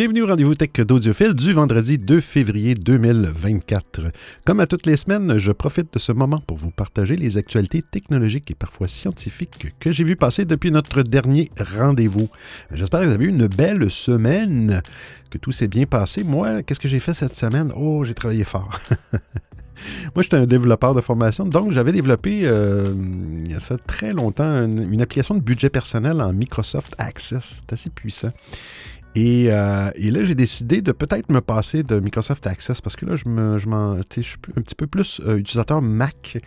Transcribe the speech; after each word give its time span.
Bienvenue 0.00 0.22
au 0.22 0.28
rendez-vous 0.28 0.54
tech 0.54 0.70
d'Audiophile 0.72 1.34
du 1.34 1.52
vendredi 1.52 1.98
2 1.98 2.22
février 2.22 2.74
2024. 2.74 4.04
Comme 4.46 4.60
à 4.60 4.66
toutes 4.66 4.86
les 4.86 4.96
semaines, 4.96 5.36
je 5.36 5.52
profite 5.52 5.92
de 5.92 5.98
ce 5.98 6.10
moment 6.12 6.40
pour 6.46 6.56
vous 6.56 6.70
partager 6.70 7.16
les 7.16 7.36
actualités 7.36 7.82
technologiques 7.82 8.50
et 8.50 8.54
parfois 8.54 8.88
scientifiques 8.88 9.74
que 9.78 9.92
j'ai 9.92 10.04
vu 10.04 10.16
passer 10.16 10.46
depuis 10.46 10.70
notre 10.70 11.02
dernier 11.02 11.50
rendez-vous. 11.76 12.30
J'espère 12.72 13.00
que 13.00 13.04
vous 13.08 13.12
avez 13.12 13.26
eu 13.26 13.28
une 13.28 13.46
belle 13.46 13.90
semaine, 13.90 14.80
que 15.28 15.36
tout 15.36 15.52
s'est 15.52 15.68
bien 15.68 15.84
passé. 15.84 16.24
Moi, 16.24 16.62
qu'est-ce 16.62 16.80
que 16.80 16.88
j'ai 16.88 16.98
fait 16.98 17.12
cette 17.12 17.36
semaine? 17.36 17.70
Oh, 17.76 18.02
j'ai 18.06 18.14
travaillé 18.14 18.44
fort. 18.44 18.80
Moi, 20.14 20.22
j'étais 20.22 20.36
un 20.36 20.46
développeur 20.46 20.94
de 20.94 21.00
formation, 21.02 21.44
donc 21.44 21.72
j'avais 21.72 21.92
développé, 21.92 22.40
euh, 22.44 22.94
il 23.44 23.52
y 23.52 23.54
a 23.54 23.60
ça 23.60 23.76
très 23.86 24.12
longtemps, 24.12 24.64
une, 24.64 24.92
une, 24.92 25.00
application 25.00 25.34
de 25.34 25.40
budget 25.40 25.70
personnel 25.70 26.20
en 26.20 26.32
Microsoft 26.32 26.94
Access. 26.98 27.60
C'est 27.60 27.72
assez 27.72 27.90
puissant. 27.90 28.32
Euh, 29.16 29.90
et, 29.96 30.10
là, 30.10 30.24
j'ai 30.24 30.34
décidé 30.34 30.82
de 30.82 30.92
peut-être 30.92 31.30
me 31.30 31.40
passer 31.40 31.82
de 31.82 31.98
Microsoft 31.98 32.46
Access 32.46 32.80
parce 32.80 32.96
que 32.96 33.06
là, 33.06 33.16
je, 33.16 33.28
me, 33.28 33.58
je, 33.58 33.66
je 34.16 34.20
suis 34.20 34.36
un 34.56 34.60
petit 34.60 34.74
peu 34.74 34.86
plus 34.86 35.20
euh, 35.24 35.38
utilisateur 35.38 35.82
Mac. 35.82 36.38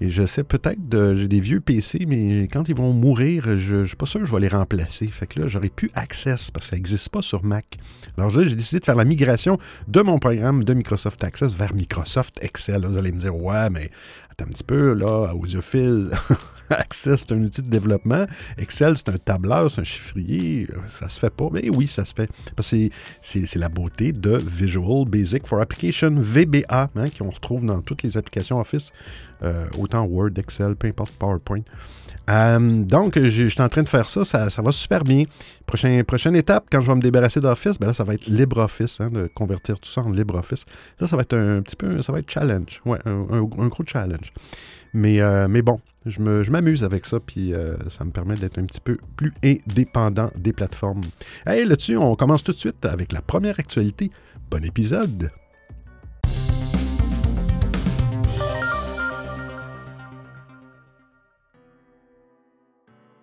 Et 0.00 0.10
je 0.10 0.24
sais 0.26 0.44
peut-être, 0.44 0.78
j'ai 1.16 1.26
des 1.26 1.40
vieux 1.40 1.60
PC, 1.60 2.04
mais 2.06 2.42
quand 2.42 2.68
ils 2.68 2.74
vont 2.76 2.92
mourir, 2.92 3.58
je 3.58 3.76
ne 3.78 3.84
suis 3.84 3.96
pas 3.96 4.06
sûr 4.06 4.20
que 4.20 4.26
je 4.26 4.32
vais 4.32 4.38
les 4.38 4.48
remplacer. 4.48 5.08
Fait 5.08 5.26
que 5.26 5.40
là, 5.40 5.48
j'aurais 5.48 5.70
plus 5.70 5.90
Access 5.94 6.52
parce 6.52 6.66
que 6.66 6.70
ça 6.70 6.76
n'existe 6.76 7.08
pas 7.08 7.20
sur 7.20 7.44
Mac. 7.44 7.66
Alors 8.16 8.30
là, 8.36 8.46
j'ai 8.46 8.54
décidé 8.54 8.78
de 8.78 8.84
faire 8.84 8.94
la 8.94 9.04
migration 9.04 9.58
de 9.88 10.00
mon 10.00 10.20
programme 10.20 10.62
de 10.62 10.72
Microsoft 10.72 11.24
Access 11.24 11.56
vers 11.56 11.74
Microsoft 11.74 12.38
Excel. 12.42 12.86
vous 12.86 12.96
allez 12.96 13.10
me 13.10 13.18
dire, 13.18 13.34
ouais, 13.34 13.70
mais 13.70 13.90
attends 14.30 14.44
un 14.44 14.52
petit 14.52 14.62
peu, 14.62 14.92
là, 14.92 15.34
audiophile. 15.34 16.10
Access, 16.70 17.24
c'est 17.26 17.32
un 17.34 17.42
outil 17.42 17.62
de 17.62 17.68
développement. 17.68 18.26
Excel, 18.56 18.96
c'est 18.96 19.08
un 19.08 19.18
tableur, 19.18 19.70
c'est 19.70 19.80
un 19.80 19.84
chiffrier. 19.84 20.68
Ça 20.88 21.08
se 21.08 21.18
fait 21.18 21.30
pas. 21.30 21.48
Mais 21.52 21.68
oui, 21.70 21.86
ça 21.86 22.04
se 22.04 22.14
fait. 22.14 22.30
Parce 22.54 22.70
que 22.70 22.88
c'est 23.22 23.56
la 23.56 23.68
beauté 23.68 24.12
de 24.12 24.36
Visual 24.36 25.08
Basic 25.08 25.46
for 25.46 25.60
Application, 25.60 26.14
VBA, 26.16 26.90
hein, 26.94 27.08
qu'on 27.16 27.30
retrouve 27.30 27.64
dans 27.64 27.80
toutes 27.80 28.02
les 28.02 28.16
applications 28.16 28.60
Office, 28.60 28.92
euh, 29.42 29.66
autant 29.78 30.04
Word, 30.04 30.30
Excel, 30.36 30.76
peu 30.76 30.88
importe, 30.88 31.12
PowerPoint. 31.12 31.62
Euh, 32.28 32.58
donc, 32.58 33.18
je 33.18 33.46
suis 33.46 33.62
en 33.62 33.68
train 33.68 33.82
de 33.82 33.88
faire 33.88 34.08
ça, 34.08 34.24
ça, 34.24 34.62
va 34.62 34.72
super 34.72 35.04
bien. 35.04 35.24
Prochaine, 35.66 36.36
étape, 36.36 36.66
quand 36.70 36.80
je 36.80 36.86
vais 36.86 36.94
me 36.94 37.00
débarrasser 37.00 37.40
d'Office, 37.40 37.78
ben 37.78 37.86
là, 37.86 37.94
ça 37.94 38.04
va 38.04 38.14
être 38.14 38.26
LibreOffice, 38.26 39.00
hein, 39.00 39.10
de 39.10 39.28
convertir 39.34 39.78
tout 39.80 39.88
ça 39.88 40.02
en 40.02 40.10
LibreOffice. 40.10 40.64
Là, 41.00 41.06
ça 41.06 41.16
va 41.16 41.22
être 41.22 41.36
un, 41.36 41.62
petit 41.62 41.76
peu, 41.76 42.02
ça 42.02 42.12
va 42.12 42.18
être 42.18 42.30
challenge, 42.30 42.80
ouais, 42.84 42.98
un, 43.06 43.42
gros 43.42 43.84
challenge. 43.86 44.32
Mais, 44.94 45.20
euh, 45.20 45.48
mais 45.48 45.62
bon, 45.62 45.80
je 46.06 46.50
m'amuse 46.50 46.84
avec 46.84 47.06
ça, 47.06 47.18
puis 47.20 47.52
euh, 47.52 47.76
ça 47.88 48.04
me 48.04 48.10
permet 48.10 48.34
d'être 48.34 48.58
un 48.58 48.64
petit 48.64 48.80
peu 48.80 48.98
plus 49.16 49.32
indépendant 49.44 50.30
des 50.36 50.52
plateformes. 50.52 51.02
Hey, 51.46 51.64
là-dessus, 51.64 51.96
on 51.96 52.14
commence 52.14 52.42
tout 52.42 52.52
de 52.52 52.58
suite 52.58 52.84
avec 52.84 53.12
la 53.12 53.22
première 53.22 53.58
actualité. 53.58 54.10
Bon 54.50 54.64
épisode! 54.64 55.30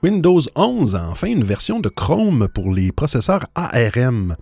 Windows 0.06 0.42
11 0.56 0.96
a 0.96 1.10
enfin 1.10 1.30
une 1.30 1.44
version 1.44 1.80
de 1.80 1.90
Chrome 1.90 2.48
pour 2.48 2.72
les 2.72 2.92
processeurs 2.92 3.48
ARM. 3.56 4.36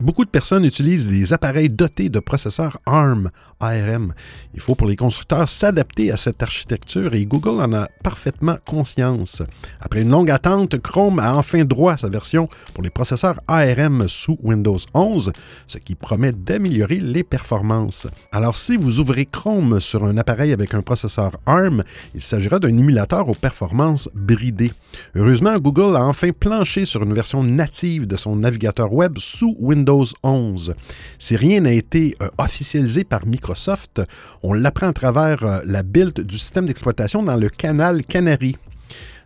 Beaucoup 0.00 0.26
de 0.26 0.30
personnes 0.30 0.66
utilisent 0.66 1.08
des 1.08 1.32
appareils 1.32 1.70
dotés 1.70 2.10
de 2.10 2.20
processeurs 2.20 2.78
ARM, 2.84 3.30
ARM. 3.58 4.12
Il 4.52 4.60
faut 4.60 4.74
pour 4.74 4.86
les 4.86 4.96
constructeurs 4.96 5.48
s'adapter 5.48 6.12
à 6.12 6.18
cette 6.18 6.42
architecture 6.42 7.14
et 7.14 7.24
Google 7.24 7.62
en 7.62 7.72
a 7.72 7.88
parfaitement 8.04 8.58
conscience. 8.66 9.42
Après 9.80 10.02
une 10.02 10.10
longue 10.10 10.30
attente, 10.30 10.78
Chrome 10.78 11.18
a 11.18 11.34
enfin 11.34 11.64
droit 11.64 11.94
à 11.94 11.96
sa 11.96 12.10
version 12.10 12.50
pour 12.74 12.84
les 12.84 12.90
processeurs 12.90 13.40
ARM 13.48 14.08
sous 14.08 14.38
Windows 14.42 14.78
11, 14.92 15.32
ce 15.66 15.78
qui 15.78 15.94
promet 15.94 16.32
d'améliorer 16.32 17.00
les 17.00 17.24
performances. 17.24 18.06
Alors 18.30 18.58
si 18.58 18.76
vous 18.76 19.00
ouvrez 19.00 19.24
Chrome 19.24 19.80
sur 19.80 20.04
un 20.04 20.18
appareil 20.18 20.52
avec 20.52 20.74
un 20.74 20.82
processeur 20.82 21.32
ARM, 21.46 21.82
il 22.14 22.20
s'agira 22.20 22.58
d'un 22.58 22.76
émulateur 22.76 23.28
aux 23.28 23.34
performances 23.34 24.10
bridées. 24.14 24.72
Heureusement, 25.14 25.58
Google 25.58 25.96
a 25.96 26.04
enfin 26.04 26.30
planché 26.32 26.84
sur 26.84 27.02
une 27.02 27.14
version 27.14 27.42
native 27.42 28.06
de 28.06 28.16
son 28.16 28.36
navigateur 28.36 28.92
web 28.92 29.18
sous 29.18 29.56
Windows 29.58 30.06
11. 30.22 30.74
Si 31.18 31.36
rien 31.36 31.60
n'a 31.60 31.72
été 31.72 32.16
euh, 32.22 32.28
officialisé 32.38 33.04
par 33.04 33.26
Microsoft, 33.26 34.02
on 34.42 34.52
l'apprend 34.52 34.88
à 34.88 34.92
travers 34.92 35.42
euh, 35.42 35.60
la 35.64 35.82
build 35.82 36.20
du 36.20 36.38
système 36.38 36.66
d'exploitation 36.66 37.22
dans 37.22 37.36
le 37.36 37.48
canal 37.48 38.02
Canary. 38.02 38.56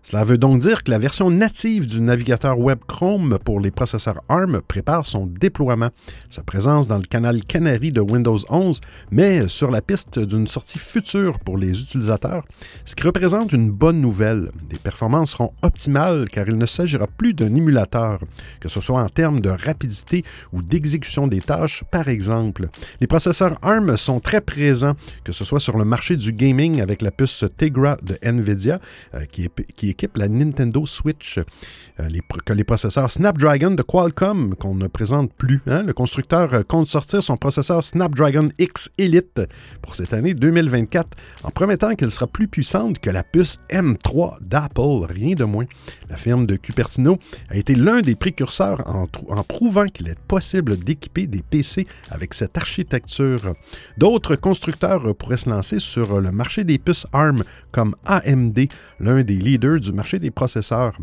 Cela 0.04 0.24
veut 0.24 0.36
donc 0.36 0.58
dire 0.58 0.82
que 0.82 0.90
la 0.90 0.98
version 0.98 1.30
native 1.30 1.86
du 1.86 2.00
navigateur 2.00 2.58
web 2.58 2.80
Chrome 2.88 3.38
pour 3.44 3.60
les 3.60 3.70
processeurs 3.70 4.20
ARM 4.28 4.60
prépare 4.60 5.06
son 5.06 5.26
déploiement. 5.26 5.90
Sa 6.28 6.42
présence 6.42 6.88
dans 6.88 6.98
le 6.98 7.04
canal 7.04 7.44
Canary 7.44 7.92
de 7.92 8.00
Windows 8.00 8.38
11 8.48 8.80
met 9.12 9.46
sur 9.46 9.70
la 9.70 9.80
piste 9.80 10.18
d'une 10.18 10.48
sortie 10.48 10.80
future 10.80 11.38
pour 11.38 11.56
les 11.56 11.80
utilisateurs, 11.80 12.44
ce 12.84 12.96
qui 12.96 13.04
représente 13.04 13.52
une 13.52 13.70
bonne 13.70 14.00
nouvelle. 14.00 14.50
Les 14.72 14.78
performances 14.78 15.30
seront 15.30 15.52
optimales 15.62 16.28
car 16.30 16.48
il 16.48 16.58
ne 16.58 16.66
s'agira 16.66 17.06
plus 17.06 17.32
d'un 17.32 17.54
émulateur, 17.54 18.18
que 18.58 18.68
ce 18.68 18.80
soit 18.80 19.00
en 19.00 19.08
termes 19.08 19.38
de 19.38 19.50
rapidité 19.50 20.24
ou 20.52 20.62
d'exécution 20.62 21.28
des 21.28 21.40
tâches, 21.40 21.84
par 21.92 22.08
exemple. 22.08 22.68
Les 23.00 23.06
processeurs 23.06 23.56
ARM 23.62 23.96
sont 23.96 24.18
très 24.18 24.40
présents, 24.40 24.94
que 25.22 25.30
ce 25.30 25.44
soit 25.44 25.60
sur 25.60 25.78
le 25.78 25.84
marché 25.84 26.16
du 26.16 26.32
gaming 26.32 26.80
avec 26.80 27.02
la 27.02 27.12
puce 27.12 27.44
Tegra 27.56 27.96
de 28.02 28.18
Nvidia, 28.20 28.80
euh, 29.14 29.26
qui 29.26 29.44
est 29.44 29.91
équipe 29.92 30.16
la 30.16 30.28
Nintendo 30.28 30.84
Switch, 30.86 31.38
euh, 31.38 32.08
les, 32.08 32.20
que 32.44 32.52
les 32.52 32.64
processeurs 32.64 33.10
Snapdragon 33.10 33.72
de 33.72 33.82
Qualcomm, 33.82 34.54
qu'on 34.56 34.74
ne 34.74 34.86
présente 34.88 35.32
plus. 35.34 35.60
Hein. 35.66 35.82
Le 35.84 35.92
constructeur 35.92 36.52
euh, 36.54 36.62
compte 36.62 36.88
sortir 36.88 37.22
son 37.22 37.36
processeur 37.36 37.84
Snapdragon 37.84 38.50
X 38.58 38.90
Elite 38.98 39.42
pour 39.82 39.94
cette 39.94 40.12
année 40.12 40.34
2024, 40.34 41.16
en 41.44 41.50
promettant 41.50 41.94
qu'elle 41.94 42.10
sera 42.10 42.26
plus 42.26 42.48
puissante 42.48 42.98
que 42.98 43.10
la 43.10 43.22
puce 43.22 43.58
M3 43.70 44.38
d'Apple, 44.40 45.06
rien 45.08 45.34
de 45.34 45.44
moins. 45.44 45.66
La 46.08 46.16
firme 46.16 46.46
de 46.46 46.56
Cupertino 46.56 47.18
a 47.50 47.56
été 47.56 47.74
l'un 47.74 48.00
des 48.00 48.16
précurseurs 48.16 48.82
en, 48.88 49.06
en 49.28 49.44
prouvant 49.44 49.86
qu'il 49.86 50.08
est 50.08 50.18
possible 50.18 50.76
d'équiper 50.76 51.26
des 51.26 51.42
PC 51.42 51.86
avec 52.10 52.34
cette 52.34 52.56
architecture. 52.56 53.54
D'autres 53.98 54.36
constructeurs 54.36 55.14
pourraient 55.14 55.36
se 55.36 55.50
lancer 55.50 55.78
sur 55.78 56.20
le 56.20 56.32
marché 56.32 56.64
des 56.64 56.78
puces 56.78 57.06
ARM 57.12 57.44
comme 57.72 57.96
AMD, 58.04 58.68
l'un 59.00 59.22
des 59.22 59.34
leaders 59.34 59.80
du 59.80 59.92
marché 59.92 60.18
des 60.18 60.30
processeurs. 60.30 60.96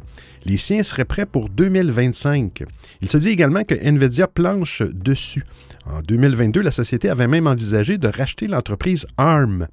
Les 0.45 0.57
siens 0.57 0.83
seraient 0.83 1.05
prêts 1.05 1.25
pour 1.25 1.49
2025. 1.49 2.63
Il 3.01 3.09
se 3.09 3.17
dit 3.17 3.29
également 3.29 3.63
que 3.63 3.75
Nvidia 3.75 4.27
planche 4.27 4.81
dessus. 4.81 5.43
En 5.85 6.01
2022, 6.01 6.61
la 6.61 6.71
société 6.71 7.09
avait 7.09 7.27
même 7.27 7.47
envisagé 7.47 7.97
de 7.97 8.07
racheter 8.07 8.47
l'entreprise 8.47 9.07
ARM. 9.17 9.67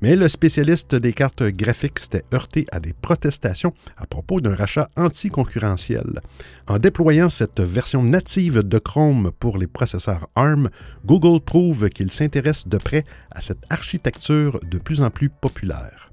Mais 0.00 0.16
le 0.16 0.28
spécialiste 0.28 0.94
des 0.94 1.12
cartes 1.12 1.42
graphiques 1.42 1.98
s'était 1.98 2.24
heurté 2.32 2.66
à 2.72 2.80
des 2.80 2.94
protestations 2.94 3.74
à 3.96 4.06
propos 4.06 4.40
d'un 4.40 4.54
rachat 4.54 4.88
anticoncurrentiel. 4.96 6.20
En 6.68 6.78
déployant 6.78 7.28
cette 7.28 7.60
version 7.60 8.02
native 8.02 8.62
de 8.62 8.78
Chrome 8.78 9.30
pour 9.38 9.58
les 9.58 9.66
processeurs 9.66 10.28
ARM, 10.34 10.70
Google 11.04 11.40
prouve 11.40 11.90
qu'il 11.90 12.10
s'intéresse 12.10 12.66
de 12.66 12.78
près 12.78 13.04
à 13.30 13.42
cette 13.42 13.62
architecture 13.68 14.60
de 14.70 14.78
plus 14.78 15.02
en 15.02 15.10
plus 15.10 15.28
populaire. 15.28 16.07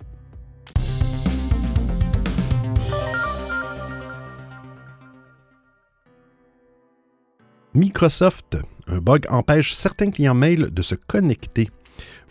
Microsoft, 7.76 8.58
un 8.88 9.00
bug 9.00 9.26
empêche 9.30 9.74
certains 9.74 10.10
clients 10.10 10.34
mail 10.34 10.70
de 10.72 10.82
se 10.82 10.96
connecter. 10.96 11.70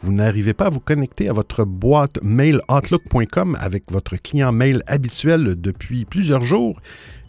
Vous 0.01 0.11
n'arrivez 0.11 0.55
pas 0.55 0.67
à 0.67 0.71
vous 0.71 0.81
connecter 0.81 1.29
à 1.29 1.35
votre 1.35 1.65
boîte 1.65 2.19
mail 2.23 2.63
outlook.com 2.71 3.55
avec 3.61 3.93
votre 3.93 4.17
client 4.17 4.53
mail 4.53 4.83
habituel 4.87 5.61
depuis 5.61 6.07
plusieurs 6.07 6.45
jours 6.45 6.81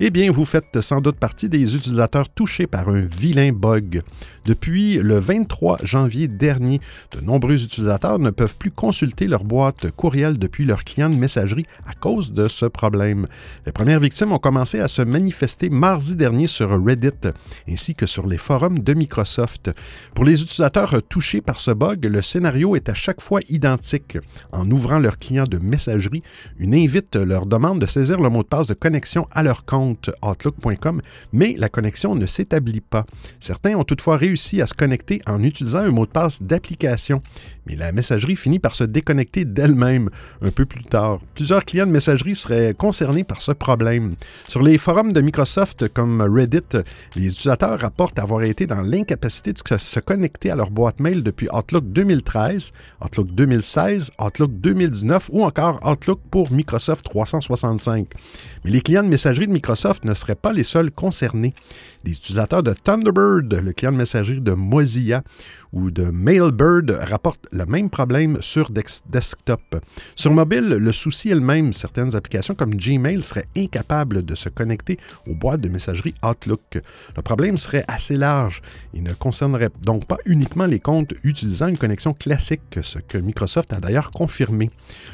eh 0.01 0.09
bien, 0.09 0.30
vous 0.30 0.44
faites 0.44 0.81
sans 0.81 1.00
doute 1.00 1.15
partie 1.15 1.47
des 1.47 1.74
utilisateurs 1.74 2.27
touchés 2.27 2.68
par 2.68 2.89
un 2.89 3.00
vilain 3.00 3.53
bug. 3.53 4.01
Depuis 4.44 4.95
le 4.95 5.18
23 5.19 5.80
janvier 5.83 6.27
dernier, 6.27 6.81
de 7.12 7.21
nombreux 7.21 7.63
utilisateurs 7.63 8.19
ne 8.19 8.30
peuvent 8.30 8.57
plus 8.57 8.71
consulter 8.71 9.25
leur 9.25 9.45
boîte 9.45 9.89
courriel 9.92 10.38
depuis 10.38 10.65
leur 10.65 10.83
client 10.83 11.09
de 11.09 11.15
messagerie 11.15 11.65
à 11.88 11.94
cause 11.94 12.33
de 12.33 12.50
ce 12.50 12.65
problème. 12.65 13.27
Les 13.65 13.71
premières 13.71 14.01
victimes 14.01 14.33
ont 14.33 14.38
commencé 14.38 14.81
à 14.81 14.89
se 14.89 15.01
manifester 15.01 15.69
mardi 15.69 16.15
dernier 16.15 16.48
sur 16.48 16.69
Reddit 16.69 17.31
ainsi 17.69 17.95
que 17.95 18.06
sur 18.06 18.27
les 18.27 18.38
forums 18.38 18.80
de 18.80 18.94
Microsoft. 18.94 19.71
Pour 20.13 20.25
les 20.25 20.41
utilisateurs 20.41 21.01
touchés 21.07 21.41
par 21.41 21.62
ce 21.62 21.71
bug, 21.71 22.06
le 22.06 22.21
scénario 22.21 22.75
est 22.75 22.89
à 22.89 22.94
chaque 22.94 23.21
fois 23.21 23.39
identique. 23.48 24.18
En 24.51 24.69
ouvrant 24.69 25.00
leur 25.00 25.18
client 25.19 25.45
de 25.45 25.57
messagerie, 25.57 26.21
une 26.59 26.75
invite 26.75 27.15
leur 27.15 27.45
demande 27.45 27.80
de 27.80 27.86
saisir 27.86 28.19
le 28.19 28.30
mot 28.30 28.44
de 28.44 28.48
passe 28.48 28.68
de 28.68 28.74
connexion 28.74 29.27
à 29.31 29.41
leur 29.41 29.63
compte 29.63 29.85
Outlook.com, 30.24 31.02
mais 31.34 31.56
la 31.58 31.70
connexion 31.70 32.16
ne 32.16 32.26
s'établit 32.26 32.82
pas. 32.82 33.06
Certains 33.40 33.76
ont 33.76 33.84
toutefois 33.84 34.18
réussi 34.18 34.62
à 34.62 34.68
se 34.68 34.74
connecter 34.74 35.22
en 35.26 35.44
utilisant 35.44 35.80
un 35.80 35.92
mot 35.92 36.06
de 36.06 36.12
passe 36.12 36.42
d'application, 36.42 37.22
mais 37.68 37.76
la 37.76 37.92
messagerie 37.92 38.36
finit 38.36 38.60
par 38.60 38.76
se 38.76 38.84
déconnecter 38.84 39.46
d'elle-même 39.46 40.10
un 40.42 40.52
peu 40.52 40.66
plus 40.66 40.84
tard. 40.84 41.20
Plusieurs 41.34 41.66
clients 41.66 41.88
de 41.88 41.92
messagerie 41.92 42.36
seraient 42.36 42.74
concernés 42.74 43.24
par 43.24 43.42
ce 43.42 43.52
problème. 43.52 44.16
Sur 44.48 44.64
les 44.64 44.78
forums 44.78 45.12
de 45.12 45.22
Microsoft 45.22 45.88
comme 45.90 46.22
Reddit, 46.22 46.62
les 47.16 47.28
utilisateurs 47.28 47.80
rapportent 47.80 48.20
avoir 48.20 48.44
été 48.44 48.68
dans 48.68 48.82
l'incapacité 48.82 49.54
de 49.54 49.60
se 49.78 50.00
connecter 50.00 50.52
à 50.52 50.56
leur 50.56 50.72
boîte 50.72 51.00
mail 51.00 51.24
depuis 51.24 51.48
Outlook 51.52 51.86
2013, 51.92 52.72
Outlook 53.04 53.32
2016, 53.32 54.12
Outlook 54.20 54.52
2019 54.60 55.30
ou 55.34 55.44
encore 55.44 55.80
Outlook 55.86 56.20
pour 56.32 56.52
Microsoft 56.52 57.06
365. 57.06 58.08
Mais 58.64 58.72
les 58.72 58.82
clients 58.82 59.04
de 59.04 59.10
messagerie 59.10 59.48
de 59.48 59.52
Microsoft 59.52 59.75
ne 60.04 60.13
seraient 60.13 60.36
pas 60.36 60.54
les 60.54 60.63
seuls 60.63 60.92
concernés. 60.92 61.54
Des 62.06 62.12
utilisateurs 62.12 62.62
de 62.62 62.72
Thunderbird, 62.72 63.52
le 63.52 63.74
client 63.74 63.92
de 63.92 63.98
messagerie 63.98 64.40
de 64.40 64.52
Mozilla, 64.52 65.24
ou 65.74 65.92
de 65.92 66.04
Mailbird 66.04 66.90
rapportent 67.02 67.48
le 67.52 67.66
même 67.66 67.90
problème 67.90 68.38
sur 68.42 68.69
desktop. 68.69 69.84
Sur 70.16 70.31
mobile, 70.31 70.69
le 70.69 70.92
souci 70.94 71.31
est 71.31 71.36
le 71.36 71.42
même. 71.42 71.74
Certaines 71.74 72.16
applications 72.16 72.56
comme 72.56 72.75
Gmail 72.75 73.24
seraient 73.24 73.48
incapables 73.57 74.24
de 74.24 74.36
se 74.36 74.50
connecter 74.50 74.98
aux 75.28 75.34
boîtes 75.34 75.62
de 75.62 75.68
messagerie 75.68 76.13
Outlook. 76.24 76.80
Le 77.16 77.22
problème 77.22 77.57
serait 77.57 77.84
assez 77.90 78.16
large 78.16 78.62
et 78.94 79.01
ne 79.01 79.12
concernerait 79.13 79.72
donc 79.81 80.06
pas 80.06 80.18
uniquement 80.25 80.66
les 80.66 80.80
comptes 80.80 81.13
utilisant 81.24 81.68
une 81.68 81.78
connexion 81.78 82.13
classique, 82.13 82.80
ce 82.81 83.00
que 83.00 83.18
Microsoft 83.18 83.74
a 83.74 83.80
d'ailleurs 83.80 84.12
confirmé. 84.12 84.69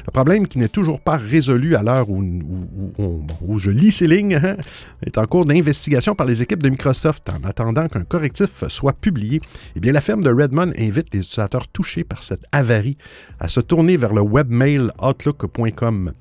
Le 0.06 0.12
problème 0.12 0.46
qui 0.46 0.58
n'est 0.58 0.68
toujours 0.68 1.00
pas 1.00 1.16
résolu 1.16 1.74
à 1.74 1.82
l'heure 1.82 2.08
où, 2.08 3.58
je 3.58 3.70
lis 3.70 3.92
ces 3.92 4.06
lignes 4.06 4.36
hein, 4.36 4.56
est 5.04 5.18
en 5.18 5.24
cours 5.24 5.44
d'investigation 5.44 6.14
par 6.14 6.26
les 6.26 6.42
équipes 6.42 6.62
de 6.62 6.68
Microsoft 6.68 6.81
en 6.86 7.44
attendant 7.48 7.88
qu'un 7.88 8.04
correctif 8.04 8.64
soit 8.68 8.98
publié. 8.98 9.40
Eh 9.76 9.92
la 9.92 10.00
ferme 10.00 10.22
de 10.22 10.30
Red 10.30 10.52
invite 10.58 11.12
les 11.12 11.20
utilisateurs 11.20 11.68
touchés 11.68 12.04
par 12.04 12.24
cette 12.24 12.44
avarie 12.52 12.96
à 13.40 13.48
se 13.48 13.60
tourner 13.60 13.96
vers 13.96 14.14
le 14.14 14.22
webmail 14.22 14.88
outlook.com. 15.00 16.12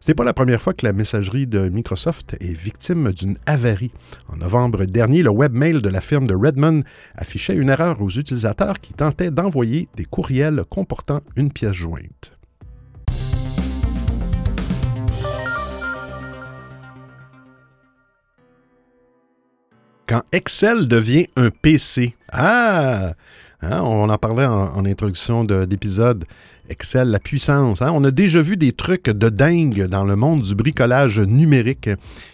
Ce 0.00 0.10
n'est 0.10 0.14
pas 0.14 0.24
la 0.24 0.34
première 0.34 0.60
fois 0.60 0.74
que 0.74 0.84
la 0.84 0.92
messagerie 0.92 1.46
de 1.46 1.68
Microsoft 1.68 2.36
est 2.38 2.52
victime 2.52 3.10
d'une 3.12 3.38
avarie. 3.46 3.90
En 4.28 4.36
novembre 4.36 4.84
dernier, 4.84 5.22
le 5.22 5.30
webmail 5.30 5.80
de 5.80 5.88
la 5.88 6.02
firme 6.02 6.26
de 6.26 6.34
Redmond 6.34 6.82
affichait 7.14 7.56
une 7.56 7.70
erreur 7.70 8.02
aux 8.02 8.10
utilisateurs 8.10 8.80
qui 8.80 8.92
tentaient 8.92 9.30
d'envoyer 9.30 9.88
des 9.96 10.04
courriels 10.04 10.64
comportant 10.68 11.22
une 11.36 11.50
pièce 11.50 11.72
jointe. 11.72 12.32
Quand 20.06 20.22
Excel 20.32 20.86
devient 20.86 21.28
un 21.34 21.50
PC. 21.50 22.14
Ah! 22.30 23.14
Hein, 23.62 23.80
on 23.82 24.10
en 24.10 24.18
parlait 24.18 24.44
en, 24.44 24.84
introduction 24.84 25.44
d'épisode. 25.44 26.26
Excel, 26.68 27.08
la 27.08 27.18
puissance. 27.18 27.80
Hein. 27.80 27.90
On 27.94 28.04
a 28.04 28.10
déjà 28.10 28.42
vu 28.42 28.58
des 28.58 28.72
trucs 28.72 29.08
de 29.08 29.28
dingue 29.30 29.86
dans 29.86 30.04
le 30.04 30.16
monde 30.16 30.42
du 30.42 30.54
bricolage 30.54 31.20
numérique. 31.20 31.88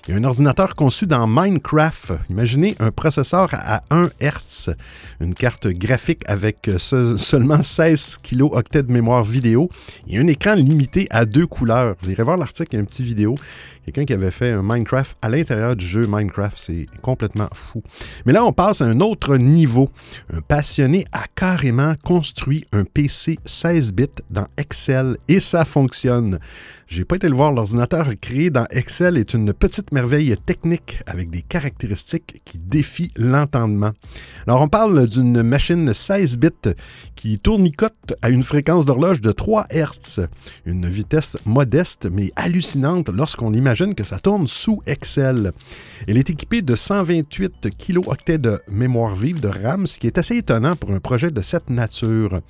Il 0.06 0.14
y 0.14 0.16
a 0.16 0.20
un 0.20 0.24
ordinateur 0.24 0.74
conçu 0.74 1.06
dans 1.06 1.28
Minecraft. 1.28 2.12
Imaginez 2.30 2.76
un 2.80 2.90
processeur 2.90 3.48
à 3.52 3.80
1 3.90 4.10
Hz, 4.20 4.74
une 5.20 5.34
carte 5.34 5.68
graphique 5.68 6.22
avec 6.26 6.68
seulement 6.78 7.62
16 7.62 8.18
kilo-octets 8.22 8.84
de 8.84 8.92
mémoire 8.92 9.24
vidéo 9.24 9.68
et 10.08 10.18
un 10.18 10.26
écran 10.26 10.54
limité 10.54 11.06
à 11.10 11.24
deux 11.24 11.46
couleurs. 11.46 11.94
Vous 12.00 12.10
irez 12.10 12.22
voir 12.22 12.36
l'article, 12.36 12.70
il 12.72 12.74
y 12.74 12.78
a 12.78 12.80
une 12.80 12.86
petite 12.86 13.06
vidéo. 13.06 13.36
Quelqu'un 13.90 14.04
qui 14.04 14.12
avait 14.12 14.30
fait 14.30 14.52
un 14.52 14.62
Minecraft 14.62 15.18
à 15.20 15.28
l'intérieur 15.28 15.74
du 15.74 15.84
jeu 15.84 16.06
Minecraft, 16.08 16.56
c'est 16.56 16.86
complètement 17.02 17.48
fou. 17.52 17.82
Mais 18.24 18.32
là, 18.32 18.44
on 18.44 18.52
passe 18.52 18.82
à 18.82 18.84
un 18.84 19.00
autre 19.00 19.36
niveau. 19.36 19.90
Un 20.32 20.40
passionné 20.42 21.04
a 21.10 21.24
carrément 21.34 21.94
construit 22.04 22.64
un 22.70 22.84
PC 22.84 23.40
16 23.44 23.92
bits 23.92 24.06
dans 24.30 24.46
Excel 24.58 25.16
et 25.26 25.40
ça 25.40 25.64
fonctionne. 25.64 26.38
J'ai 26.90 27.04
pas 27.04 27.14
été 27.14 27.28
le 27.28 27.36
voir. 27.36 27.52
L'ordinateur 27.52 28.08
créé 28.20 28.50
dans 28.50 28.66
Excel 28.72 29.16
est 29.16 29.32
une 29.32 29.52
petite 29.52 29.92
merveille 29.92 30.36
technique 30.44 30.98
avec 31.06 31.30
des 31.30 31.42
caractéristiques 31.42 32.42
qui 32.44 32.58
défient 32.58 33.12
l'entendement. 33.14 33.92
Alors, 34.48 34.60
on 34.60 34.66
parle 34.66 35.06
d'une 35.06 35.40
machine 35.44 35.94
16 35.94 36.38
bits 36.38 36.74
qui 37.14 37.38
tournicote 37.38 38.14
à 38.22 38.30
une 38.30 38.42
fréquence 38.42 38.86
d'horloge 38.86 39.20
de 39.20 39.30
3 39.30 39.68
Hz. 39.72 40.26
Une 40.66 40.88
vitesse 40.88 41.36
modeste 41.44 42.08
mais 42.10 42.32
hallucinante 42.34 43.08
lorsqu'on 43.08 43.52
imagine 43.52 43.94
que 43.94 44.02
ça 44.02 44.18
tourne 44.18 44.48
sous 44.48 44.82
Excel. 44.86 45.52
Elle 46.08 46.18
est 46.18 46.30
équipée 46.30 46.60
de 46.60 46.74
128 46.74 47.68
kilo-octets 47.78 48.38
de 48.38 48.58
mémoire 48.68 49.14
vive 49.14 49.38
de 49.38 49.46
RAM, 49.46 49.86
ce 49.86 49.96
qui 49.96 50.08
est 50.08 50.18
assez 50.18 50.38
étonnant 50.38 50.74
pour 50.74 50.90
un 50.90 50.98
projet 50.98 51.30
de 51.30 51.40
cette 51.40 51.70
nature. 51.70 52.40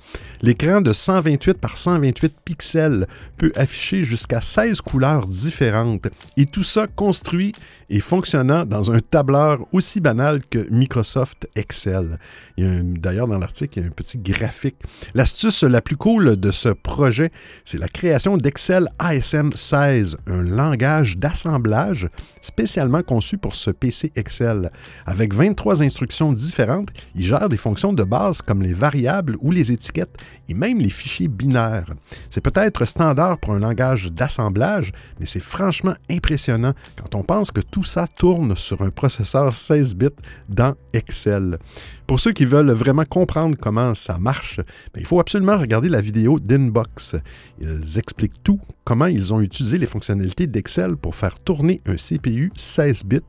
L'écran 0.41 0.81
de 0.81 0.93
128 0.93 1.59
par 1.59 1.77
128 1.77 2.33
pixels 2.43 3.05
peut 3.37 3.51
afficher 3.55 4.03
jusqu'à 4.03 4.30
à 4.33 4.41
16 4.41 4.81
couleurs 4.81 5.27
différentes. 5.27 6.07
Et 6.37 6.45
tout 6.45 6.63
ça 6.63 6.87
construit 6.87 7.53
et 7.89 7.99
fonctionnant 7.99 8.65
dans 8.65 8.91
un 8.91 8.99
tableur 8.99 9.65
aussi 9.73 9.99
banal 9.99 10.41
que 10.45 10.65
Microsoft 10.71 11.49
Excel. 11.55 12.17
D'ailleurs, 12.57 13.27
dans 13.27 13.37
l'article, 13.37 13.79
il 13.79 13.81
y 13.81 13.85
a 13.85 13.87
un 13.87 13.91
petit 13.91 14.17
graphique. 14.17 14.77
L'astuce 15.13 15.63
la 15.63 15.81
plus 15.81 15.97
cool 15.97 16.37
de 16.37 16.51
ce 16.51 16.69
projet, 16.69 17.31
c'est 17.65 17.77
la 17.77 17.89
création 17.89 18.37
d'Excel 18.37 18.87
ASM 18.99 19.51
16, 19.53 20.17
un 20.27 20.43
langage 20.43 21.17
d'assemblage 21.17 22.07
spécialement 22.41 23.03
conçu 23.03 23.37
pour 23.37 23.55
ce 23.55 23.71
PC 23.71 24.11
Excel. 24.15 24.71
Avec 25.05 25.33
23 25.33 25.83
instructions 25.83 26.31
différentes, 26.31 26.89
il 27.15 27.25
gère 27.25 27.49
des 27.49 27.57
fonctions 27.57 27.93
de 27.93 28.03
base 28.03 28.41
comme 28.41 28.61
les 28.61 28.73
variables 28.73 29.35
ou 29.41 29.51
les 29.51 29.71
étiquettes 29.71 30.17
et 30.47 30.53
même 30.53 30.79
les 30.79 30.89
fichiers 30.89 31.27
binaires. 31.27 31.93
C'est 32.29 32.41
peut-être 32.41 32.85
standard 32.85 33.37
pour 33.37 33.53
un 33.53 33.59
langage 33.59 34.11
d'assemblage, 34.21 34.91
mais 35.19 35.25
c'est 35.25 35.41
franchement 35.41 35.95
impressionnant 36.07 36.73
quand 36.95 37.15
on 37.15 37.23
pense 37.23 37.49
que 37.49 37.59
tout 37.59 37.83
ça 37.83 38.05
tourne 38.05 38.55
sur 38.55 38.83
un 38.83 38.91
processeur 38.91 39.55
16 39.55 39.95
bits 39.95 40.09
dans 40.47 40.75
Excel. 40.93 41.57
Pour 42.05 42.19
ceux 42.19 42.31
qui 42.31 42.45
veulent 42.45 42.69
vraiment 42.69 43.03
comprendre 43.03 43.57
comment 43.59 43.95
ça 43.95 44.19
marche, 44.19 44.57
ben, 44.93 44.99
il 44.99 45.07
faut 45.07 45.19
absolument 45.19 45.57
regarder 45.57 45.89
la 45.89 46.01
vidéo 46.01 46.39
d'Inbox. 46.39 47.15
Ils 47.59 47.97
expliquent 47.97 48.43
tout, 48.43 48.59
comment 48.83 49.07
ils 49.07 49.33
ont 49.33 49.41
utilisé 49.41 49.79
les 49.79 49.87
fonctionnalités 49.87 50.45
d'Excel 50.45 50.97
pour 50.97 51.15
faire 51.15 51.39
tourner 51.39 51.81
un 51.87 51.95
CPU 51.95 52.51
16 52.53 53.05
bits. 53.05 53.21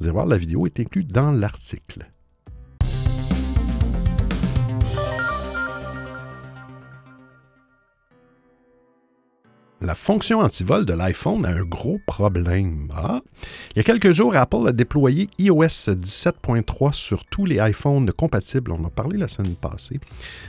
Vous 0.00 0.06
allez 0.06 0.12
voir, 0.12 0.26
la 0.26 0.36
vidéo 0.36 0.66
est 0.66 0.80
inclue 0.80 1.04
dans 1.04 1.30
l'article. 1.30 2.08
La 9.82 9.94
fonction 9.94 10.40
antivol 10.40 10.84
de 10.84 10.92
l'iPhone 10.92 11.46
a 11.46 11.50
un 11.50 11.62
gros 11.62 11.98
problème. 12.04 12.88
Ah. 12.94 13.20
Il 13.70 13.78
y 13.78 13.80
a 13.80 13.82
quelques 13.82 14.12
jours, 14.12 14.36
Apple 14.36 14.68
a 14.68 14.72
déployé 14.72 15.30
iOS 15.38 15.88
17.3 15.88 16.92
sur 16.92 17.24
tous 17.24 17.46
les 17.46 17.56
iPhones 17.56 18.12
compatibles. 18.12 18.72
On 18.72 18.82
en 18.82 18.88
a 18.88 18.90
parlé 18.90 19.16
la 19.16 19.26
semaine 19.26 19.54
passée. 19.54 19.98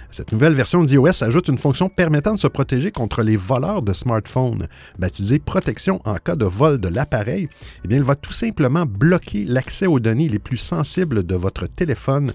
Cette 0.10 0.34
nouvelle 0.34 0.54
version 0.54 0.84
d'iOS 0.84 1.24
ajoute 1.24 1.48
une 1.48 1.58
fonction 1.58 1.88
permettant 1.88 2.34
de 2.34 2.40
se 2.40 2.48
protéger 2.48 2.92
contre 2.92 3.24
les 3.24 3.38
voleurs 3.38 3.82
de 3.82 3.94
smartphones. 3.94 4.68
Baptisée 5.00 5.40
protection 5.40 6.02
en 6.04 6.16
cas 6.16 6.36
de 6.36 6.46
vol 6.46 6.80
de 6.80 6.90
l'appareil, 6.90 7.48
eh 7.86 7.88
bien, 7.88 8.00
elle 8.00 8.04
va 8.04 8.16
tout 8.16 8.34
simplement 8.34 8.86
bloquer 8.86 9.46
l'accès 9.46 9.88
aux 9.88 10.02
données 10.02 10.28
les 10.28 10.40
plus 10.40 10.58
sensibles 10.58 11.24
de 11.24 11.36
votre 11.36 11.68
téléphone, 11.68 12.34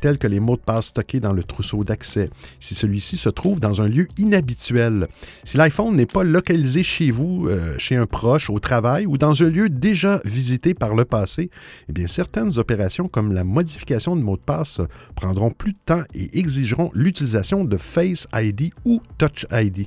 tels 0.00 0.18
que 0.18 0.28
les 0.28 0.38
mots 0.38 0.56
de 0.56 0.62
passe 0.62 0.86
stockés 0.86 1.18
dans 1.18 1.32
le 1.32 1.42
trousseau 1.42 1.82
d'accès, 1.82 2.30
si 2.60 2.76
celui-ci 2.76 3.16
se 3.16 3.28
trouve 3.28 3.58
dans 3.58 3.80
un 3.80 3.88
lieu 3.88 4.06
inhabituel. 4.16 5.08
Si 5.44 5.56
l'iPhone 5.56 5.96
n'est 5.96 6.06
pas 6.06 6.22
localisé 6.36 6.82
chez 6.82 7.10
vous, 7.10 7.46
euh, 7.48 7.74
chez 7.78 7.96
un 7.96 8.04
proche, 8.04 8.50
au 8.50 8.58
travail 8.58 9.06
ou 9.06 9.16
dans 9.16 9.42
un 9.42 9.48
lieu 9.48 9.70
déjà 9.70 10.20
visité 10.26 10.74
par 10.74 10.94
le 10.94 11.06
passé, 11.06 11.48
eh 11.88 12.08
certaines 12.08 12.58
opérations 12.58 13.08
comme 13.08 13.32
la 13.32 13.42
modification 13.42 14.16
de 14.16 14.20
mots 14.20 14.36
de 14.36 14.42
passe 14.42 14.82
prendront 15.14 15.50
plus 15.50 15.72
de 15.72 15.78
temps 15.86 16.02
et 16.14 16.38
exigeront 16.38 16.90
l'utilisation 16.92 17.64
de 17.64 17.78
Face 17.78 18.28
ID 18.34 18.70
ou 18.84 19.00
Touch 19.16 19.46
ID. 19.50 19.86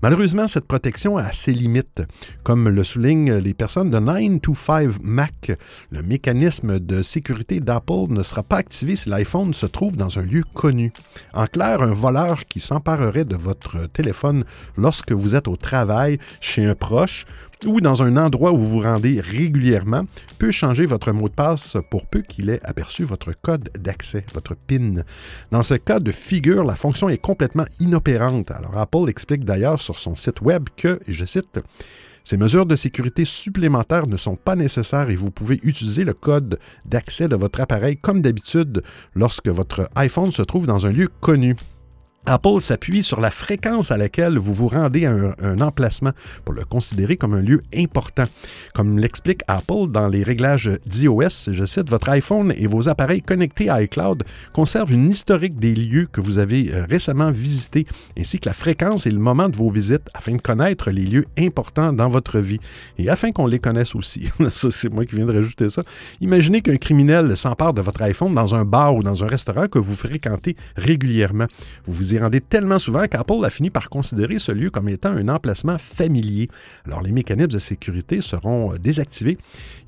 Malheureusement, 0.00 0.46
cette 0.46 0.68
protection 0.68 1.16
a 1.16 1.32
ses 1.32 1.52
limites. 1.52 2.02
Comme 2.44 2.68
le 2.68 2.84
soulignent 2.84 3.34
les 3.34 3.52
personnes 3.52 3.90
de 3.90 3.98
925 3.98 5.02
Mac, 5.02 5.52
le 5.90 6.02
mécanisme 6.02 6.78
de 6.78 7.02
sécurité 7.02 7.58
d'Apple 7.58 8.06
ne 8.10 8.22
sera 8.22 8.44
pas 8.44 8.58
activé 8.58 8.94
si 8.94 9.08
l'iPhone 9.08 9.52
se 9.52 9.66
trouve 9.66 9.96
dans 9.96 10.20
un 10.20 10.22
lieu 10.22 10.44
connu. 10.54 10.92
En 11.34 11.46
clair, 11.46 11.82
un 11.82 11.92
voleur 11.92 12.44
qui 12.44 12.60
s'emparerait 12.60 13.24
de 13.24 13.34
votre 13.34 13.86
téléphone 13.88 14.44
lorsque 14.76 15.10
vous 15.10 15.34
êtes 15.34 15.48
au 15.48 15.56
travail, 15.56 16.18
chez 16.40 16.64
un 16.64 16.76
proche 16.76 17.24
ou 17.66 17.80
dans 17.80 18.02
un 18.02 18.16
endroit 18.16 18.52
où 18.52 18.58
vous 18.58 18.68
vous 18.68 18.80
rendez 18.80 19.20
régulièrement 19.20 20.04
peut 20.38 20.50
changer 20.50 20.86
votre 20.86 21.12
mot 21.12 21.28
de 21.28 21.34
passe 21.34 21.76
pour 21.90 22.06
peu 22.06 22.22
qu'il 22.22 22.50
ait 22.50 22.60
aperçu 22.62 23.04
votre 23.04 23.32
code 23.32 23.70
d'accès, 23.78 24.24
votre 24.34 24.54
PIN. 24.54 25.02
Dans 25.50 25.62
ce 25.62 25.74
cas 25.74 26.00
de 26.00 26.12
figure, 26.12 26.64
la 26.64 26.76
fonction 26.76 27.08
est 27.08 27.18
complètement 27.18 27.66
inopérante. 27.80 28.50
Alors 28.50 28.76
Apple 28.78 29.08
explique 29.08 29.44
d'ailleurs 29.44 29.80
sur 29.80 29.98
son 29.98 30.14
site 30.14 30.40
web 30.40 30.68
que, 30.76 31.00
je 31.08 31.24
cite, 31.24 31.60
ces 32.24 32.36
mesures 32.36 32.66
de 32.66 32.76
sécurité 32.76 33.24
supplémentaires 33.24 34.06
ne 34.06 34.18
sont 34.18 34.36
pas 34.36 34.54
nécessaires 34.54 35.08
et 35.08 35.16
vous 35.16 35.30
pouvez 35.30 35.58
utiliser 35.62 36.04
le 36.04 36.12
code 36.12 36.58
d'accès 36.84 37.26
de 37.26 37.36
votre 37.36 37.60
appareil 37.60 37.96
comme 37.96 38.20
d'habitude 38.20 38.82
lorsque 39.14 39.48
votre 39.48 39.88
iPhone 39.94 40.30
se 40.30 40.42
trouve 40.42 40.66
dans 40.66 40.84
un 40.84 40.92
lieu 40.92 41.08
connu. 41.20 41.56
Apple 42.26 42.60
s'appuie 42.60 43.02
sur 43.02 43.20
la 43.20 43.30
fréquence 43.30 43.90
à 43.90 43.96
laquelle 43.96 44.36
vous 44.36 44.52
vous 44.52 44.68
rendez 44.68 45.06
à 45.06 45.14
un, 45.42 45.60
emplacement 45.60 46.12
pour 46.44 46.54
le 46.54 46.64
considérer 46.64 47.16
comme 47.16 47.32
un 47.32 47.40
lieu 47.40 47.60
important. 47.74 48.26
Comme 48.74 48.98
l'explique 48.98 49.40
Apple 49.48 49.88
dans 49.88 50.08
les 50.08 50.22
réglages 50.22 50.70
d'iOS, 50.84 51.50
je 51.50 51.64
cite, 51.64 51.88
votre 51.88 52.10
iPhone 52.10 52.52
et 52.54 52.66
vos 52.66 52.88
appareils 52.88 53.22
connectés 53.22 53.70
à 53.70 53.82
iCloud 53.82 54.24
conservent 54.52 54.92
une 54.92 55.08
historique 55.08 55.54
des 55.54 55.74
lieux 55.74 56.06
que 56.12 56.20
vous 56.20 56.38
avez 56.38 56.74
euh, 56.74 56.84
récemment 56.88 57.30
visités, 57.30 57.86
ainsi 58.18 58.38
que 58.38 58.48
la 58.48 58.52
fréquence 58.52 59.06
et 59.06 59.10
le 59.10 59.18
moment 59.18 59.48
de 59.48 59.56
vos 59.56 59.70
visites, 59.70 60.08
afin 60.12 60.32
de 60.36 60.42
connaître 60.42 60.90
les 60.90 61.06
lieux 61.06 61.26
importants 61.38 61.94
dans 61.94 62.08
votre 62.08 62.40
vie 62.40 62.60
et 62.98 63.08
afin 63.08 63.32
qu'on 63.32 63.46
les 63.46 63.58
connaisse 63.58 63.94
aussi. 63.94 64.28
c'est 64.70 64.92
moi 64.92 65.06
qui 65.06 65.16
viens 65.16 65.26
de 65.26 65.34
rajouter 65.34 65.70
ça. 65.70 65.82
Imaginez 66.20 66.60
qu'un 66.60 66.76
criminel 66.76 67.36
s'empare 67.36 67.72
de 67.72 67.80
votre 67.80 68.02
iPhone 68.02 68.32
dans 68.32 68.54
un 68.54 68.64
bar 68.64 68.94
ou 68.94 69.02
dans 69.02 69.24
un 69.24 69.26
restaurant 69.26 69.66
que 69.66 69.78
vous 69.78 69.94
fréquentez 69.94 70.56
régulièrement. 70.76 71.46
Y 72.14 72.18
rendez 72.18 72.40
tellement 72.40 72.78
souvent 72.78 73.06
qu'Apple 73.06 73.44
a 73.44 73.50
fini 73.50 73.70
par 73.70 73.88
considérer 73.90 74.38
ce 74.38 74.52
lieu 74.52 74.70
comme 74.70 74.88
étant 74.88 75.10
un 75.10 75.28
emplacement 75.28 75.78
familier. 75.78 76.48
Alors 76.86 77.02
les 77.02 77.12
mécanismes 77.12 77.48
de 77.48 77.58
sécurité 77.58 78.20
seront 78.20 78.72
euh, 78.72 78.78
désactivés. 78.78 79.38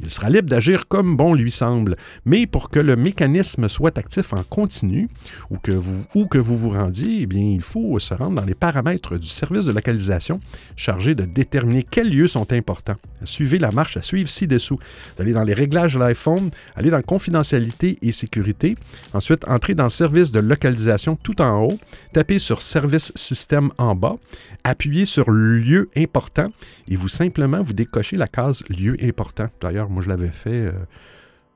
Il 0.01 0.11
sera 0.11 0.31
libre 0.31 0.49
d'agir 0.49 0.89
comme 0.89 1.17
bon 1.17 1.35
lui 1.35 1.51
semble. 1.51 1.97
Mais 2.25 2.47
pour 2.47 2.71
que 2.71 2.81
le 2.81 2.97
mécanisme 2.97 3.69
soit 3.69 3.99
actif 3.99 4.33
en 4.33 4.43
continu 4.43 5.09
ou 5.51 5.59
que 5.59 5.73
vous, 5.73 6.05
ou 6.15 6.27
que 6.27 6.39
vous 6.39 6.57
vous 6.57 6.71
rendiez, 6.71 7.21
eh 7.23 7.27
bien, 7.27 7.43
il 7.43 7.63
faut 7.63 7.99
se 7.99 8.15
rendre 8.15 8.35
dans 8.35 8.45
les 8.45 8.55
paramètres 8.55 9.19
du 9.19 9.29
service 9.29 9.67
de 9.67 9.73
localisation 9.73 10.41
chargé 10.77 11.15
de 11.15 11.25
déterminer 11.25 11.83
quels 11.83 12.11
lieux 12.11 12.29
sont 12.29 12.53
importants. 12.53 12.97
Suivez 13.25 13.59
la 13.59 13.71
marche 13.71 13.97
à 13.97 14.03
suivre 14.03 14.29
ci-dessous. 14.29 14.79
Vous 15.17 15.23
allez 15.23 15.33
dans 15.33 15.45
les 15.45 15.55
réglages 15.55 15.95
de 15.95 15.99
l'iPhone, 15.99 16.51
allez 16.77 16.91
dans 16.91 17.03
confidentialité 17.03 17.99
et 18.03 18.13
sécurité. 18.13 18.77
Ensuite, 19.13 19.47
entrez 19.49 19.75
dans 19.75 19.89
service 19.89 20.33
de 20.33 20.41
localisation 20.41 21.17
tout 21.17 21.41
en 21.41 21.65
haut 21.65 21.79
tapez 22.13 22.39
sur 22.39 22.63
Service 22.63 23.13
Système 23.15 23.71
en 23.79 23.95
bas, 23.95 24.17
appuyez 24.65 25.05
sur 25.05 25.31
Lieu 25.31 25.91
important 25.97 26.49
et 26.89 26.97
vous 26.97 27.09
simplement 27.09 27.63
vous 27.63 27.73
décochez 27.73 28.17
la 28.17 28.29
case 28.29 28.63
Lieu 28.69 28.97
important. 29.03 29.49
D'ailleurs, 29.61 29.89
moi 29.91 30.03
je 30.03 30.09
l'avais 30.09 30.29
fait. 30.29 30.67
Euh, 30.67 30.73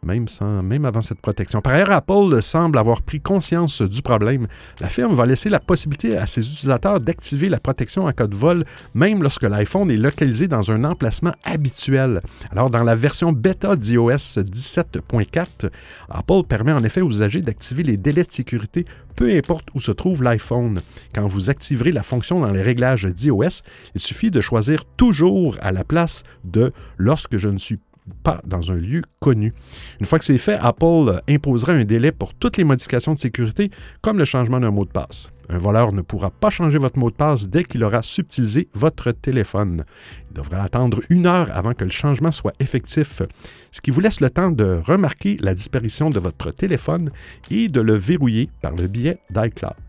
même, 0.04 0.28
sans, 0.28 0.62
même 0.62 0.84
avant 0.84 1.02
cette 1.02 1.20
protection. 1.20 1.60
Par 1.60 1.74
ailleurs, 1.74 1.90
Apple 1.90 2.40
semble 2.42 2.78
avoir 2.78 3.02
pris 3.02 3.20
conscience 3.20 3.82
du 3.82 4.02
problème. 4.02 4.46
La 4.80 4.88
firme 4.88 5.14
va 5.14 5.26
laisser 5.26 5.48
la 5.48 5.60
possibilité 5.60 6.16
à 6.16 6.26
ses 6.26 6.46
utilisateurs 6.46 7.00
d'activer 7.00 7.48
la 7.48 7.60
protection 7.60 8.06
en 8.06 8.12
cas 8.12 8.26
de 8.26 8.34
vol, 8.34 8.64
même 8.94 9.22
lorsque 9.22 9.42
l'iPhone 9.42 9.90
est 9.90 9.96
localisé 9.96 10.48
dans 10.48 10.70
un 10.70 10.84
emplacement 10.84 11.32
habituel. 11.44 12.20
Alors, 12.50 12.70
dans 12.70 12.82
la 12.82 12.94
version 12.94 13.32
bêta 13.32 13.76
d'iOS 13.76 14.40
17.4, 14.40 15.70
Apple 16.10 16.42
permet 16.48 16.72
en 16.72 16.84
effet 16.84 17.00
aux 17.00 17.10
usagers 17.10 17.40
d'activer 17.40 17.82
les 17.82 17.96
délais 17.96 18.24
de 18.24 18.32
sécurité 18.32 18.84
peu 19.14 19.32
importe 19.32 19.68
où 19.74 19.80
se 19.80 19.92
trouve 19.92 20.22
l'iPhone. 20.22 20.80
Quand 21.14 21.26
vous 21.26 21.50
activerez 21.50 21.92
la 21.92 22.02
fonction 22.02 22.40
dans 22.40 22.50
les 22.50 22.62
réglages 22.62 23.06
d'iOS, 23.06 23.62
il 23.94 24.00
suffit 24.00 24.30
de 24.30 24.40
choisir 24.40 24.84
toujours 24.96 25.56
à 25.60 25.72
la 25.72 25.84
place 25.84 26.24
de 26.44 26.72
lorsque 26.98 27.36
je 27.36 27.48
ne 27.48 27.58
suis 27.58 27.78
pas 28.22 28.40
dans 28.44 28.70
un 28.70 28.76
lieu 28.76 29.02
connu. 29.20 29.52
Une 30.00 30.06
fois 30.06 30.18
que 30.18 30.24
c'est 30.24 30.38
fait, 30.38 30.58
Apple 30.60 31.20
imposera 31.28 31.72
un 31.72 31.84
délai 31.84 32.12
pour 32.12 32.34
toutes 32.34 32.56
les 32.56 32.64
modifications 32.64 33.14
de 33.14 33.18
sécurité, 33.18 33.70
comme 34.02 34.18
le 34.18 34.24
changement 34.24 34.60
d'un 34.60 34.70
mot 34.70 34.84
de 34.84 34.90
passe. 34.90 35.30
Un 35.48 35.58
voleur 35.58 35.92
ne 35.92 36.00
pourra 36.00 36.30
pas 36.30 36.50
changer 36.50 36.78
votre 36.78 36.98
mot 36.98 37.10
de 37.10 37.16
passe 37.16 37.48
dès 37.48 37.64
qu'il 37.64 37.84
aura 37.84 38.02
subtilisé 38.02 38.68
votre 38.72 39.12
téléphone. 39.12 39.84
Il 40.30 40.36
devra 40.36 40.62
attendre 40.62 41.00
une 41.10 41.26
heure 41.26 41.50
avant 41.54 41.74
que 41.74 41.84
le 41.84 41.90
changement 41.90 42.32
soit 42.32 42.54
effectif, 42.60 43.22
ce 43.70 43.80
qui 43.80 43.90
vous 43.90 44.00
laisse 44.00 44.20
le 44.20 44.30
temps 44.30 44.50
de 44.50 44.80
remarquer 44.84 45.36
la 45.40 45.54
disparition 45.54 46.08
de 46.10 46.18
votre 46.18 46.50
téléphone 46.50 47.10
et 47.50 47.68
de 47.68 47.80
le 47.80 47.94
verrouiller 47.94 48.48
par 48.62 48.74
le 48.74 48.86
biais 48.86 49.18
d'iCloud. 49.30 49.83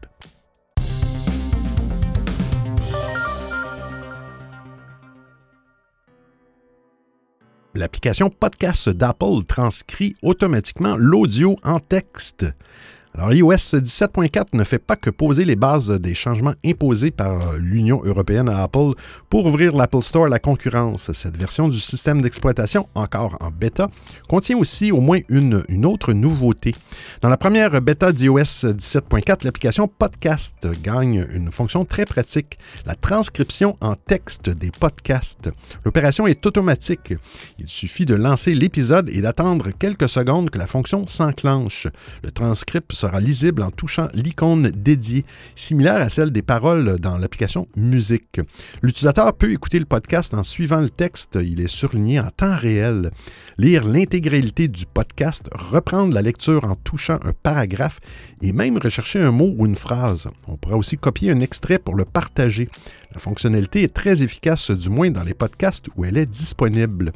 L'application 7.78 8.30
podcast 8.30 8.88
d'Apple 8.88 9.44
transcrit 9.46 10.16
automatiquement 10.22 10.96
l'audio 10.96 11.58
en 11.62 11.82
texte. 11.82 12.46
Alors, 13.18 13.32
iOS 13.32 13.80
17.4 13.80 14.48
ne 14.52 14.66
fait 14.66 14.78
pas 14.78 14.98
que 14.98 15.10
poser 15.10 15.46
les 15.46 15.56
bases 15.56 15.90
des 15.90 16.14
changements 16.14 16.54
imposés 16.66 17.12
par 17.12 17.54
l'Union 17.54 18.02
européenne 18.04 18.50
à 18.50 18.62
Apple 18.62 18.92
pour 19.30 19.46
ouvrir 19.46 19.74
l'Apple 19.74 20.02
Store 20.02 20.26
à 20.26 20.30
la 20.30 20.40
concurrence. 20.40 21.14
Cette 21.14 21.38
version 21.38 21.70
du 21.70 21.80
système 21.80 22.22
d'exploitation, 22.22 22.90
encore 22.94 23.38
en 23.40 23.52
bêta, 23.52 23.88
contient 24.28 24.58
aussi 24.58 24.92
au 24.92 25.00
moins 25.00 25.22
une, 25.30 25.64
autre 25.86 26.12
nouveauté. 26.12 26.76
Dans 27.22 27.30
la 27.30 27.38
première 27.38 27.82
bêta 27.82 28.12
d'iOS 28.12 28.66
17.4, 28.66 29.46
l'application 29.46 29.88
Podcast 29.88 30.68
gagne 30.84 31.26
une 31.34 31.52
fonction 31.52 31.86
très 31.86 32.04
pratique, 32.04 32.60
la 32.86 32.96
transcription 32.96 33.78
en 33.80 33.96
texte 33.96 34.50
des 34.50 34.72
podcasts. 34.78 35.50
L'opération 35.86 36.28
est 36.28 36.46
automatique. 36.46 37.14
Il 37.60 37.70
suffit 37.70 38.06
de 38.06 38.16
lancer 38.16 38.54
l'épisode 38.54 39.10
et 39.10 39.22
d'attendre 39.22 39.70
quelques 39.72 40.10
secondes 40.10 40.50
que 40.50 40.58
la 40.58 40.68
fonction 40.68 41.08
s'enclenche. 41.08 41.88
Le 42.22 42.32
transcript 42.32 43.05
sera 43.06 43.20
lisible 43.20 43.62
en 43.62 43.70
touchant 43.70 44.08
l'icône 44.16 44.72
dédiée, 44.72 45.26
similaire 45.56 46.02
à 46.02 46.10
celle 46.10 46.32
des 46.32 46.42
paroles 46.42 46.98
dans 47.00 47.20
l'application 47.20 47.68
Musique. 47.76 48.42
L'utilisateur 48.82 49.32
peut 49.36 49.52
écouter 49.52 49.78
le 49.78 49.86
podcast 49.86 50.34
en 50.34 50.42
suivant 50.42 50.82
le 50.82 50.90
texte, 50.90 51.38
il 51.40 51.62
est 51.62 51.68
surligné 51.68 52.20
en 52.20 52.32
temps 52.36 52.56
réel, 52.56 53.12
lire 53.60 53.86
l'intégralité 53.86 54.68
du 54.68 54.88
podcast, 54.88 55.50
reprendre 55.54 56.16
la 56.16 56.24
lecture 56.24 56.64
en 56.64 56.74
touchant 56.76 57.20
un 57.24 57.34
paragraphe 57.44 58.00
et 58.42 58.54
même 58.54 58.80
rechercher 58.80 59.20
un 59.20 59.32
mot 59.32 59.54
ou 59.56 59.68
une 59.68 59.76
phrase. 59.76 60.28
On 60.48 60.58
pourra 60.58 60.78
aussi 60.78 60.98
copier 60.98 61.30
un 61.30 61.42
extrait 61.42 61.78
pour 61.78 61.94
le 61.94 62.06
partager. 62.06 62.70
La 63.16 63.22
fonctionnalité 63.22 63.84
est 63.84 63.94
très 63.94 64.24
efficace, 64.24 64.72
du 64.72 64.90
moins 64.90 65.10
dans 65.10 65.24
les 65.24 65.34
podcasts 65.34 65.88
où 65.96 66.04
elle 66.04 66.18
est 66.18 66.26
disponible. 66.26 67.14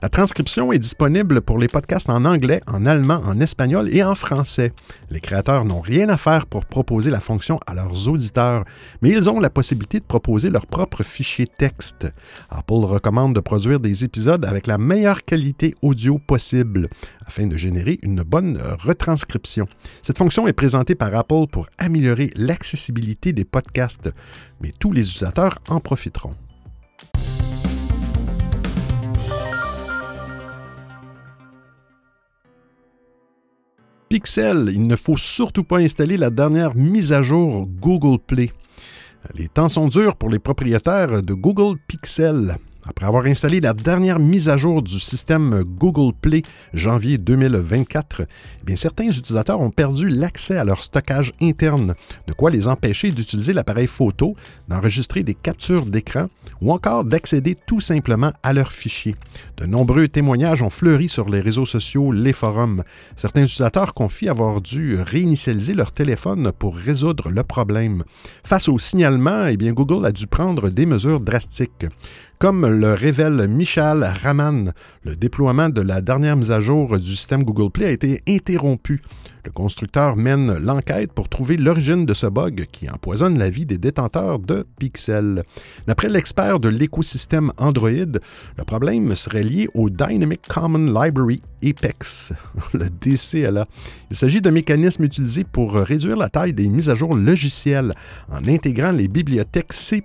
La 0.00 0.08
transcription 0.08 0.72
est 0.72 0.78
disponible 0.78 1.42
pour 1.42 1.58
les 1.58 1.68
podcasts 1.68 2.08
en 2.08 2.24
anglais, 2.24 2.62
en 2.66 2.86
allemand, 2.86 3.20
en 3.26 3.38
espagnol 3.40 3.94
et 3.94 4.02
en 4.02 4.14
français. 4.14 4.72
Les 5.10 5.20
créateurs 5.20 5.66
n'ont 5.66 5.82
rien 5.82 6.08
à 6.08 6.16
faire 6.16 6.46
pour 6.46 6.64
proposer 6.64 7.10
la 7.10 7.20
fonction 7.20 7.60
à 7.66 7.74
leurs 7.74 8.08
auditeurs, 8.08 8.64
mais 9.02 9.10
ils 9.10 9.28
ont 9.28 9.38
la 9.38 9.50
possibilité 9.50 10.00
de 10.00 10.06
proposer 10.06 10.48
leur 10.48 10.66
propre 10.66 11.02
fichier 11.02 11.46
texte. 11.46 12.06
Apple 12.48 12.84
recommande 12.84 13.34
de 13.34 13.40
produire 13.40 13.80
des 13.80 14.02
épisodes 14.02 14.46
avec 14.46 14.66
la 14.66 14.78
meilleure 14.78 15.24
qualité 15.24 15.74
audio 15.82 16.18
possible 16.18 16.88
afin 17.26 17.46
de 17.46 17.56
générer 17.58 17.98
une 18.02 18.22
bonne 18.22 18.58
retranscription. 18.80 19.66
Cette 20.02 20.18
fonction 20.18 20.46
est 20.46 20.52
présentée 20.54 20.94
par 20.94 21.14
Apple 21.14 21.46
pour 21.52 21.66
améliorer 21.76 22.30
l'accessibilité 22.34 23.32
des 23.32 23.44
podcasts, 23.44 24.10
mais 24.60 24.72
tous 24.78 24.92
les 24.92 25.02
utilisateurs 25.02 25.33
en 25.68 25.80
profiteront. 25.80 26.34
Pixel, 34.08 34.70
il 34.72 34.86
ne 34.86 34.96
faut 34.96 35.16
surtout 35.16 35.64
pas 35.64 35.78
installer 35.78 36.16
la 36.16 36.30
dernière 36.30 36.76
mise 36.76 37.12
à 37.12 37.22
jour 37.22 37.66
Google 37.80 38.18
Play. 38.24 38.52
Les 39.34 39.48
temps 39.48 39.68
sont 39.68 39.88
durs 39.88 40.16
pour 40.16 40.28
les 40.28 40.38
propriétaires 40.38 41.22
de 41.22 41.34
Google 41.34 41.78
Pixel. 41.88 42.56
Après 42.86 43.06
avoir 43.06 43.24
installé 43.24 43.60
la 43.60 43.72
dernière 43.72 44.18
mise 44.18 44.50
à 44.50 44.58
jour 44.58 44.82
du 44.82 45.00
système 45.00 45.64
Google 45.64 46.12
Play 46.20 46.42
janvier 46.74 47.16
2024, 47.16 48.22
eh 48.22 48.64
bien, 48.64 48.76
certains 48.76 49.08
utilisateurs 49.08 49.60
ont 49.60 49.70
perdu 49.70 50.08
l'accès 50.08 50.58
à 50.58 50.64
leur 50.64 50.84
stockage 50.84 51.32
interne, 51.40 51.94
de 52.26 52.32
quoi 52.34 52.50
les 52.50 52.68
empêcher 52.68 53.10
d'utiliser 53.10 53.54
l'appareil 53.54 53.86
photo, 53.86 54.36
d'enregistrer 54.68 55.22
des 55.22 55.32
captures 55.32 55.86
d'écran 55.86 56.26
ou 56.60 56.72
encore 56.72 57.04
d'accéder 57.04 57.56
tout 57.66 57.80
simplement 57.80 58.32
à 58.42 58.52
leurs 58.52 58.72
fichiers. 58.72 59.16
De 59.56 59.64
nombreux 59.64 60.08
témoignages 60.08 60.60
ont 60.60 60.70
fleuri 60.70 61.08
sur 61.08 61.30
les 61.30 61.40
réseaux 61.40 61.66
sociaux, 61.66 62.12
les 62.12 62.34
forums. 62.34 62.82
Certains 63.16 63.44
utilisateurs 63.44 63.94
confient 63.94 64.28
avoir 64.28 64.60
dû 64.60 64.98
réinitialiser 65.00 65.72
leur 65.72 65.90
téléphone 65.90 66.52
pour 66.52 66.76
résoudre 66.76 67.30
le 67.30 67.44
problème. 67.44 68.04
Face 68.44 68.68
au 68.68 68.78
signalement, 68.78 69.46
eh 69.46 69.56
bien, 69.56 69.72
Google 69.72 70.04
a 70.04 70.12
dû 70.12 70.26
prendre 70.26 70.68
des 70.68 70.84
mesures 70.84 71.20
drastiques 71.20 71.86
comme 72.38 72.66
le 72.66 72.92
révèle 72.92 73.46
Michal 73.48 74.04
Raman, 74.22 74.72
le 75.04 75.16
déploiement 75.16 75.68
de 75.68 75.80
la 75.80 76.00
dernière 76.00 76.36
mise 76.36 76.50
à 76.50 76.60
jour 76.60 76.98
du 76.98 77.16
système 77.16 77.42
Google 77.42 77.70
Play 77.70 77.86
a 77.86 77.90
été 77.90 78.22
interrompu. 78.28 79.00
Le 79.44 79.50
constructeur 79.50 80.16
mène 80.16 80.56
l'enquête 80.58 81.12
pour 81.12 81.28
trouver 81.28 81.58
l'origine 81.58 82.06
de 82.06 82.14
ce 82.14 82.26
bug 82.26 82.66
qui 82.72 82.88
empoisonne 82.88 83.38
la 83.38 83.50
vie 83.50 83.66
des 83.66 83.76
détenteurs 83.76 84.38
de 84.38 84.66
Pixel. 84.78 85.42
D'après 85.86 86.08
l'expert 86.08 86.60
de 86.60 86.70
l'écosystème 86.70 87.52
Android, 87.58 87.90
le 87.90 88.64
problème 88.66 89.14
serait 89.14 89.42
lié 89.42 89.68
au 89.74 89.90
Dynamic 89.90 90.40
Common 90.48 90.86
Library 90.86 91.42
Apex, 91.62 92.32
le 92.72 92.86
DCLA. 92.88 93.66
Il 94.10 94.16
s'agit 94.16 94.40
d'un 94.40 94.50
mécanisme 94.50 95.04
utilisé 95.04 95.44
pour 95.44 95.74
réduire 95.74 96.16
la 96.16 96.28
taille 96.28 96.52
des 96.54 96.68
mises 96.68 96.88
à 96.88 96.94
jour 96.94 97.14
logicielles 97.14 97.94
en 98.30 98.46
intégrant 98.48 98.92
les 98.92 99.08
bibliothèques 99.08 99.72
C++ 99.72 100.02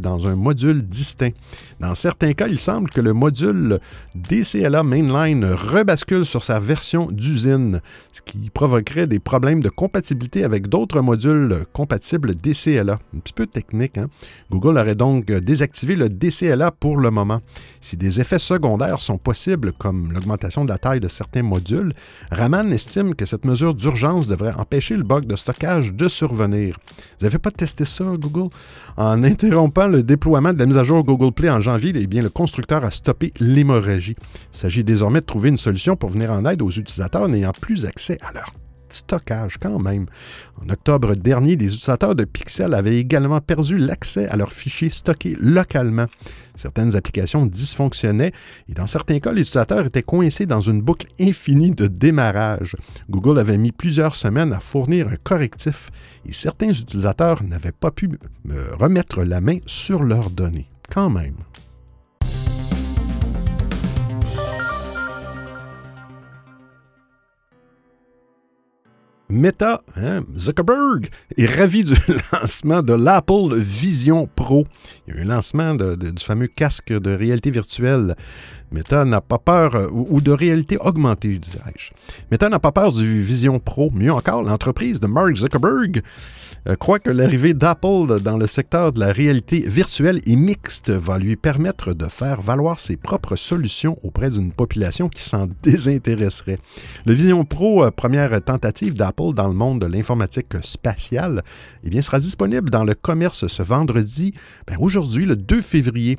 dans 0.00 0.26
un 0.26 0.36
module 0.36 0.82
distinct. 0.82 1.32
Dans 1.80 1.94
certains 1.94 2.32
cas, 2.32 2.48
il 2.48 2.58
semble 2.58 2.90
que 2.90 3.00
le 3.00 3.12
module 3.12 3.78
DCLA 4.14 4.82
Mainline 4.82 5.44
rebascule 5.44 6.24
sur 6.24 6.42
sa 6.42 6.58
version 6.58 7.06
d'usine, 7.10 7.80
ce 8.12 8.22
qui 8.22 8.47
provoquerait 8.50 9.06
des 9.06 9.18
problèmes 9.18 9.62
de 9.62 9.68
compatibilité 9.68 10.44
avec 10.44 10.68
d'autres 10.68 11.00
modules 11.00 11.64
compatibles 11.72 12.36
DCLA. 12.36 12.98
Un 13.14 13.18
petit 13.18 13.32
peu 13.32 13.46
technique. 13.46 13.98
Hein? 13.98 14.08
Google 14.50 14.78
aurait 14.78 14.94
donc 14.94 15.26
désactivé 15.26 15.96
le 15.96 16.08
DCLA 16.08 16.70
pour 16.72 16.98
le 16.98 17.10
moment. 17.10 17.40
Si 17.80 17.96
des 17.96 18.20
effets 18.20 18.38
secondaires 18.38 19.00
sont 19.00 19.18
possibles, 19.18 19.72
comme 19.72 20.12
l'augmentation 20.12 20.64
de 20.64 20.70
la 20.70 20.78
taille 20.78 21.00
de 21.00 21.08
certains 21.08 21.42
modules, 21.42 21.92
Raman 22.30 22.72
estime 22.72 23.14
que 23.14 23.26
cette 23.26 23.44
mesure 23.44 23.74
d'urgence 23.74 24.26
devrait 24.26 24.54
empêcher 24.54 24.96
le 24.96 25.04
bug 25.04 25.26
de 25.26 25.36
stockage 25.36 25.92
de 25.92 26.08
survenir. 26.08 26.76
Vous 27.18 27.26
n'avez 27.26 27.38
pas 27.38 27.50
testé 27.50 27.84
ça, 27.84 28.04
Google? 28.18 28.50
En 28.96 29.22
interrompant 29.22 29.86
le 29.86 30.02
déploiement 30.02 30.52
de 30.52 30.58
la 30.58 30.66
mise 30.66 30.76
à 30.76 30.84
jour 30.84 31.04
Google 31.04 31.32
Play 31.32 31.50
en 31.50 31.60
janvier, 31.60 31.92
eh 31.94 32.06
bien, 32.06 32.22
le 32.22 32.30
constructeur 32.30 32.84
a 32.84 32.90
stoppé 32.90 33.32
l'hémorragie. 33.38 34.16
Il 34.54 34.58
s'agit 34.58 34.84
désormais 34.84 35.20
de 35.20 35.26
trouver 35.26 35.48
une 35.50 35.56
solution 35.56 35.96
pour 35.96 36.10
venir 36.10 36.32
en 36.32 36.44
aide 36.46 36.62
aux 36.62 36.70
utilisateurs 36.70 37.28
n'ayant 37.28 37.52
plus 37.52 37.86
accès 37.86 38.18
à 38.22 38.32
stockage 38.92 39.58
quand 39.58 39.78
même. 39.78 40.06
En 40.62 40.68
octobre 40.68 41.14
dernier, 41.14 41.56
des 41.56 41.66
utilisateurs 41.66 42.14
de 42.14 42.24
Pixel 42.24 42.74
avaient 42.74 42.96
également 42.96 43.40
perdu 43.40 43.78
l'accès 43.78 44.28
à 44.28 44.36
leurs 44.36 44.52
fichiers 44.52 44.90
stockés 44.90 45.36
localement. 45.38 46.06
Certaines 46.56 46.96
applications 46.96 47.46
dysfonctionnaient 47.46 48.32
et 48.68 48.74
dans 48.74 48.86
certains 48.86 49.20
cas, 49.20 49.32
les 49.32 49.42
utilisateurs 49.42 49.86
étaient 49.86 50.02
coincés 50.02 50.46
dans 50.46 50.60
une 50.60 50.82
boucle 50.82 51.06
infinie 51.20 51.70
de 51.70 51.86
démarrage. 51.86 52.76
Google 53.10 53.38
avait 53.38 53.58
mis 53.58 53.72
plusieurs 53.72 54.16
semaines 54.16 54.52
à 54.52 54.60
fournir 54.60 55.08
un 55.08 55.16
correctif 55.16 55.90
et 56.26 56.32
certains 56.32 56.70
utilisateurs 56.70 57.42
n'avaient 57.42 57.72
pas 57.72 57.90
pu 57.90 58.10
remettre 58.78 59.22
la 59.22 59.40
main 59.40 59.58
sur 59.66 60.02
leurs 60.02 60.30
données. 60.30 60.68
Quand 60.90 61.10
même. 61.10 61.36
Meta, 69.30 69.82
hein, 69.96 70.24
Zuckerberg, 70.38 71.10
est 71.36 71.44
ravi 71.44 71.84
du 71.84 71.92
lancement 72.32 72.82
de 72.82 72.94
l'Apple 72.94 73.54
Vision 73.56 74.26
Pro. 74.34 74.66
Il 75.06 75.14
y 75.14 75.16
a 75.18 75.20
eu 75.20 75.24
un 75.24 75.34
lancement 75.34 75.74
du 75.74 76.12
fameux 76.18 76.46
casque 76.46 76.92
de 76.92 77.10
réalité 77.10 77.50
virtuelle. 77.50 78.16
Meta 78.70 79.04
n'a 79.04 79.20
pas 79.20 79.38
peur, 79.38 79.74
euh, 79.74 79.88
ou, 79.90 80.20
de 80.20 80.30
réalité 80.30 80.76
augmentée, 80.78 81.38
dirais-je. 81.38 81.90
Meta 82.30 82.48
n'a 82.48 82.58
pas 82.58 82.72
peur 82.72 82.92
du 82.92 83.22
Vision 83.22 83.58
Pro. 83.58 83.90
Mieux 83.90 84.12
encore, 84.12 84.42
l'entreprise 84.42 85.00
de 85.00 85.06
Mark 85.06 85.36
Zuckerberg 85.36 86.02
euh, 86.68 86.76
croit 86.76 86.98
que 86.98 87.10
l'arrivée 87.10 87.54
d'Apple 87.54 88.20
dans 88.22 88.36
le 88.36 88.46
secteur 88.46 88.92
de 88.92 89.00
la 89.00 89.12
réalité 89.12 89.60
virtuelle 89.60 90.20
et 90.26 90.36
mixte 90.36 90.90
va 90.90 91.18
lui 91.18 91.36
permettre 91.36 91.94
de 91.94 92.06
faire 92.06 92.42
valoir 92.42 92.78
ses 92.78 92.96
propres 92.96 93.36
solutions 93.36 93.98
auprès 94.02 94.30
d'une 94.30 94.52
population 94.52 95.08
qui 95.08 95.22
s'en 95.22 95.48
désintéresserait. 95.62 96.58
Le 97.06 97.14
Vision 97.14 97.44
Pro, 97.46 97.84
euh, 97.84 97.90
première 97.90 98.42
tentative 98.42 98.94
d'Apple 98.94 99.17
dans 99.18 99.48
le 99.48 99.54
monde 99.54 99.80
de 99.80 99.86
l'informatique 99.86 100.54
spatiale, 100.62 101.42
eh 101.82 102.02
sera 102.02 102.20
disponible 102.20 102.70
dans 102.70 102.84
le 102.84 102.94
commerce 102.94 103.48
ce 103.48 103.62
vendredi, 103.62 104.32
ben, 104.66 104.76
aujourd'hui, 104.78 105.24
le 105.26 105.34
2 105.34 105.60
février. 105.60 106.16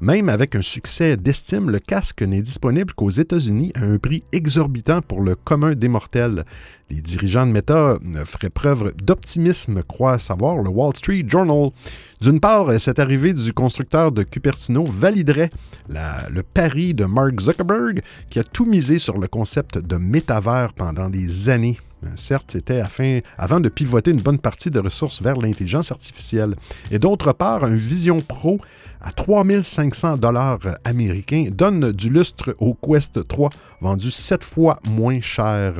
Même 0.00 0.28
avec 0.28 0.54
un 0.54 0.62
succès 0.62 1.16
d'estime, 1.16 1.70
le 1.70 1.78
casque 1.78 2.22
n'est 2.22 2.42
disponible 2.42 2.92
qu'aux 2.92 3.10
États-Unis 3.10 3.72
à 3.74 3.84
un 3.84 3.98
prix 3.98 4.22
exorbitant 4.32 5.00
pour 5.00 5.22
le 5.22 5.34
commun 5.34 5.74
des 5.74 5.88
mortels. 5.88 6.44
Les 6.90 7.00
dirigeants 7.00 7.46
de 7.46 7.52
Meta 7.52 7.98
feraient 8.24 8.50
preuve 8.50 8.92
d'optimisme, 9.02 9.82
croit 9.82 10.18
savoir 10.18 10.58
le 10.58 10.68
Wall 10.68 10.94
Street 10.94 11.24
Journal. 11.26 11.70
D'une 12.20 12.40
part, 12.40 12.78
cette 12.78 12.98
arrivée 12.98 13.32
du 13.32 13.52
constructeur 13.54 14.12
de 14.12 14.22
Cupertino 14.24 14.84
validerait 14.84 15.50
le 15.88 16.42
pari 16.42 16.94
de 16.94 17.06
Mark 17.06 17.40
Zuckerberg, 17.40 18.02
qui 18.28 18.38
a 18.38 18.44
tout 18.44 18.66
misé 18.66 18.98
sur 18.98 19.16
le 19.16 19.26
concept 19.26 19.78
de 19.78 19.96
métavers 19.96 20.74
pendant 20.74 21.08
des 21.08 21.48
années. 21.48 21.78
Certes, 22.16 22.50
c'était 22.52 22.80
afin, 22.80 23.20
avant 23.38 23.60
de 23.60 23.68
pivoter 23.68 24.10
une 24.10 24.20
bonne 24.20 24.38
partie 24.38 24.70
de 24.70 24.78
ressources 24.80 25.22
vers 25.22 25.36
l'intelligence 25.36 25.92
artificielle. 25.92 26.56
Et 26.90 26.98
d'autre 26.98 27.32
part, 27.32 27.64
un 27.64 27.74
Vision 27.74 28.20
Pro 28.20 28.60
à 29.02 29.10
3500 29.10 30.16
dollars 30.16 30.60
américains 30.84 31.46
donne 31.52 31.92
du 31.92 32.08
lustre 32.08 32.54
au 32.58 32.74
Quest 32.74 33.26
3, 33.26 33.50
vendu 33.80 34.10
sept 34.10 34.44
fois 34.44 34.78
moins 34.88 35.20
cher. 35.20 35.74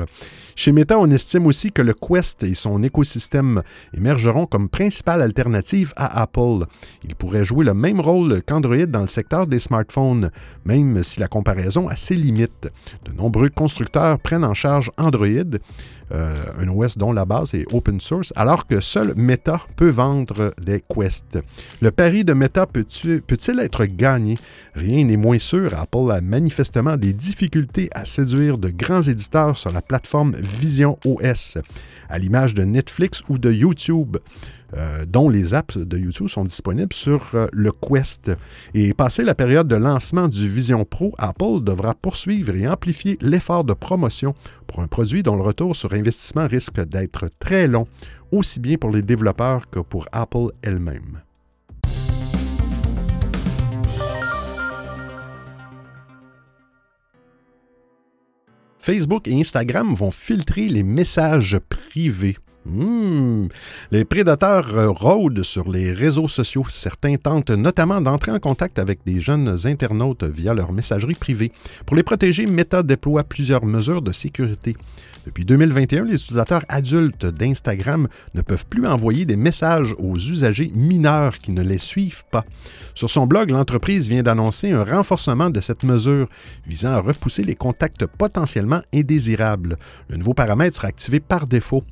Chez 0.55 0.71
Meta, 0.71 0.99
on 0.99 1.09
estime 1.09 1.47
aussi 1.47 1.71
que 1.71 1.81
le 1.81 1.93
Quest 1.93 2.43
et 2.43 2.53
son 2.53 2.83
écosystème 2.83 3.63
émergeront 3.95 4.45
comme 4.45 4.69
principale 4.69 5.21
alternative 5.21 5.93
à 5.95 6.21
Apple. 6.21 6.65
Il 7.03 7.15
pourrait 7.15 7.45
jouer 7.45 7.65
le 7.65 7.73
même 7.73 7.99
rôle 7.99 8.41
qu'Android 8.43 8.85
dans 8.85 9.01
le 9.01 9.07
secteur 9.07 9.47
des 9.47 9.59
smartphones, 9.59 10.29
même 10.65 11.01
si 11.03 11.19
la 11.19 11.27
comparaison 11.27 11.87
a 11.87 11.95
ses 11.95 12.15
limites. 12.15 12.69
De 13.05 13.13
nombreux 13.13 13.49
constructeurs 13.49 14.19
prennent 14.19 14.45
en 14.45 14.53
charge 14.53 14.91
Android, 14.97 15.27
euh, 16.11 16.35
un 16.59 16.67
OS 16.67 16.97
dont 16.97 17.13
la 17.13 17.25
base 17.25 17.55
est 17.55 17.65
open 17.73 17.99
source, 17.99 18.31
alors 18.35 18.67
que 18.67 18.79
seul 18.81 19.13
Meta 19.15 19.61
peut 19.75 19.89
vendre 19.89 20.53
des 20.61 20.81
Quest. 20.81 21.39
Le 21.81 21.91
pari 21.91 22.23
de 22.23 22.33
Meta 22.33 22.67
peut-il 22.67 23.12
être 23.59 23.85
gagné? 23.85 24.37
Rien 24.75 25.05
n'est 25.05 25.17
moins 25.17 25.39
sûr. 25.39 25.73
Apple 25.77 26.11
a 26.11 26.21
manifestement 26.21 26.97
des 26.97 27.13
difficultés 27.13 27.89
à 27.93 28.05
séduire 28.05 28.57
de 28.57 28.69
grands 28.69 29.01
éditeurs 29.01 29.57
sur 29.57 29.71
la 29.71 29.81
plateforme 29.81 30.35
Vision 30.35 30.97
OS, 31.05 31.57
à 32.09 32.19
l'image 32.19 32.53
de 32.53 32.63
Netflix 32.63 33.21
ou 33.29 33.37
de 33.37 33.51
YouTube. 33.51 34.17
Euh, 34.75 35.05
dont 35.05 35.29
les 35.29 35.53
apps 35.53 35.77
de 35.77 35.97
YouTube 35.99 36.29
sont 36.29 36.45
disponibles 36.45 36.93
sur 36.93 37.29
euh, 37.35 37.45
le 37.53 37.71
Quest. 37.71 38.31
Et 38.73 38.93
passé 38.95 39.23
la 39.23 39.35
période 39.35 39.67
de 39.67 39.75
lancement 39.75 40.27
du 40.27 40.49
Vision 40.49 40.83
Pro, 40.83 41.13
Apple 41.19 41.61
devra 41.61 41.93
poursuivre 41.93 42.55
et 42.55 42.67
amplifier 42.67 43.19
l'effort 43.21 43.63
de 43.65 43.73
promotion 43.73 44.33
pour 44.65 44.79
un 44.79 44.87
produit 44.87 45.21
dont 45.21 45.35
le 45.35 45.43
retour 45.43 45.75
sur 45.75 45.93
investissement 45.93 46.47
risque 46.47 46.83
d'être 46.85 47.29
très 47.39 47.67
long, 47.67 47.87
aussi 48.31 48.59
bien 48.59 48.77
pour 48.77 48.89
les 48.89 49.03
développeurs 49.03 49.69
que 49.69 49.79
pour 49.79 50.07
Apple 50.11 50.47
elle-même. 50.63 51.21
Facebook 58.83 59.29
et 59.29 59.39
Instagram 59.39 59.93
vont 59.93 60.11
filtrer 60.11 60.67
les 60.67 60.83
messages 60.83 61.57
privés. 61.69 62.35
Hmm. 62.65 63.47
Les 63.91 64.05
prédateurs 64.05 64.77
euh, 64.77 64.89
rôdent 64.89 65.43
sur 65.43 65.69
les 65.69 65.91
réseaux 65.91 66.29
sociaux. 66.29 66.65
Certains 66.69 67.17
tentent 67.17 67.51
notamment 67.51 67.99
d'entrer 67.99 68.31
en 68.31 68.39
contact 68.39 68.79
avec 68.79 68.99
des 69.05 69.19
jeunes 69.19 69.57
internautes 69.65 70.23
via 70.23 70.53
leur 70.53 70.71
messagerie 70.71 71.15
privée. 71.15 71.51
Pour 71.85 71.97
les 71.97 72.03
protéger, 72.03 72.45
Meta 72.45 72.81
déploie 72.81 73.25
plusieurs 73.25 73.65
mesures 73.65 74.01
de 74.01 74.13
sécurité. 74.13 74.77
Depuis 75.25 75.45
2021, 75.45 76.03
les 76.03 76.15
utilisateurs 76.15 76.65
adultes 76.67 77.25
d'Instagram 77.25 78.09
ne 78.33 78.41
peuvent 78.41 78.65
plus 78.65 78.85
envoyer 78.85 79.25
des 79.25 79.37
messages 79.37 79.95
aux 79.97 80.17
usagers 80.17 80.69
mineurs 80.75 81.37
qui 81.37 81.53
ne 81.53 81.61
les 81.61 81.77
suivent 81.77 82.25
pas. 82.29 82.43
Sur 82.93 83.09
son 83.09 83.25
blog, 83.25 83.49
l'entreprise 83.49 84.09
vient 84.09 84.21
d'annoncer 84.21 84.71
un 84.71 84.83
renforcement 84.83 85.49
de 85.49 85.61
cette 85.61 85.83
mesure 85.83 86.27
visant 86.67 86.91
à 86.91 86.99
repousser 86.99 87.43
les 87.43 87.55
contacts 87.55 88.05
potentiellement 88.05 88.81
indésirables. 88.93 89.77
Le 90.09 90.17
nouveau 90.17 90.33
paramètre 90.33 90.75
sera 90.75 90.89
activé 90.89 91.21
par 91.21 91.47
défaut. 91.47 91.83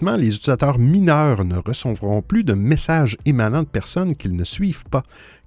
Les 0.00 0.28
utilisateurs 0.28 0.78
mineurs 0.78 1.44
ne 1.44 1.56
recevront 1.56 2.22
plus 2.22 2.44
de 2.44 2.54
messages 2.54 3.16
émanant 3.26 3.62
de 3.62 3.68
personnes 3.68 4.16
qu'ils 4.16 4.36
ne 4.36 4.44
suivent 4.44 4.84
pas 4.84 5.02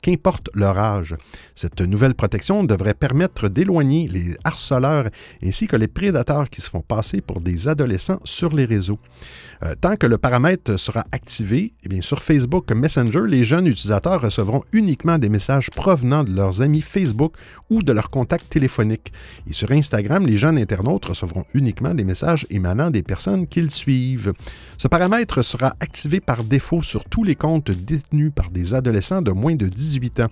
qu'importe 0.05 0.51
leur 0.53 0.77
âge. 0.77 1.15
Cette 1.55 1.81
nouvelle 1.81 2.13
protection 2.13 2.63
devrait 2.63 2.93
permettre 2.93 3.49
d'éloigner 3.49 4.07
les 4.07 4.37
harceleurs 4.43 5.09
ainsi 5.43 5.65
que 5.65 5.75
les 5.75 5.87
prédateurs 5.87 6.51
qui 6.51 6.61
se 6.61 6.69
font 6.69 6.81
passer 6.81 7.21
pour 7.21 7.41
des 7.41 7.67
adolescents 7.67 8.19
sur 8.23 8.53
les 8.53 8.65
réseaux. 8.65 8.99
Euh, 9.63 9.73
tant 9.81 9.95
que 9.95 10.05
le 10.05 10.19
paramètre 10.19 10.77
sera 10.79 11.05
activé, 11.11 11.73
eh 11.83 11.89
bien, 11.89 12.01
sur 12.01 12.21
Facebook 12.21 12.71
Messenger, 12.71 13.23
les 13.27 13.43
jeunes 13.43 13.65
utilisateurs 13.65 14.21
recevront 14.21 14.63
uniquement 14.73 15.17
des 15.17 15.29
messages 15.29 15.71
provenant 15.71 16.23
de 16.23 16.35
leurs 16.35 16.61
amis 16.61 16.81
Facebook 16.81 17.33
ou 17.71 17.81
de 17.81 17.91
leurs 17.91 18.11
contacts 18.11 18.49
téléphoniques. 18.49 19.11
Et 19.49 19.53
sur 19.53 19.71
Instagram, 19.71 20.27
les 20.27 20.37
jeunes 20.37 20.59
internautes 20.59 21.05
recevront 21.05 21.45
uniquement 21.55 21.95
des 21.95 22.03
messages 22.03 22.45
émanant 22.51 22.91
des 22.91 23.01
personnes 23.01 23.47
qu'ils 23.47 23.71
suivent. 23.71 24.33
Ce 24.77 24.87
paramètre 24.87 25.41
sera 25.41 25.73
activé 25.79 26.19
par 26.19 26.43
défaut 26.43 26.83
sur 26.83 27.05
tous 27.05 27.23
les 27.23 27.35
comptes 27.35 27.71
détenus 27.71 28.31
par 28.35 28.51
des 28.51 28.75
adolescents 28.75 29.23
de 29.23 29.31
moins 29.31 29.55
de 29.55 29.67
18 29.67 29.94
18 29.99 30.19
ans. 30.21 30.27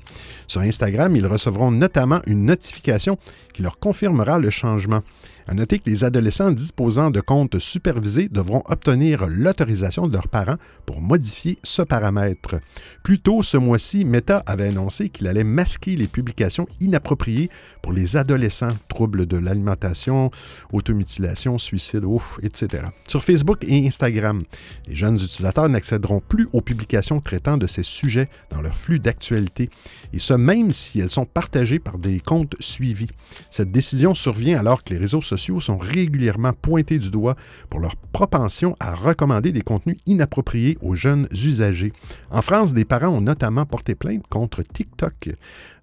Sur 0.47 0.62
Instagram, 0.62 1.15
ils 1.15 1.26
recevront 1.26 1.71
notamment 1.71 2.21
une 2.28 2.45
notification 2.45 3.17
qui 3.54 3.62
leur 3.62 3.80
confirmera 3.80 4.39
le 4.39 4.49
changement. 4.49 5.02
À 5.45 5.53
noter 5.53 5.79
que 5.79 5.89
les 5.89 6.06
adolescents 6.06 6.51
disposant 6.51 7.12
de 7.12 7.19
comptes 7.19 7.60
supervisés 7.60 8.29
devront 8.29 8.63
obtenir 8.67 9.27
l'autorisation 9.27 10.08
de 10.08 10.13
leurs 10.13 10.29
parents 10.29 10.56
pour 10.86 11.01
modifier 11.01 11.58
ce 11.63 11.82
paramètre. 11.82 12.56
Plus 13.03 13.19
tôt 13.19 13.43
ce 13.43 13.58
mois-ci, 13.58 14.06
Meta 14.06 14.41
avait 14.45 14.67
annoncé 14.67 15.10
qu'il 15.10 15.27
allait 15.27 15.43
masquer 15.43 15.97
les 15.97 16.08
publications 16.08 16.65
inappropriées 16.79 17.49
pour 17.82 17.91
les 17.91 18.15
adolescents, 18.15 18.77
troubles 18.88 19.25
de 19.25 19.38
l'alimentation, 19.38 20.32
automutilation, 20.71 21.58
suicide, 21.58 22.06
ouf, 22.06 22.39
etc. 22.41 22.84
Sur 23.08 23.23
Facebook 23.23 23.65
et 23.67 23.86
Instagram, 23.86 24.43
les 24.88 24.95
jeunes 24.95 25.15
utilisateurs 25.15 25.67
n'accéderont 25.67 26.21
plus 26.21 26.47
aux 26.53 26.62
publications 26.62 27.19
traitant 27.19 27.58
de 27.58 27.67
ces 27.67 27.84
sujets 27.84 28.29
dans 28.49 28.62
leur 28.62 28.77
flux 28.77 28.99
d'actualité, 28.99 29.69
et 30.13 30.19
ce 30.19 30.34
même 30.34 30.71
si 30.71 31.01
elles 31.01 31.10
sont 31.10 31.25
partagées 31.25 31.79
par 31.79 31.97
des 31.97 32.21
comptes 32.21 32.56
suivis. 32.60 33.10
Cette 33.51 33.71
décision 33.71 34.15
survient 34.15 34.58
alors 34.58 34.84
que 34.84 34.93
les 34.93 34.99
réseaux 34.99 35.21
sociaux 35.21 35.33
sont 35.38 35.78
régulièrement 35.78 36.54
pointés 36.54 37.00
du 37.00 37.12
doigt 37.12 37.36
pour 37.69 37.80
leur 37.80 37.96
propension 37.96 38.76
à 38.80 38.96
recommander 38.96 39.52
des 39.52 39.62
contenus 39.62 39.98
inappropriés 40.06 40.78
aux 40.82 40.96
jeunes 40.96 41.28
usagers. 41.32 41.93
En 42.32 42.41
France, 42.41 42.74
des 42.74 42.86
parents 42.86 43.10
ont 43.10 43.22
notamment 43.22 43.65
porté 43.65 43.96
plainte 43.96 44.28
contre 44.28 44.63
TikTok 44.63 45.30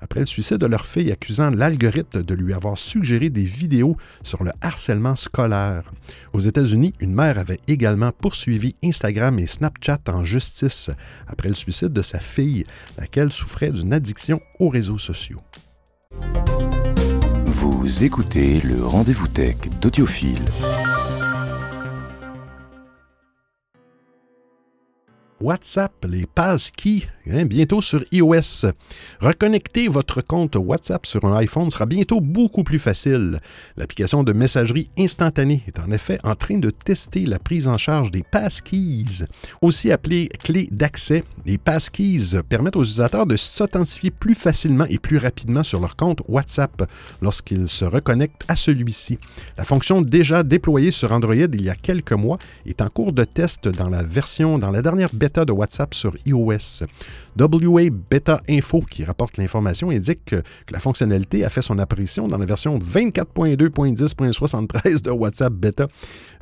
après 0.01 0.21
le 0.21 0.27
suicide 0.27 0.59
de 0.59 0.67
leur 0.67 0.87
fille 0.87 1.13
accusant 1.13 1.51
l'algorithme 1.51 2.23
de 2.23 2.35
lui 2.35 2.55
avoir 2.55 2.79
suggéré 2.79 3.31
des 3.31 3.45
vidéos 3.45 3.97
sur 4.23 4.43
le 4.43 4.51
harcèlement 4.61 5.17
scolaire. 5.17 5.93
Aux 6.33 6.41
États-Unis, 6.41 6.95
une 7.01 7.15
mère 7.15 7.39
avait 7.39 7.61
également 7.69 8.13
poursuivi 8.13 8.75
Instagram 8.83 9.39
et 9.39 9.47
Snapchat 9.47 10.01
en 10.09 10.25
justice 10.25 10.91
après 11.27 11.49
le 11.49 11.55
suicide 11.55 11.93
de 11.93 12.03
sa 12.03 12.21
fille, 12.21 12.65
laquelle 12.99 13.33
souffrait 13.33 13.71
d'une 13.71 13.93
addiction 13.93 14.41
aux 14.59 14.69
réseaux 14.69 14.99
sociaux. 14.99 15.41
Vous 17.71 18.05
écoutez 18.05 18.61
le 18.63 18.85
rendez-vous 18.85 19.29
tech 19.29 19.57
d'Audiophile. 19.81 20.45
WhatsApp, 25.41 26.05
les 26.07 26.27
passkeys, 26.27 27.09
hein, 27.31 27.47
bientôt 27.47 27.81
sur 27.81 28.05
iOS. 28.13 28.67
Reconnecter 29.21 29.89
votre 29.89 30.21
compte 30.21 30.55
WhatsApp 30.55 31.07
sur 31.07 31.25
un 31.25 31.35
iPhone 31.37 31.71
sera 31.71 31.87
bientôt 31.87 32.21
beaucoup 32.21 32.63
plus 32.63 32.79
facile. 32.79 33.41
L'application 33.79 34.23
de 34.23 34.35
messagerie 34.35 34.91
instantanée 34.99 35.63
est 35.67 35.81
en 35.81 35.91
effet 35.93 36.19
en 36.25 36.35
train 36.35 36.59
de 36.59 36.69
tester 36.69 37.25
la 37.25 37.39
prise 37.39 37.69
en 37.69 37.79
charge 37.79 38.11
des 38.11 38.23
passkeys. 38.23 39.25
Aussi 39.63 39.91
appelées 39.91 40.29
clés 40.29 40.69
d'accès, 40.71 41.25
les 41.47 41.57
passkeys 41.57 42.43
permettent 42.47 42.77
aux 42.77 42.83
utilisateurs 42.83 43.27
de 43.27 43.39
s'authentifier 43.39 44.11
plus 44.11 44.35
facilement 44.35 44.87
et 44.91 44.99
plus 44.99 45.17
rapidement 45.17 45.63
sur 45.63 45.81
leur 45.81 45.97
compte 45.97 46.21
WhatsApp 46.29 46.83
lorsqu'ils 47.23 47.69
se 47.69 47.87
reconnectent 47.87 48.45
à 48.49 48.57
celui-ci. 48.57 49.19
La 49.57 49.65
fonction 49.65 50.03
déjà 50.03 50.43
déployée 50.43 50.91
sur 50.91 51.13
Android 51.13 51.35
il 51.35 51.63
y 51.63 51.71
a 51.71 51.75
quelques 51.75 52.13
mois 52.13 52.37
est 52.67 52.83
en 52.83 52.89
cours 52.89 53.15
de 53.15 53.25
test 53.25 53.69
dans 53.69 53.89
la 53.89 54.03
version 54.03 54.59
dans 54.59 54.71
la 54.71 54.83
dernière 54.83 55.09
bêta 55.15 55.30
de 55.39 55.53
WhatsApp 55.53 55.95
sur 55.95 56.17
iOS. 56.27 56.85
WA 57.39 57.83
Beta 58.11 58.41
Info, 58.49 58.81
qui 58.83 59.05
rapporte 59.05 59.37
l'information, 59.39 59.91
indique 59.91 60.25
que, 60.27 60.43
la 60.71 60.79
fonctionnalité 60.81 61.45
a 61.45 61.51
fait 61.51 61.63
son 61.63 61.79
apparition 61.79 62.27
dans 62.29 62.39
la 62.39 62.47
version 62.47 62.79
24.2.10.73 62.79 65.03
de 65.03 65.11
WhatsApp 65.11 65.53
Beta, 65.53 65.89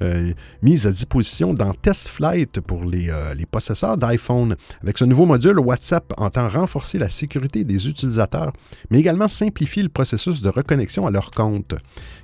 euh, 0.03 0.33
mise 0.63 0.87
à 0.87 0.91
disposition 0.91 1.55
dans 1.55 1.73
Test 1.75 2.09
Flight 2.09 2.61
pour 2.61 2.85
les, 2.85 3.11
euh, 3.11 3.35
les 3.35 3.47
possesseurs 3.47 3.97
d'iPhone. 3.97 4.55
Avec 4.83 4.99
ce 4.99 5.05
nouveau 5.05 5.27
module, 5.27 5.59
WhatsApp 5.59 6.13
entend 6.17 6.49
renforcer 6.49 6.99
la 6.99 7.11
sécurité 7.11 7.65
des 7.65 7.89
utilisateurs, 7.89 8.53
mais 8.91 8.99
également 8.99 9.29
simplifier 9.29 9.83
le 9.83 9.89
processus 9.89 10.43
de 10.43 10.49
reconnexion 10.49 11.07
à 11.07 11.11
leur 11.11 11.31
compte. 11.31 11.75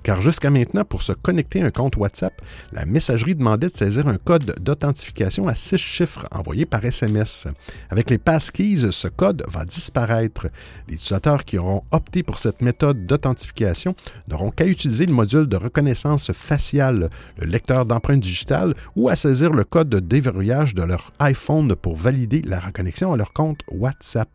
Car 0.02 0.20
jusqu'à 0.22 0.50
maintenant, 0.50 0.84
pour 0.84 1.02
se 1.02 1.12
connecter 1.12 1.62
à 1.62 1.66
un 1.66 1.70
compte 1.70 1.96
WhatsApp, 1.96 2.40
la 2.72 2.86
messagerie 2.86 3.34
demandait 3.34 3.70
de 3.70 3.76
saisir 3.76 4.08
un 4.08 4.16
code 4.16 4.54
d'authentification 4.60 5.48
à 5.48 5.54
six 5.54 5.78
chiffres 5.78 6.26
envoyé 6.30 6.53
par 6.64 6.84
SMS. 6.84 7.48
Avec 7.90 8.10
les 8.10 8.18
passkeys, 8.18 8.92
ce 8.92 9.08
code 9.08 9.42
va 9.48 9.64
disparaître. 9.64 10.46
Les 10.86 10.94
utilisateurs 10.94 11.44
qui 11.44 11.58
auront 11.58 11.82
opté 11.90 12.22
pour 12.22 12.38
cette 12.38 12.62
méthode 12.62 13.04
d'authentification 13.04 13.96
n'auront 14.28 14.50
qu'à 14.50 14.66
utiliser 14.66 15.06
le 15.06 15.12
module 15.12 15.48
de 15.48 15.56
reconnaissance 15.56 16.32
faciale, 16.32 17.10
le 17.38 17.46
lecteur 17.46 17.84
d'empreintes 17.86 18.20
digitales 18.20 18.74
ou 18.94 19.08
à 19.08 19.16
saisir 19.16 19.50
le 19.50 19.64
code 19.64 19.88
de 19.88 19.98
déverrouillage 19.98 20.74
de 20.74 20.84
leur 20.84 21.10
iPhone 21.18 21.74
pour 21.74 21.96
valider 21.96 22.42
la 22.42 22.60
reconnexion 22.60 23.12
à 23.12 23.16
leur 23.16 23.32
compte 23.32 23.62
WhatsApp. 23.72 24.28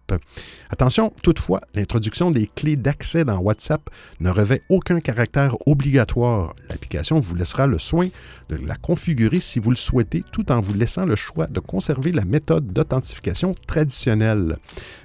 Attention, 0.70 1.14
toutefois, 1.24 1.62
l'introduction 1.74 2.32
des 2.32 2.48
clés 2.48 2.76
d'accès 2.76 3.24
dans 3.24 3.40
WhatsApp 3.40 3.90
ne 4.20 4.30
revêt 4.30 4.62
aucun 4.70 5.00
caractère 5.00 5.56
obligatoire. 5.66 6.54
L'application 6.70 7.20
vous 7.20 7.36
laissera 7.36 7.68
le 7.68 7.80
soin 7.80 8.10
de 8.50 8.58
la 8.66 8.76
configurer 8.76 9.40
si 9.40 9.60
vous 9.60 9.70
le 9.70 9.76
souhaitez, 9.76 10.24
tout 10.32 10.52
en 10.52 10.60
vous 10.60 10.74
laissant 10.74 11.06
le 11.06 11.16
choix 11.16 11.48
de 11.48 11.60
conserver 11.60 12.09
la 12.12 12.26
méthode 12.26 12.74
d'authentification 12.74 13.56
traditionnelle. 13.68 14.58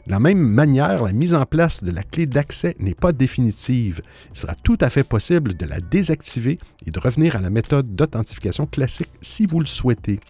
De 0.07 0.11
la 0.11 0.21
même 0.21 0.39
manière, 0.39 1.03
la 1.03 1.13
mise 1.13 1.35
en 1.35 1.45
place 1.47 1.83
de 1.83 1.91
la 1.91 2.03
clé 2.03 2.27
d'accès 2.27 2.77
n'est 2.79 2.95
pas 2.95 3.13
définitive. 3.13 4.03
Il 4.33 4.39
sera 4.39 4.55
tout 4.55 4.79
à 4.81 4.91
fait 4.91 5.05
possible 5.05 5.55
de 5.55 5.67
la 5.67 5.81
désactiver 5.81 6.59
et 6.87 6.91
de 6.91 6.99
revenir 6.99 7.37
à 7.37 7.41
la 7.41 7.51
méthode 7.51 7.95
d'authentification 7.95 8.67
classique 8.67 9.11
si 9.21 9.47
vous 9.47 9.61
le 9.61 9.67
souhaitez. 9.67 10.21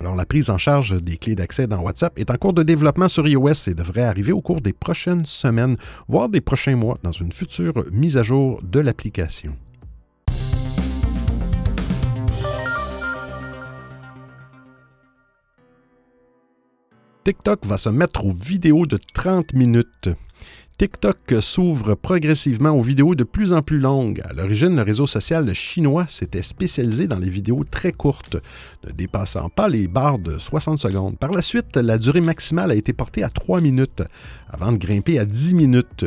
Alors, 0.00 0.16
la 0.16 0.26
prise 0.26 0.50
en 0.50 0.58
charge 0.58 1.00
des 1.00 1.16
clés 1.16 1.36
d'accès 1.36 1.68
dans 1.68 1.80
WhatsApp 1.80 2.18
est 2.18 2.30
en 2.30 2.36
cours 2.36 2.52
de 2.52 2.64
développement 2.64 3.06
sur 3.06 3.28
iOS 3.28 3.68
et 3.68 3.74
devrait 3.74 4.02
arriver 4.02 4.32
au 4.32 4.40
cours 4.40 4.60
des 4.60 4.72
prochaines 4.72 5.24
semaines, 5.24 5.76
voire 6.08 6.28
des 6.28 6.40
prochains 6.40 6.74
mois, 6.74 6.98
dans 7.04 7.12
une 7.12 7.30
future 7.30 7.84
mise 7.92 8.16
à 8.16 8.24
jour 8.24 8.60
de 8.64 8.80
l'application. 8.80 9.56
TikTok 17.24 17.66
va 17.66 17.78
se 17.78 17.88
mettre 17.88 18.24
aux 18.24 18.32
vidéos 18.32 18.84
de 18.84 18.98
30 19.14 19.52
minutes. 19.52 20.08
TikTok 20.82 21.34
s'ouvre 21.40 21.94
progressivement 21.94 22.70
aux 22.70 22.82
vidéos 22.82 23.14
de 23.14 23.22
plus 23.22 23.52
en 23.52 23.62
plus 23.62 23.78
longues. 23.78 24.20
À 24.28 24.32
l'origine, 24.32 24.74
le 24.74 24.82
réseau 24.82 25.06
social 25.06 25.54
chinois 25.54 26.06
s'était 26.08 26.42
spécialisé 26.42 27.06
dans 27.06 27.20
les 27.20 27.30
vidéos 27.30 27.62
très 27.62 27.92
courtes, 27.92 28.38
ne 28.84 28.90
dépassant 28.90 29.48
pas 29.48 29.68
les 29.68 29.86
barres 29.86 30.18
de 30.18 30.40
60 30.40 30.78
secondes. 30.78 31.16
Par 31.16 31.30
la 31.30 31.40
suite, 31.40 31.76
la 31.76 31.98
durée 31.98 32.20
maximale 32.20 32.72
a 32.72 32.74
été 32.74 32.92
portée 32.92 33.22
à 33.22 33.28
3 33.28 33.60
minutes, 33.60 34.02
avant 34.50 34.72
de 34.72 34.76
grimper 34.76 35.20
à 35.20 35.24
10 35.24 35.54
minutes. 35.54 36.06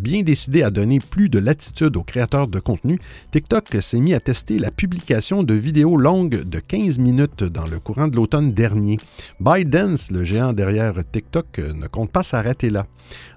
Bien 0.00 0.22
décidé 0.22 0.62
à 0.62 0.70
donner 0.70 1.00
plus 1.00 1.28
de 1.28 1.38
latitude 1.38 1.94
aux 1.98 2.02
créateurs 2.02 2.48
de 2.48 2.60
contenu, 2.60 2.98
TikTok 3.30 3.76
s'est 3.82 4.00
mis 4.00 4.14
à 4.14 4.20
tester 4.20 4.58
la 4.58 4.70
publication 4.70 5.42
de 5.42 5.52
vidéos 5.52 5.98
longues 5.98 6.44
de 6.44 6.60
15 6.60 6.98
minutes 6.98 7.44
dans 7.44 7.66
le 7.66 7.78
courant 7.78 8.08
de 8.08 8.16
l'automne 8.16 8.54
dernier. 8.54 8.96
ByteDance, 9.40 10.10
le 10.10 10.24
géant 10.24 10.54
derrière 10.54 10.94
TikTok, 11.12 11.58
ne 11.58 11.86
compte 11.88 12.10
pas 12.10 12.22
s'arrêter 12.22 12.70
là. 12.70 12.86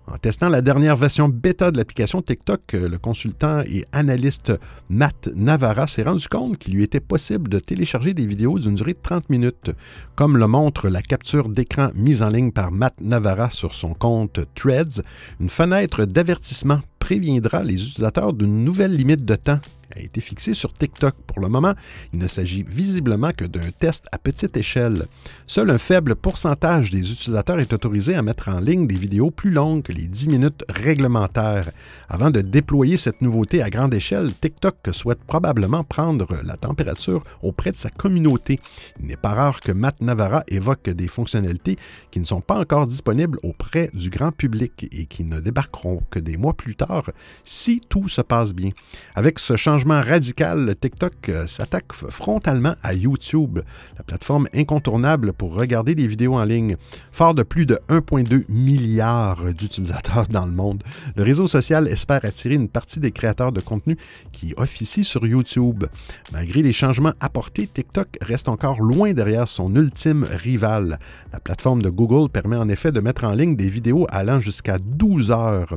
En 0.09 0.17
testant 0.17 0.47
la 0.47 0.61
dernière 0.61 0.95
version 0.95 1.27
bêta 1.27 1.69
de 1.69 1.77
l'application 1.77 2.21
TikTok, 2.21 2.61
le 2.71 2.97
consultant 2.97 3.61
et 3.65 3.83
analyste 3.91 4.53
Matt 4.89 5.29
Navarra 5.35 5.85
s'est 5.85 6.03
rendu 6.03 6.29
compte 6.29 6.57
qu'il 6.57 6.75
lui 6.75 6.83
était 6.83 7.01
possible 7.01 7.49
de 7.49 7.59
télécharger 7.59 8.13
des 8.13 8.25
vidéos 8.25 8.57
d'une 8.57 8.75
durée 8.75 8.93
de 8.93 9.01
30 9.01 9.29
minutes, 9.29 9.71
comme 10.15 10.37
le 10.37 10.47
montre 10.47 10.87
la 10.87 11.01
capture 11.01 11.49
d'écran 11.49 11.89
mise 11.93 12.21
en 12.21 12.29
ligne 12.29 12.53
par 12.53 12.71
Matt 12.71 13.01
Navarra 13.01 13.49
sur 13.49 13.75
son 13.75 13.93
compte 13.93 14.39
Threads. 14.55 15.01
Une 15.41 15.49
fenêtre 15.49 16.05
d'avertissement 16.05 16.79
préviendra 16.99 17.63
les 17.63 17.73
utilisateurs 17.73 18.31
d'une 18.31 18.63
nouvelle 18.63 18.95
limite 18.95 19.25
de 19.25 19.35
temps 19.35 19.59
a 19.95 19.99
été 19.99 20.21
fixé 20.21 20.53
sur 20.53 20.73
TikTok. 20.73 21.15
Pour 21.25 21.39
le 21.39 21.49
moment, 21.49 21.73
il 22.13 22.19
ne 22.19 22.27
s'agit 22.27 22.63
visiblement 22.63 23.31
que 23.31 23.45
d'un 23.45 23.71
test 23.71 24.05
à 24.11 24.17
petite 24.17 24.57
échelle. 24.57 25.05
Seul 25.47 25.69
un 25.69 25.77
faible 25.77 26.15
pourcentage 26.15 26.91
des 26.91 27.11
utilisateurs 27.11 27.59
est 27.59 27.73
autorisé 27.73 28.15
à 28.15 28.21
mettre 28.21 28.49
en 28.49 28.59
ligne 28.59 28.87
des 28.87 28.95
vidéos 28.95 29.31
plus 29.31 29.51
longues 29.51 29.83
que 29.83 29.91
les 29.91 30.07
10 30.07 30.27
minutes 30.27 30.63
réglementaires. 30.69 31.71
Avant 32.09 32.29
de 32.29 32.41
déployer 32.41 32.97
cette 32.97 33.21
nouveauté 33.21 33.61
à 33.61 33.69
grande 33.69 33.93
échelle, 33.93 34.33
TikTok 34.33 34.77
souhaite 34.91 35.23
probablement 35.23 35.83
prendre 35.83 36.27
la 36.43 36.57
température 36.57 37.23
auprès 37.41 37.71
de 37.71 37.75
sa 37.75 37.89
communauté. 37.89 38.59
Il 38.99 39.07
n'est 39.07 39.15
pas 39.15 39.33
rare 39.33 39.61
que 39.61 39.71
Matt 39.71 40.01
Navarra 40.01 40.43
évoque 40.47 40.89
des 40.89 41.07
fonctionnalités 41.07 41.77
qui 42.11 42.19
ne 42.19 42.25
sont 42.25 42.41
pas 42.41 42.59
encore 42.59 42.87
disponibles 42.87 43.39
auprès 43.43 43.89
du 43.93 44.09
grand 44.09 44.31
public 44.31 44.87
et 44.91 45.05
qui 45.05 45.23
ne 45.23 45.39
débarqueront 45.39 46.01
que 46.09 46.19
des 46.19 46.37
mois 46.37 46.53
plus 46.53 46.75
tard 46.75 47.11
si 47.43 47.81
tout 47.87 48.07
se 48.07 48.21
passe 48.21 48.53
bien. 48.53 48.71
Avec 49.15 49.39
ce 49.39 49.55
changement 49.55 49.76
radical, 49.85 50.75
TikTok 50.79 51.29
euh, 51.29 51.47
s'attaque 51.47 51.93
frontalement 51.93 52.75
à 52.83 52.93
YouTube, 52.93 53.59
la 53.97 54.03
plateforme 54.03 54.47
incontournable 54.53 55.33
pour 55.33 55.53
regarder 55.55 55.95
des 55.95 56.07
vidéos 56.07 56.35
en 56.35 56.43
ligne. 56.43 56.77
Fort 57.11 57.33
de 57.33 57.43
plus 57.43 57.65
de 57.65 57.79
1,2 57.89 58.45
milliard 58.49 59.53
d'utilisateurs 59.53 60.27
dans 60.29 60.45
le 60.45 60.51
monde, 60.51 60.83
le 61.15 61.23
réseau 61.23 61.47
social 61.47 61.87
espère 61.87 62.21
attirer 62.23 62.55
une 62.55 62.69
partie 62.69 62.99
des 62.99 63.11
créateurs 63.11 63.51
de 63.51 63.61
contenu 63.61 63.97
qui 64.31 64.53
officient 64.57 65.03
sur 65.03 65.25
YouTube. 65.25 65.85
Malgré 66.31 66.61
les 66.61 66.71
changements 66.71 67.13
apportés, 67.19 67.67
TikTok 67.67 68.07
reste 68.21 68.49
encore 68.49 68.81
loin 68.81 69.13
derrière 69.13 69.47
son 69.47 69.75
ultime 69.75 70.25
rival. 70.29 70.99
La 71.33 71.39
plateforme 71.39 71.81
de 71.81 71.89
Google 71.89 72.29
permet 72.29 72.55
en 72.55 72.69
effet 72.69 72.91
de 72.91 72.99
mettre 72.99 73.23
en 73.23 73.33
ligne 73.33 73.55
des 73.55 73.69
vidéos 73.69 74.07
allant 74.09 74.39
jusqu'à 74.39 74.77
12 74.79 75.31
heures. 75.31 75.75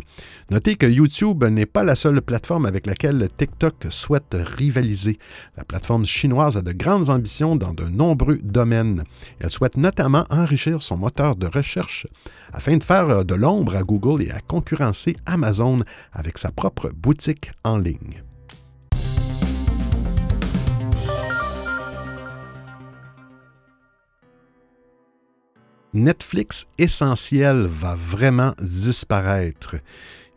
Notez 0.50 0.76
que 0.76 0.86
YouTube 0.86 1.44
n'est 1.44 1.66
pas 1.66 1.84
la 1.84 1.96
seule 1.96 2.22
plateforme 2.22 2.66
avec 2.66 2.86
laquelle 2.86 3.28
TikTok 3.36 3.86
souhaite 3.90 4.36
rivaliser. 4.38 5.18
La 5.56 5.64
plateforme 5.64 6.06
chinoise 6.06 6.56
a 6.56 6.62
de 6.62 6.72
grandes 6.72 7.10
ambitions 7.10 7.56
dans 7.56 7.74
de 7.74 7.84
nombreux 7.84 8.38
domaines. 8.42 9.04
Elle 9.40 9.50
souhaite 9.50 9.76
notamment 9.76 10.26
enrichir 10.30 10.82
son 10.82 10.96
moteur 10.96 11.36
de 11.36 11.46
recherche 11.46 12.06
afin 12.52 12.76
de 12.76 12.84
faire 12.84 13.24
de 13.24 13.34
l'ombre 13.34 13.76
à 13.76 13.82
Google 13.82 14.22
et 14.22 14.30
à 14.30 14.40
concurrencer 14.40 15.16
Amazon 15.26 15.80
avec 16.12 16.38
sa 16.38 16.50
propre 16.50 16.90
boutique 16.94 17.52
en 17.64 17.78
ligne. 17.78 18.22
Netflix 25.92 26.66
essentiel 26.78 27.66
va 27.66 27.96
vraiment 27.96 28.54
disparaître. 28.60 29.74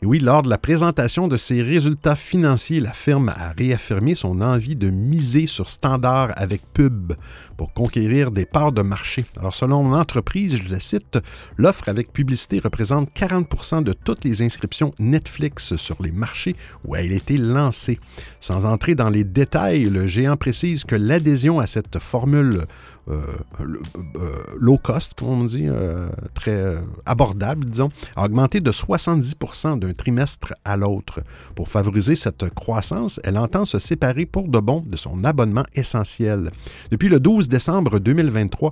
Et 0.03 0.05
oui, 0.05 0.19
lors 0.19 0.43
de 0.43 0.49
la 0.49 0.57
présentation 0.57 1.29
de 1.29 1.37
ses 1.37 1.61
résultats 1.61 2.17
financiers, 2.17 2.81
la 2.81 2.91
firme 2.91 3.29
a 3.29 3.53
réaffirmé 3.57 4.15
son 4.15 4.41
envie 4.41 4.75
de 4.75 4.89
miser 4.89 5.45
sur 5.45 5.69
Standard 5.69 6.33
avec 6.35 6.61
Pub 6.73 7.13
pour 7.55 7.71
conquérir 7.71 8.31
des 8.31 8.45
parts 8.45 8.73
de 8.73 8.81
marché. 8.81 9.23
Alors, 9.37 9.55
selon 9.55 9.87
l'entreprise, 9.87 10.61
je 10.61 10.69
la 10.69 10.81
cite, 10.81 11.19
l'offre 11.55 11.87
avec 11.87 12.11
publicité 12.11 12.59
représente 12.59 13.13
40% 13.13 13.81
de 13.81 13.93
toutes 13.93 14.25
les 14.25 14.41
inscriptions 14.41 14.91
Netflix 14.99 15.77
sur 15.77 15.95
les 16.03 16.11
marchés 16.11 16.57
où 16.83 16.97
elle 16.97 17.13
a 17.13 17.15
été 17.15 17.37
lancée. 17.37 17.97
Sans 18.41 18.65
entrer 18.65 18.95
dans 18.95 19.09
les 19.09 19.23
détails, 19.23 19.85
le 19.85 20.07
géant 20.07 20.35
précise 20.35 20.83
que 20.83 20.97
l'adhésion 20.97 21.61
à 21.61 21.67
cette 21.67 21.99
formule 21.99 22.65
euh, 23.09 23.21
euh, 23.59 24.29
low 24.57 24.77
cost, 24.77 25.13
comme 25.15 25.27
on 25.27 25.43
dit, 25.43 25.67
euh, 25.67 26.07
très 26.33 26.77
abordable, 27.05 27.65
disons, 27.65 27.89
a 28.15 28.25
augmenté 28.25 28.61
de 28.61 28.71
70% 28.71 29.79
d'un 29.79 29.93
trimestre 29.93 30.53
à 30.63 30.77
l'autre. 30.77 31.21
Pour 31.55 31.67
favoriser 31.67 32.15
cette 32.15 32.49
croissance, 32.53 33.19
elle 33.23 33.37
entend 33.37 33.65
se 33.65 33.79
séparer 33.79 34.25
pour 34.25 34.47
de 34.47 34.59
bon 34.59 34.81
de 34.81 34.95
son 34.95 35.23
abonnement 35.23 35.65
essentiel. 35.75 36.51
Depuis 36.91 37.09
le 37.09 37.19
12 37.19 37.49
décembre 37.49 37.99
2023, 37.99 38.71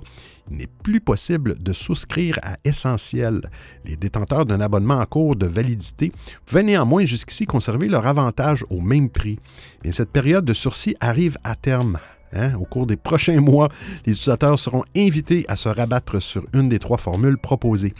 il 0.50 0.56
n'est 0.56 0.68
plus 0.82 1.00
possible 1.00 1.62
de 1.62 1.72
souscrire 1.72 2.38
à 2.42 2.56
Essentiel. 2.64 3.42
Les 3.84 3.96
détenteurs 3.96 4.44
d'un 4.44 4.60
abonnement 4.60 4.98
en 4.98 5.06
cours 5.06 5.36
de 5.36 5.46
validité 5.46 6.10
pouvaient 6.44 6.62
néanmoins 6.62 7.04
jusqu'ici 7.04 7.46
conserver 7.46 7.88
leur 7.88 8.06
avantage 8.06 8.64
au 8.70 8.80
même 8.80 9.08
prix. 9.08 9.38
Mais 9.84 9.92
cette 9.92 10.10
période 10.10 10.44
de 10.44 10.54
sursis 10.54 10.96
arrive 11.00 11.38
à 11.44 11.54
terme 11.54 11.98
Hein, 12.34 12.54
au 12.58 12.64
cours 12.64 12.86
des 12.86 12.96
prochains 12.96 13.40
mois, 13.40 13.68
les 14.06 14.12
utilisateurs 14.12 14.58
seront 14.58 14.84
invités 14.96 15.44
à 15.48 15.56
se 15.56 15.68
rabattre 15.68 16.20
sur 16.22 16.44
une 16.54 16.68
des 16.68 16.78
trois 16.78 16.98
formules 16.98 17.36
proposées. 17.38 17.94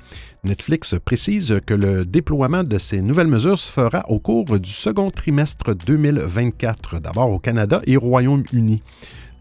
Netflix 0.45 0.95
précise 1.05 1.61
que 1.67 1.75
le 1.75 2.05
déploiement 2.05 2.65
de 2.65 2.79
ces 2.79 3.03
nouvelles 3.03 3.27
mesures 3.27 3.59
se 3.59 3.71
fera 3.71 4.05
au 4.09 4.19
cours 4.19 4.59
du 4.59 4.71
second 4.71 5.11
trimestre 5.11 5.75
2024, 5.75 6.99
d'abord 7.01 7.31
au 7.31 7.39
Canada 7.39 7.83
et 7.87 7.97
au 7.97 8.01
Royaume-Uni. 8.01 8.83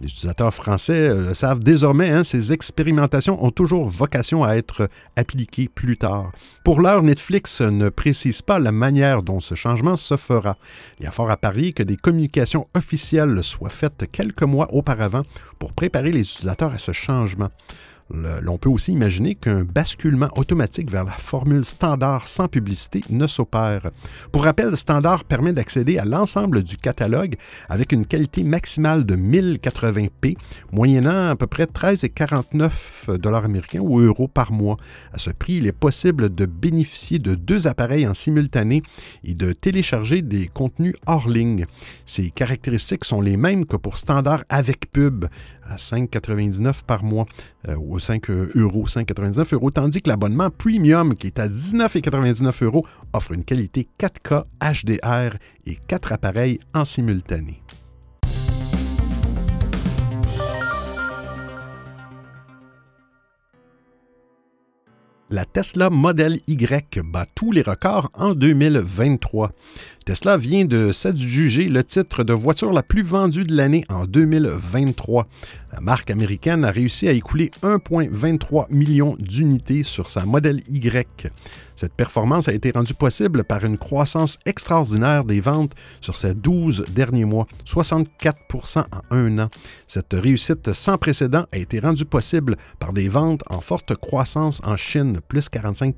Les 0.01 0.07
utilisateurs 0.07 0.51
français 0.51 1.09
euh, 1.09 1.27
le 1.27 1.33
savent 1.35 1.59
désormais, 1.59 2.09
hein, 2.09 2.23
ces 2.23 2.53
expérimentations 2.53 3.45
ont 3.45 3.51
toujours 3.51 3.87
vocation 3.87 4.43
à 4.43 4.55
être 4.55 4.89
appliquées 5.15 5.69
plus 5.69 5.95
tard. 5.95 6.31
Pour 6.63 6.81
l'heure, 6.81 7.03
Netflix 7.03 7.61
ne 7.61 7.87
précise 7.89 8.41
pas 8.41 8.57
la 8.57 8.71
manière 8.71 9.21
dont 9.21 9.39
ce 9.39 9.53
changement 9.53 9.95
se 9.95 10.17
fera. 10.17 10.57
Il 10.99 11.05
y 11.05 11.07
a 11.07 11.11
fort 11.11 11.29
à 11.29 11.37
parier 11.37 11.71
que 11.73 11.83
des 11.83 11.97
communications 11.97 12.67
officielles 12.73 13.43
soient 13.43 13.69
faites 13.69 14.09
quelques 14.11 14.41
mois 14.41 14.73
auparavant 14.73 15.21
pour 15.59 15.73
préparer 15.73 16.11
les 16.11 16.21
utilisateurs 16.21 16.71
à 16.71 16.79
ce 16.79 16.93
changement. 16.93 17.49
L'on 18.41 18.58
peut 18.58 18.69
aussi 18.69 18.91
imaginer 18.91 19.36
qu'un 19.36 19.63
basculement 19.63 20.30
automatique 20.36 20.89
vers 20.89 21.04
la 21.04 21.12
formule 21.12 21.65
standard 21.65 22.28
sans 22.28 22.47
publicité 22.47 23.04
ne 23.10 23.28
s'opère. 23.28 23.91
Pour 24.32 24.43
rappel, 24.43 24.76
standard 24.76 25.24
permet 25.24 25.54
d'accéder 25.54 25.97
à 25.97 26.06
l'ensemble 26.06 26.63
du 26.63 26.78
catalogue 26.78 27.36
avec 27.69 27.91
une 27.91 28.06
qualité 28.06 28.43
maximale 28.43 29.06
de 29.06 29.15
1080p, 29.15 30.36
moyennant 30.71 31.30
à 31.30 31.36
peu 31.36 31.47
près 31.47 31.65
13,49 31.65 33.17
dollars 33.17 33.45
américains 33.45 33.82
ou 33.82 34.00
euros 34.00 34.28
par 34.28 34.52
mois. 34.52 34.78
À 35.13 35.17
ce 35.17 35.30
prix, 35.30 35.54
il 35.54 35.67
est 35.67 35.71
possible 35.71 36.34
de 36.34 36.45
bénéficier 36.45 37.19
de 37.19 37.36
deux 37.36 37.67
appareils 37.67 38.08
en 38.08 38.13
simultané 38.13 38.82
et 39.24 39.34
de 39.34 39.54
télécharger 39.54 40.21
des 40.21 40.47
contenus 40.47 40.95
hors 41.08 41.30
ligne. 41.30 41.65
Ces 42.06 42.30
caractéristiques 42.32 43.06
sont 43.06 43.21
les 43.21 43.38
mêmes 43.38 43.65
que 43.65 43.78
pour 43.78 43.97
standard 43.97 44.43
avec 44.50 44.91
pub, 44.91 45.26
à 45.69 45.76
5,99 45.78 46.84
par 46.84 47.04
mois, 47.04 47.26
euh, 47.67 47.76
ou 47.76 48.00
5 48.00 48.30
euh, 48.30 48.52
euros, 48.56 48.88
5,99 48.88 49.54
euros, 49.54 49.71
tandis 49.71 50.02
que 50.02 50.10
l'abonnement 50.10 50.50
Premium, 50.50 51.13
qui 51.13 51.28
est 51.28 51.39
à 51.39 51.47
19,99 51.47 52.63
euros, 52.63 52.86
offre 53.13 53.32
une 53.32 53.43
qualité 53.43 53.88
4K 54.00 54.45
HDR 54.62 55.38
et 55.65 55.78
4 55.88 56.12
appareils 56.12 56.60
en 56.74 56.86
simultané. 56.86 57.62
La 65.34 65.45
Tesla 65.45 65.89
Model 65.89 66.41
Y 66.47 67.00
bat 67.06 67.26
tous 67.36 67.54
les 67.54 67.62
records 67.62 68.10
en 68.15 68.36
2023. 68.36 69.54
Tesla 70.06 70.36
vient 70.36 70.65
de 70.65 70.91
s'adjuger 70.91 71.69
le 71.69 71.86
titre 71.86 72.26
de 72.26 72.34
voiture 72.34 72.74
la 72.74 72.84
plus 72.84 73.02
vendue 73.02 73.43
de 73.43 73.56
l'année 73.56 73.86
en 73.88 74.04
2023. 74.04 75.28
La 75.71 75.79
marque 75.79 76.10
américaine 76.10 76.65
a 76.65 76.71
réussi 76.71 77.07
à 77.07 77.13
écouler 77.13 77.49
1,23 77.63 78.65
million 78.69 79.15
d'unités 79.19 79.84
sur 79.84 80.10
sa 80.10 80.25
Model 80.25 80.62
Y. 80.69 81.31
Cette 81.77 81.93
performance 81.93 82.47
a 82.47 82.53
été 82.53 82.71
rendue 82.71 82.93
possible 82.93 83.43
par 83.43 83.63
une 83.63 83.77
croissance 83.77 84.38
extraordinaire 84.45 85.23
des 85.23 85.39
ventes 85.39 85.73
sur 86.01 86.17
ces 86.17 86.36
12 86.36 86.86
derniers 86.89 87.25
mois, 87.25 87.47
64% 87.65 88.79
en 88.79 89.15
un 89.15 89.39
an. 89.39 89.49
Cette 89.88 90.13
réussite 90.13 90.73
sans 90.73 90.97
précédent 90.97 91.45
a 91.51 91.57
été 91.57 91.79
rendue 91.79 92.05
possible 92.05 92.57
par 92.77 92.93
des 92.93 93.10
ventes 93.10 93.43
en 93.49 93.62
forte 93.62 93.95
croissance 93.95 94.62
en 94.63 94.77
Chine, 94.77 95.21
plus 95.27 95.49
45 95.49 95.95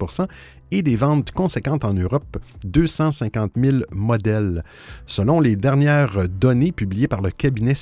et 0.73 0.81
des 0.81 0.95
ventes 0.95 1.31
conséquentes 1.31 1.85
en 1.85 1.93
Europe, 1.93 2.37
250 2.65 3.51
000 3.55 3.77
modèles. 3.91 4.63
Selon 5.05 5.39
les 5.39 5.55
dernières 5.55 6.27
données 6.27 6.71
publiées 6.71 7.07
par 7.07 7.21
le 7.21 7.29
cabinet 7.29 7.75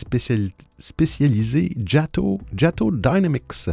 spécialisé 0.78 1.72
Jato, 1.86 2.40
Jato 2.54 2.92
Dynamics, 2.92 3.70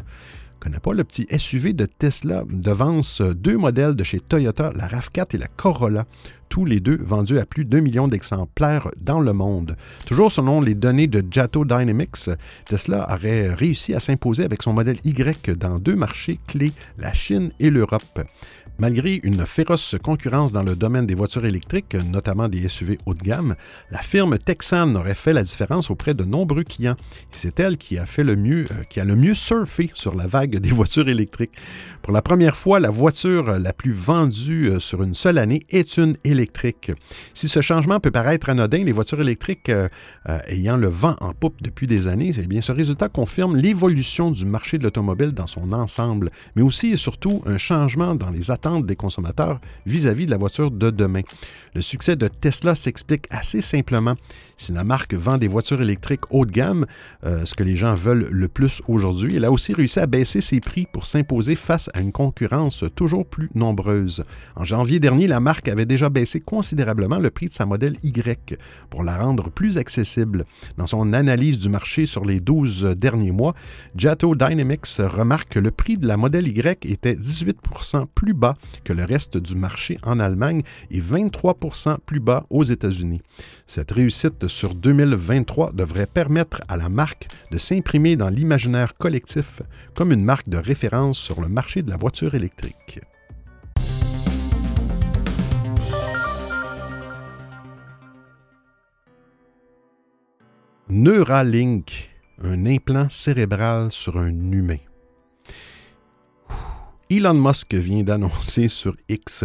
connais 0.60 0.78
pas 0.78 0.92
le 0.92 1.02
petit 1.04 1.26
SUV 1.36 1.72
de 1.72 1.86
Tesla 1.86 2.44
devance 2.48 3.20
deux 3.20 3.56
modèles 3.56 3.94
de 3.94 4.04
chez 4.04 4.20
Toyota, 4.20 4.72
la 4.76 4.86
RAV4 4.86 5.34
et 5.34 5.38
la 5.38 5.46
Corolla, 5.48 6.04
tous 6.48 6.64
les 6.64 6.80
deux 6.80 6.98
vendus 7.00 7.38
à 7.38 7.46
plus 7.46 7.64
d'un 7.64 7.80
million 7.80 8.08
d'exemplaires 8.08 8.88
dans 9.00 9.20
le 9.20 9.32
monde. 9.32 9.76
Toujours 10.06 10.32
selon 10.32 10.60
les 10.60 10.74
données 10.74 11.06
de 11.06 11.22
Jato 11.30 11.64
Dynamics, 11.64 12.30
Tesla 12.64 13.08
aurait 13.12 13.52
réussi 13.52 13.94
à 13.94 14.00
s'imposer 14.00 14.44
avec 14.44 14.62
son 14.62 14.72
modèle 14.72 14.98
Y 15.04 15.50
dans 15.58 15.78
deux 15.78 15.94
marchés 15.94 16.40
clés, 16.46 16.72
la 16.98 17.12
Chine 17.12 17.50
et 17.60 17.70
l'Europe. 17.70 18.20
Malgré 18.80 19.18
une 19.24 19.44
féroce 19.44 19.96
concurrence 20.00 20.52
dans 20.52 20.62
le 20.62 20.76
domaine 20.76 21.04
des 21.04 21.16
voitures 21.16 21.44
électriques, 21.44 21.96
notamment 22.12 22.46
des 22.46 22.68
SUV 22.68 22.96
haut 23.06 23.14
de 23.14 23.24
gamme, 23.24 23.56
la 23.90 24.00
firme 24.00 24.38
Texan 24.38 24.94
aurait 24.94 25.16
fait 25.16 25.32
la 25.32 25.42
différence 25.42 25.90
auprès 25.90 26.14
de 26.14 26.22
nombreux 26.22 26.62
clients. 26.62 26.94
C'est 27.32 27.58
elle 27.58 27.76
qui 27.76 27.98
a 27.98 28.06
fait 28.06 28.22
le 28.22 28.36
mieux, 28.36 28.66
euh, 28.70 28.84
qui 28.88 29.00
a 29.00 29.04
le 29.04 29.16
mieux 29.16 29.34
surfé 29.34 29.90
sur 29.94 30.14
la 30.14 30.28
vague 30.28 30.58
des 30.60 30.68
voitures 30.70 31.08
électriques. 31.08 31.56
Pour 32.02 32.12
la 32.12 32.22
première 32.22 32.56
fois, 32.56 32.78
la 32.78 32.90
voiture 32.90 33.58
la 33.58 33.72
plus 33.72 33.90
vendue 33.90 34.70
euh, 34.70 34.78
sur 34.78 35.02
une 35.02 35.14
seule 35.14 35.38
année 35.38 35.64
est 35.70 35.96
une 35.96 36.14
électrique. 36.22 36.92
Si 37.34 37.48
ce 37.48 37.60
changement 37.60 37.98
peut 37.98 38.12
paraître 38.12 38.48
anodin, 38.48 38.84
les 38.84 38.92
voitures 38.92 39.20
électriques 39.20 39.70
euh, 39.70 39.88
ayant 40.46 40.76
le 40.76 40.88
vent 40.88 41.16
en 41.20 41.32
poupe 41.32 41.60
depuis 41.62 41.88
des 41.88 42.06
années, 42.06 42.30
eh 42.38 42.46
bien 42.46 42.60
ce 42.60 42.70
résultat 42.70 43.08
confirme 43.08 43.56
l'évolution 43.56 44.30
du 44.30 44.46
marché 44.46 44.78
de 44.78 44.84
l'automobile 44.84 45.32
dans 45.32 45.48
son 45.48 45.72
ensemble, 45.72 46.30
mais 46.54 46.62
aussi 46.62 46.92
et 46.92 46.96
surtout 46.96 47.42
un 47.44 47.58
changement 47.58 48.14
dans 48.14 48.30
les 48.30 48.52
attentes 48.52 48.67
des 48.80 48.96
consommateurs 48.96 49.60
vis-à-vis 49.86 50.26
de 50.26 50.30
la 50.30 50.36
voiture 50.36 50.70
de 50.70 50.90
demain. 50.90 51.22
Le 51.74 51.82
succès 51.82 52.16
de 52.16 52.28
Tesla 52.28 52.74
s'explique 52.74 53.26
assez 53.30 53.60
simplement. 53.60 54.14
Si 54.56 54.72
la 54.72 54.82
marque 54.82 55.14
vend 55.14 55.38
des 55.38 55.46
voitures 55.46 55.80
électriques 55.80 56.22
haut 56.30 56.44
de 56.44 56.50
gamme, 56.50 56.86
euh, 57.24 57.44
ce 57.44 57.54
que 57.54 57.62
les 57.62 57.76
gens 57.76 57.94
veulent 57.94 58.26
le 58.30 58.48
plus 58.48 58.82
aujourd'hui, 58.88 59.36
elle 59.36 59.44
a 59.44 59.52
aussi 59.52 59.72
réussi 59.72 60.00
à 60.00 60.06
baisser 60.06 60.40
ses 60.40 60.58
prix 60.58 60.86
pour 60.92 61.06
s'imposer 61.06 61.54
face 61.54 61.88
à 61.94 62.00
une 62.00 62.10
concurrence 62.10 62.84
toujours 62.96 63.24
plus 63.24 63.50
nombreuse. 63.54 64.24
En 64.56 64.64
janvier 64.64 64.98
dernier, 64.98 65.28
la 65.28 65.38
marque 65.38 65.68
avait 65.68 65.86
déjà 65.86 66.08
baissé 66.10 66.40
considérablement 66.40 67.20
le 67.20 67.30
prix 67.30 67.48
de 67.48 67.54
sa 67.54 67.66
modèle 67.66 67.96
Y 68.02 68.58
pour 68.90 69.04
la 69.04 69.16
rendre 69.16 69.50
plus 69.50 69.78
accessible. 69.78 70.44
Dans 70.76 70.86
son 70.86 71.12
analyse 71.12 71.58
du 71.58 71.68
marché 71.68 72.06
sur 72.06 72.24
les 72.24 72.40
12 72.40 72.94
derniers 72.96 73.32
mois, 73.32 73.54
Jato 73.94 74.34
Dynamics 74.34 74.96
remarque 74.98 75.50
que 75.50 75.60
le 75.60 75.70
prix 75.70 75.98
de 75.98 76.06
la 76.06 76.16
modèle 76.16 76.48
Y 76.48 76.84
était 76.86 77.14
18% 77.14 78.06
plus 78.14 78.34
bas 78.34 78.54
que 78.84 78.92
le 78.92 79.04
reste 79.04 79.36
du 79.36 79.54
marché 79.54 79.98
en 80.02 80.20
Allemagne 80.20 80.62
et 80.90 81.00
23% 81.00 81.98
plus 82.04 82.20
bas 82.20 82.46
aux 82.50 82.64
États-Unis. 82.64 83.22
Cette 83.66 83.90
réussite 83.90 84.48
sur 84.48 84.74
2023 84.74 85.72
devrait 85.72 86.06
permettre 86.06 86.60
à 86.68 86.76
la 86.76 86.88
marque 86.88 87.28
de 87.50 87.58
s'imprimer 87.58 88.16
dans 88.16 88.28
l'imaginaire 88.28 88.94
collectif 88.94 89.62
comme 89.94 90.12
une 90.12 90.24
marque 90.24 90.48
de 90.48 90.58
référence 90.58 91.18
sur 91.18 91.40
le 91.40 91.48
marché 91.48 91.82
de 91.82 91.90
la 91.90 91.96
voiture 91.96 92.34
électrique. 92.34 93.00
Neuralink, 100.90 102.10
un 102.42 102.64
implant 102.64 103.08
cérébral 103.10 103.92
sur 103.92 104.16
un 104.16 104.52
humain. 104.52 104.87
Elon 107.10 107.34
Musk 107.34 107.72
vient 107.74 108.02
d'annoncer 108.02 108.68
sur 108.68 108.94
X 109.08 109.44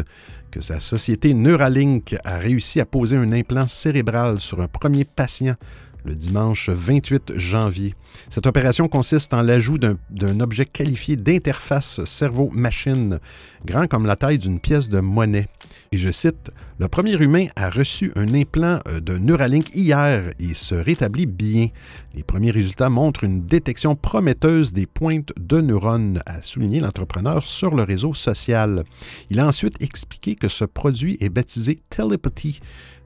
que 0.52 0.60
sa 0.60 0.82
société 0.82 1.34
Neuralink 1.34 2.13
a 2.26 2.38
réussi 2.38 2.82
à 2.82 2.86
poser 2.86 3.15
un 3.15 3.32
implant 3.32 3.69
cérébral 3.69 4.41
sur 4.41 4.60
un 4.60 4.67
premier 4.67 5.06
patient 5.06 5.56
le 6.05 6.15
dimanche 6.15 6.69
28 6.69 7.33
janvier. 7.37 7.95
Cette 8.29 8.47
opération 8.47 8.87
consiste 8.87 9.33
en 9.33 9.41
l'ajout 9.41 9.77
d'un 9.77 10.39
objet 10.39 10.65
qualifié 10.65 11.15
d'interface 11.15 12.03
cerveau-machine, 12.03 13.19
grand 13.65 13.87
comme 13.87 14.05
la 14.05 14.15
taille 14.15 14.39
d'une 14.39 14.59
pièce 14.59 14.89
de 14.89 14.99
monnaie. 14.99 15.47
Et 15.91 15.97
je 15.97 16.11
cite, 16.11 16.51
Le 16.79 16.87
premier 16.87 17.13
humain 17.13 17.47
a 17.55 17.69
reçu 17.69 18.11
un 18.15 18.33
implant 18.33 18.79
euh, 18.87 18.99
de 18.99 19.17
Neuralink 19.17 19.75
hier 19.75 20.31
et 20.39 20.55
se 20.55 20.73
rétablit 20.73 21.27
bien. 21.27 21.67
Les 22.15 22.23
premiers 22.23 22.49
résultats 22.49 22.89
montrent 22.89 23.23
une 23.23 23.45
détection 23.45 23.95
prometteuse 23.95 24.73
des 24.73 24.87
pointes 24.87 25.31
de 25.39 25.61
neurones, 25.61 26.21
a 26.25 26.41
souligné 26.41 26.79
l'entrepreneur 26.79 27.47
sur 27.47 27.75
le 27.75 27.83
réseau 27.83 28.15
social. 28.15 28.83
Il 29.29 29.39
a 29.39 29.45
ensuite 29.45 29.81
expliqué 29.81 30.35
que 30.35 30.49
ce 30.49 30.65
produit 30.65 31.17
est 31.19 31.29
baptisé 31.29 31.83
Telepathy 31.91 32.59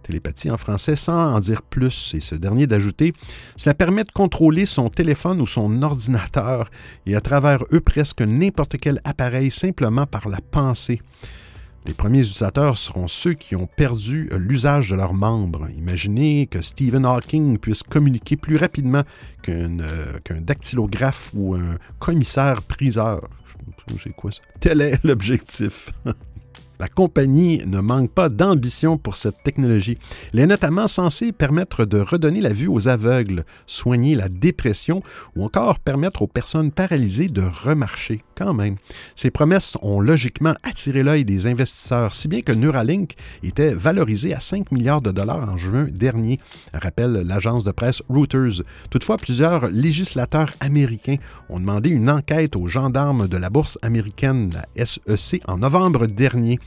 télépathie 0.08 0.50
en 0.50 0.58
français 0.58 0.96
sans 0.96 1.36
en 1.36 1.40
dire 1.40 1.62
plus, 1.62 2.14
et 2.16 2.20
ce 2.20 2.36
dernier 2.36 2.66
d'ajouter, 2.66 3.14
cela 3.58 3.74
permet 3.74 4.04
de 4.04 4.12
contrôler 4.12 4.66
son 4.66 4.90
téléphone 4.90 5.42
ou 5.42 5.48
son 5.48 5.84
ordinateur 5.84 6.70
et 7.06 7.16
à 7.16 7.22
travers 7.22 7.64
eux 7.74 7.82
presque 7.82 8.22
n'importe 8.22 8.78
quel 8.78 9.02
appareil 9.04 9.52
simplement 9.52 10.06
par 10.06 10.30
la 10.30 10.40
pensée. 10.40 11.02
Les 11.86 11.94
premiers 11.94 12.20
utilisateurs 12.20 12.78
seront 12.78 13.08
ceux 13.08 13.34
qui 13.34 13.56
ont 13.56 13.68
perdu 13.68 14.30
l'usage 14.38 14.90
de 14.90 14.96
leurs 14.96 15.14
membres. 15.14 15.68
Imaginez 15.78 16.48
que 16.48 16.62
Stephen 16.62 17.06
Hawking 17.06 17.58
puisse 17.60 17.82
communiquer 17.82 18.36
plus 18.36 18.58
rapidement 18.58 19.04
qu'un 19.42 20.42
dactylographe 20.42 21.32
ou 21.34 21.56
un 21.56 21.78
commissaire-priseur. 22.00 23.22
Tel 24.60 24.82
est 24.82 25.04
l'objectif. 25.06 25.92
La 26.80 26.88
compagnie 26.88 27.64
ne 27.66 27.80
manque 27.80 28.12
pas 28.12 28.30
d'ambition 28.30 28.98
pour 28.98 29.18
cette 29.18 29.42
technologie. 29.44 29.98
Elle 30.34 30.42
est 30.42 30.48
notamment 30.48 30.88
censée 30.88 31.32
permettre 31.32 31.86
de 31.86 32.00
redonner 32.00 32.40
la 32.40 32.54
vue 32.54 32.68
aux 32.68 32.88
aveugles, 32.88 33.46
soigner 33.66 34.16
la 34.16 34.30
dépression 34.30 35.02
ou 35.36 35.44
encore 35.44 35.80
permettre 35.80 36.22
aux 36.22 36.28
personnes 36.28 36.72
paralysées 36.72 37.30
de 37.30 37.42
remarcher 37.42 38.22
quand 38.36 38.54
même. 38.54 38.76
Ces 39.16 39.32
promesses 39.32 39.76
ont 39.82 40.00
logiquement 40.00 40.54
attiré 40.62 41.02
l'œil 41.02 41.26
des 41.26 41.48
investisseurs, 41.48 42.14
si 42.14 42.28
bien 42.28 42.42
que 42.42 42.52
Neuralink 42.52 43.16
était 43.42 43.74
valorisé 43.74 44.36
à 44.36 44.40
5 44.40 44.72
milliards 44.72 45.02
de 45.02 45.12
dollars 45.12 45.50
en 45.50 45.58
juin 45.58 45.88
dernier, 45.92 46.40
rappelle 46.74 47.24
l'agence 47.26 47.64
de 47.64 47.72
presse 47.72 48.04
Reuters. 48.10 48.64
Toutefois, 48.92 49.18
plusieurs 49.18 49.70
législateurs 49.70 50.52
américains 50.60 51.18
ont 51.50 51.60
demandé 51.60 51.90
une 51.90 52.10
enquête 52.10 52.56
aux 52.56 52.68
gendarmes 52.68 53.28
de 53.28 53.38
la 53.38 53.50
bourse 53.50 53.80
américaine, 53.82 54.54
la 54.54 54.86
SEC, 54.86 55.42
en 55.48 55.58
novembre 55.58 56.06
dernier. 56.06 56.60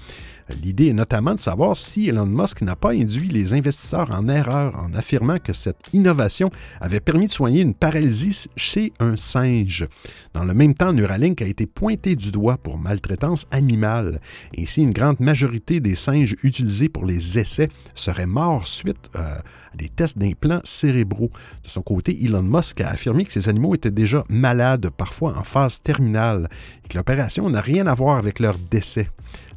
L'idée 0.63 0.89
est 0.89 0.95
notamment 0.95 1.35
de 1.35 1.41
savoir 1.41 1.77
si 1.77 2.09
Elon 2.09 2.27
Musk 2.27 2.63
n'a 2.63 2.77
pas 2.77 2.91
induit 2.91 3.29
les 3.29 3.55
investisseurs 3.55 4.11
en 4.11 4.29
erreur 4.29 4.75
en 4.77 4.93
affirmant 4.95 5.39
que 5.39 5.53
cette 5.53 5.89
innovation 5.93 6.51
avait 6.81 7.01
permis 7.01 7.27
de 7.27 7.33
soigner 7.33 7.63
une 7.63 7.75
paralysie 7.75 8.47
chez 8.57 8.93
un 8.99 9.17
singe. 9.17 9.87
Dans 10.35 10.45
le 10.45 10.55
même 10.55 10.75
temps, 10.75 10.93
Neuralink 10.93 11.41
a 11.43 11.47
été 11.47 11.67
pointé 11.67 12.17
du 12.17 12.33
doigt 12.33 12.57
pour 12.57 12.79
maltraitance 12.79 13.47
animale. 13.51 14.21
Ainsi, 14.59 14.83
une 14.83 14.93
grande 14.93 15.21
majorité 15.21 15.81
des 15.81 15.95
singes 15.95 16.37
utilisés 16.43 16.89
pour 16.89 17.07
les 17.07 17.39
essais 17.39 17.69
seraient 17.95 18.27
morts 18.27 18.67
suite 18.67 19.11
euh, 19.17 19.39
à 19.73 19.77
des 19.77 19.89
tests 19.89 20.19
d'implants 20.19 20.61
cérébraux. 20.65 21.31
De 21.65 21.69
son 21.69 21.83
côté, 21.83 22.25
Elon 22.25 22.43
Musk 22.43 22.81
a 22.81 22.89
affirmé 22.89 23.25
que 23.25 23.33
ces 23.33 23.49
animaux 23.49 23.75
étaient 23.75 23.91
déjà 23.91 24.25
malades, 24.29 24.91
parfois 24.91 25.37
en 25.39 25.45
phase 25.45 25.81
terminale, 25.81 26.49
et 26.85 26.89
que 26.89 26.97
l'opération 26.97 27.49
n'a 27.49 27.61
rien 27.61 27.87
à 27.87 27.95
voir 27.95 28.17
avec 28.17 28.41
leur 28.41 28.57
décès. 28.71 29.09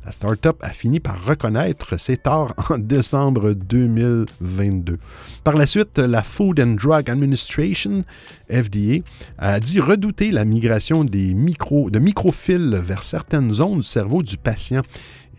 La 0.06 0.12
start-up 0.12 0.58
a 0.62 0.70
fini 0.70 1.00
par 1.00 1.24
reconnaître 1.24 1.98
ses 1.98 2.18
torts 2.18 2.54
en 2.70 2.78
décembre 2.78 3.54
2022. 3.54 4.98
Par 5.46 5.56
la 5.56 5.66
suite, 5.66 5.98
la 5.98 6.22
Food 6.22 6.60
and 6.60 6.76
Drug 6.76 7.10
Administration, 7.10 8.04
FDA, 8.52 9.02
a 9.38 9.62
dit 9.62 9.80
redouter 9.80 10.32
la 10.32 10.44
migration 10.44 11.06
de 11.06 12.00
microfils 12.00 12.82
vers 12.84 13.04
certaines 13.04 13.54
zones 13.54 13.78
du 13.78 13.84
cerveau 13.84 14.24
du 14.24 14.36
patient 14.36 14.82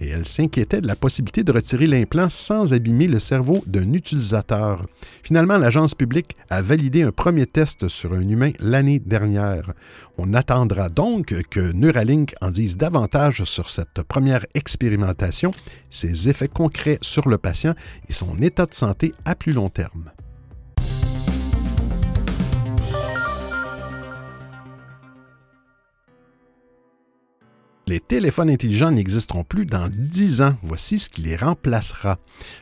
et 0.01 0.09
elle 0.09 0.27
s'inquiétait 0.27 0.81
de 0.81 0.87
la 0.87 0.97
possibilité 0.97 1.45
de 1.45 1.53
retirer 1.53 1.87
l'implant 1.87 2.29
sans 2.29 2.73
abîmer 2.73 3.07
le 3.07 3.21
cerveau 3.21 3.63
d'un 3.67 3.93
utilisateur. 3.93 4.85
Finalement, 5.23 5.59
l'agence 5.59 5.95
publique 5.95 6.37
a 6.51 6.63
validé 6.63 7.03
un 7.03 7.13
premier 7.13 7.47
test 7.47 7.89
sur 7.89 8.13
un 8.13 8.29
humain 8.29 8.53
l'année 8.61 8.99
dernière. 8.99 9.73
On 10.19 10.35
attendra 10.35 10.89
donc 10.89 11.35
que 11.51 11.73
Neuralink 11.73 12.35
en 12.41 12.51
dise 12.51 12.77
davantage 12.77 13.45
sur 13.45 13.71
cette 13.71 14.03
première 14.03 14.47
expérimentation, 14.55 15.53
ses 15.91 16.29
effets 16.29 16.49
concrets 16.49 16.99
sur 17.03 17.29
le 17.29 17.39
patient 17.39 17.75
et 18.09 18.13
son 18.13 18.37
état 18.39 18.67
de 18.67 18.75
santé 18.75 19.15
à 19.25 19.35
plus 19.35 19.53
long 19.53 19.69
terme. 19.69 20.11
Les 27.87 28.01
téléphones 28.01 28.49
intelligents 28.49 28.91
n'existeront 28.91 29.45
plus 29.45 29.67
dans 29.67 29.91
10 29.91 30.41
ans. 30.41 30.55
Voici 30.63 30.99
ce 30.99 31.11
qui 31.11 31.21
les 31.21 31.37
remplacera. 31.37 32.17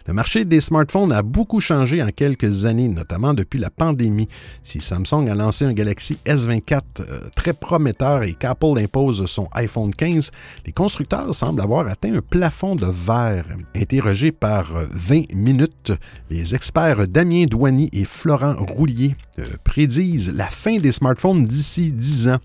Le 0.08 0.14
marché 0.14 0.44
des 0.44 0.58
smartphones 0.58 1.12
a 1.12 1.22
beaucoup 1.22 1.60
changé 1.60 2.02
en 2.02 2.08
quelques 2.08 2.64
années, 2.64 2.88
notamment 2.88 3.32
depuis 3.32 3.60
la 3.60 3.70
pandémie. 3.70 4.26
Si 4.64 4.80
Samsung 4.80 5.28
a 5.30 5.36
lancé 5.36 5.64
un 5.64 5.74
Galaxy 5.74 6.18
S24 6.26 6.80
euh, 7.00 7.20
très 7.36 7.52
prometteur 7.52 8.24
et 8.24 8.34
qu'Apple 8.34 8.78
impose 8.78 9.24
son 9.26 9.46
iPhone 9.52 9.94
15, 9.94 10.32
les 10.66 10.72
constructeurs 10.72 11.32
semblent 11.32 11.60
avoir 11.60 11.86
atteint 11.86 12.14
un 12.14 12.20
plafond 12.20 12.74
de 12.74 12.86
verre. 12.86 13.46
Interrogés 13.76 14.32
par 14.32 14.72
20 14.74 15.16
euh, 15.16 15.22
minutes, 15.34 15.92
les 16.30 16.56
experts 16.56 17.06
Damien 17.06 17.44
Douany 17.46 17.90
et 17.92 18.04
Florent 18.04 18.56
Roulier 18.58 19.14
euh, 19.38 19.44
prédisent 19.62 20.32
la 20.34 20.48
fin 20.48 20.78
des 20.78 20.90
smartphones 20.90 21.44
d'ici 21.44 21.92
10 21.92 22.26
ans. 22.26 22.38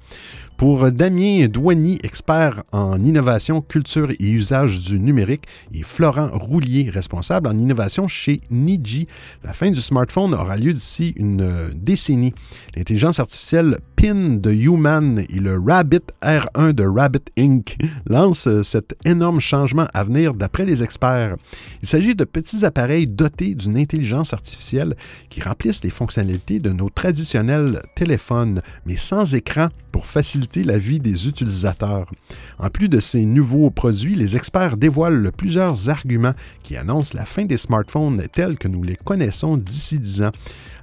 Pour 0.58 0.91
Damien 0.91 1.48
Douany, 1.48 2.00
expert 2.02 2.63
en 2.72 3.00
innovation, 3.00 3.62
culture 3.62 4.10
et 4.10 4.28
usage 4.28 4.80
du 4.80 5.00
numérique, 5.00 5.43
et 5.72 5.84
Florent 5.84 6.32
Roulier, 6.34 6.89
responsable 6.89 7.48
en 7.48 7.60
innovation 7.60 8.08
chez 8.08 8.41
Niji, 8.50 9.06
la 9.43 9.54
fin 9.54 9.70
du 9.70 9.80
smartphone 9.80 10.34
aura 10.34 10.58
lieu 10.58 10.74
d'ici 10.74 11.13
une 11.15 11.48
décennie. 11.76 12.34
L'intelligence 12.76 13.20
artificielle 13.20 13.78
PIN 13.97 14.38
de 14.38 14.51
Human 14.51 15.25
et 15.27 15.39
le 15.39 15.57
Rabbit 15.57 16.03
R1 16.21 16.71
de 16.71 16.86
Rabbit 16.86 17.23
Inc. 17.36 17.77
lancent 18.05 18.62
cet 18.62 18.95
énorme 19.05 19.39
changement 19.39 19.88
à 19.91 20.03
venir 20.03 20.36
d'après 20.36 20.65
les 20.65 20.83
experts. 20.83 21.36
Il 21.81 21.88
s'agit 21.88 22.15
de 22.15 22.23
petits 22.23 22.63
appareils 22.63 23.07
dotés 23.07 23.55
d'une 23.55 23.75
intelligence 23.75 24.33
artificielle 24.33 24.95
qui 25.31 25.41
remplissent 25.41 25.83
les 25.83 25.89
fonctionnalités 25.89 26.60
de 26.60 26.71
nos 26.71 26.91
traditionnels 26.91 27.81
téléphones, 27.95 28.62
mais 28.86 28.97
sans 28.97 29.33
écran 29.33 29.69
pour 29.91 30.05
faciliter 30.05 30.63
la 30.63 30.77
vie 30.77 30.99
des 30.99 31.27
utilisateurs. 31.27 32.12
En 32.60 32.69
plus 32.69 32.89
de 32.89 32.99
ces 32.99 33.25
nouveaux 33.25 33.71
produits, 33.71 34.13
les 34.13 34.36
experts 34.36 34.77
dévoilent 34.77 35.31
plusieurs 35.36 35.89
arguments 35.89 36.36
qui 36.62 36.77
annoncent 36.77 37.17
la 37.17 37.25
fin 37.25 37.45
des 37.45 37.57
smartphones 37.57 38.21
tels 38.31 38.60
que 38.60 38.67
nous 38.67 38.83
les 38.83 38.95
connaissons 38.95 39.57
d'ici 39.57 39.97
10 39.97 40.21
ans. 40.21 40.31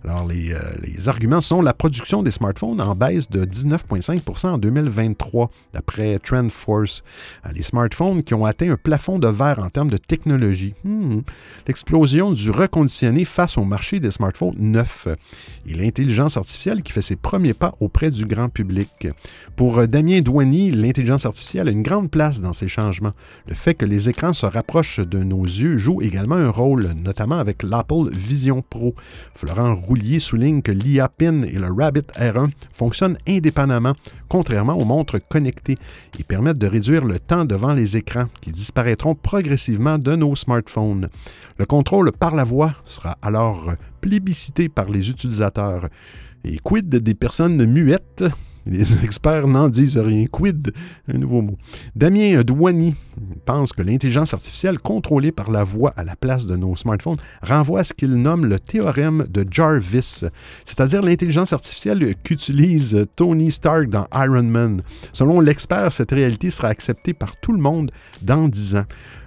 Alors, 0.06 0.26
les, 0.26 0.52
euh, 0.52 0.58
les, 0.82 1.08
arguments 1.08 1.40
sont 1.40 1.62
la 1.62 1.72
production 1.72 2.22
des 2.22 2.30
smartphones 2.30 2.78
en 2.80 2.94
baisse 2.94 3.30
de 3.30 3.44
19,5% 3.44 4.48
en 4.48 4.58
2023, 4.58 5.50
d'après 5.72 6.18
TrendForce. 6.18 7.02
Euh, 7.46 7.52
les 7.54 7.62
smartphones 7.62 8.22
qui 8.22 8.34
ont 8.34 8.44
atteint 8.44 8.70
un 8.70 8.76
plafond 8.76 9.18
de 9.18 9.28
verre 9.28 9.60
en 9.60 9.70
termes 9.70 9.90
de 9.90 9.96
technologie. 9.96 10.74
Hmm. 10.84 11.20
L'explosion 11.66 12.32
du 12.32 12.50
reconditionné 12.50 13.24
face 13.24 13.56
au 13.56 13.64
marché 13.64 13.98
des 13.98 14.10
smartphones 14.10 14.56
neufs. 14.58 15.08
Et 15.66 15.72
l'intelligence 15.72 16.36
artificielle 16.36 16.82
qui 16.82 16.92
fait 16.92 17.00
ses 17.00 17.16
premiers 17.16 17.54
pas 17.54 17.74
auprès 17.80 18.10
du 18.10 18.26
grand 18.26 18.50
public. 18.50 19.08
Pour 19.56 19.78
euh, 19.78 19.86
Damien 19.86 20.20
Douany, 20.20 20.70
l'intelligence 20.70 21.24
artificielle 21.24 21.68
a 21.68 21.70
une 21.70 21.82
grande 21.82 22.10
place 22.10 22.42
dans 22.42 22.52
ces 22.52 22.68
changements. 22.68 23.12
Le 23.48 23.54
fait 23.54 23.72
que 23.72 23.86
les 23.86 24.10
écrans 24.10 24.34
se 24.34 24.44
rapprochent 24.44 25.00
de 25.00 25.22
nos 25.22 25.44
yeux 25.44 25.78
joue 25.78 26.02
également 26.02 26.34
un 26.34 26.50
rôle, 26.50 26.92
notamment 27.02 27.38
avec 27.38 27.62
l'Apple 27.62 28.10
Vision 28.10 28.60
Pro. 28.60 28.94
Florent 29.34 29.74
Souligne 30.20 30.62
que 30.62 30.72
l'IA 30.72 31.08
PIN 31.08 31.42
et 31.42 31.58
le 31.58 31.72
Rabbit 31.72 32.06
R1 32.16 32.50
fonctionnent 32.72 33.18
indépendamment, 33.26 33.94
contrairement 34.28 34.78
aux 34.78 34.84
montres 34.84 35.18
connectées, 35.28 35.76
et 36.18 36.24
permettent 36.24 36.58
de 36.58 36.66
réduire 36.66 37.04
le 37.04 37.18
temps 37.18 37.44
devant 37.44 37.74
les 37.74 37.96
écrans, 37.96 38.26
qui 38.40 38.52
disparaîtront 38.52 39.14
progressivement 39.14 39.98
de 39.98 40.16
nos 40.16 40.36
smartphones. 40.36 41.08
Le 41.58 41.66
contrôle 41.66 42.12
par 42.12 42.34
la 42.34 42.44
voix 42.44 42.74
sera 42.84 43.16
alors 43.22 43.72
plébiscité 44.00 44.68
par 44.68 44.88
les 44.90 45.10
utilisateurs. 45.10 45.88
Et 46.44 46.58
quid 46.58 46.88
des 46.88 47.14
personnes 47.14 47.64
muettes? 47.64 48.24
Les 48.66 49.04
experts 49.04 49.46
n'en 49.46 49.68
disent 49.68 49.98
rien. 49.98 50.26
Quid? 50.26 50.72
Un 51.08 51.18
nouveau 51.18 51.42
mot. 51.42 51.56
Damien 51.94 52.42
Douany 52.42 52.94
pense 53.44 53.72
que 53.72 53.82
l'intelligence 53.82 54.34
artificielle 54.34 54.78
contrôlée 54.78 55.32
par 55.32 55.50
la 55.50 55.64
voix 55.64 55.92
à 55.96 56.04
la 56.04 56.16
place 56.16 56.46
de 56.46 56.56
nos 56.56 56.76
smartphones 56.76 57.18
renvoie 57.42 57.80
à 57.80 57.84
ce 57.84 57.92
qu'il 57.92 58.14
nomme 58.14 58.46
le 58.46 58.58
théorème 58.58 59.26
de 59.28 59.44
Jarvis, 59.50 60.24
c'est-à-dire 60.64 61.02
l'intelligence 61.02 61.52
artificielle 61.52 62.14
qu'utilise 62.22 63.06
Tony 63.16 63.50
Stark 63.50 63.88
dans 63.88 64.06
Iron 64.14 64.44
Man. 64.44 64.82
Selon 65.12 65.40
l'expert, 65.40 65.92
cette 65.92 66.10
réalité 66.10 66.50
sera 66.50 66.68
acceptée 66.68 67.12
par 67.12 67.36
tout 67.36 67.52
le 67.52 67.60
monde 67.60 67.90
dans 68.22 68.48
10 68.48 68.76
ans. 68.76 68.84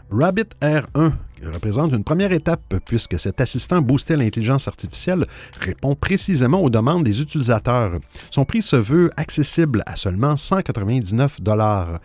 Rabbit 0.09 0.49
R1 0.61 1.11
représente 1.45 1.91
une 1.93 2.03
première 2.03 2.31
étape 2.31 2.75
puisque 2.85 3.19
cet 3.19 3.41
assistant 3.41 3.81
boosté 3.81 4.13
à 4.13 4.17
l'intelligence 4.17 4.67
artificielle 4.67 5.25
répond 5.59 5.95
précisément 5.95 6.61
aux 6.61 6.69
demandes 6.69 7.03
des 7.03 7.21
utilisateurs. 7.21 7.99
Son 8.31 8.45
prix 8.45 8.61
se 8.61 8.75
veut 8.75 9.09
accessible 9.17 9.83
à 9.85 9.95
seulement 9.95 10.37
199 10.37 11.41
dollars. 11.41 11.99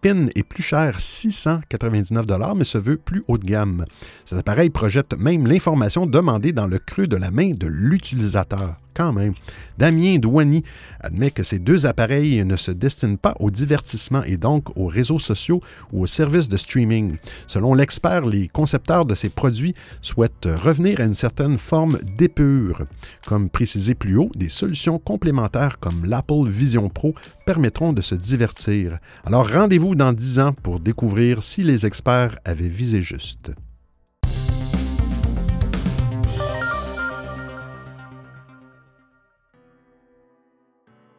PIN 0.00 0.26
est 0.34 0.42
plus 0.42 0.62
cher, 0.62 1.00
699 1.00 2.26
dollars, 2.26 2.54
mais 2.54 2.64
se 2.64 2.78
veut 2.78 2.96
plus 2.96 3.24
haut 3.28 3.38
de 3.38 3.46
gamme. 3.46 3.84
Cet 4.26 4.38
appareil 4.38 4.70
projette 4.70 5.16
même 5.18 5.46
l'information 5.46 6.06
demandée 6.06 6.52
dans 6.52 6.66
le 6.66 6.78
creux 6.78 7.06
de 7.06 7.16
la 7.16 7.30
main 7.30 7.52
de 7.52 7.66
l'utilisateur 7.66 8.76
quand 8.94 9.12
même. 9.12 9.34
Damien 9.76 10.18
Douany 10.18 10.62
admet 11.00 11.30
que 11.30 11.42
ces 11.42 11.58
deux 11.58 11.86
appareils 11.86 12.44
ne 12.44 12.56
se 12.56 12.70
destinent 12.70 13.16
pas 13.16 13.34
au 13.40 13.50
divertissement 13.50 14.22
et 14.24 14.36
donc 14.36 14.76
aux 14.76 14.86
réseaux 14.86 15.18
sociaux 15.18 15.60
ou 15.92 16.02
aux 16.02 16.06
services 16.06 16.48
de 16.48 16.56
streaming. 16.56 17.16
Selon 17.46 17.74
l'expert, 17.74 18.26
les 18.26 18.48
concepteurs 18.48 19.04
de 19.04 19.14
ces 19.14 19.28
produits 19.28 19.74
souhaitent 20.00 20.46
revenir 20.46 21.00
à 21.00 21.04
une 21.04 21.14
certaine 21.14 21.58
forme 21.58 21.98
d'épure. 22.16 22.86
Comme 23.26 23.50
précisé 23.50 23.94
plus 23.94 24.16
haut, 24.16 24.30
des 24.34 24.48
solutions 24.48 24.98
complémentaires 24.98 25.78
comme 25.78 26.04
l'Apple 26.04 26.48
Vision 26.48 26.88
Pro 26.88 27.14
permettront 27.46 27.92
de 27.92 28.02
se 28.02 28.14
divertir. 28.14 28.98
Alors 29.24 29.50
rendez-vous 29.50 29.94
dans 29.94 30.12
10 30.12 30.38
ans 30.38 30.52
pour 30.62 30.80
découvrir 30.80 31.42
si 31.42 31.62
les 31.62 31.86
experts 31.86 32.36
avaient 32.44 32.68
visé 32.68 33.02
juste. 33.02 33.52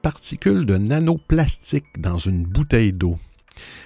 Particules 0.05 0.67
de 0.67 0.77
nanoplastique 0.77 1.99
dans 1.99 2.19
une 2.19 2.43
bouteille 2.43 2.93
d'eau. 2.93 3.15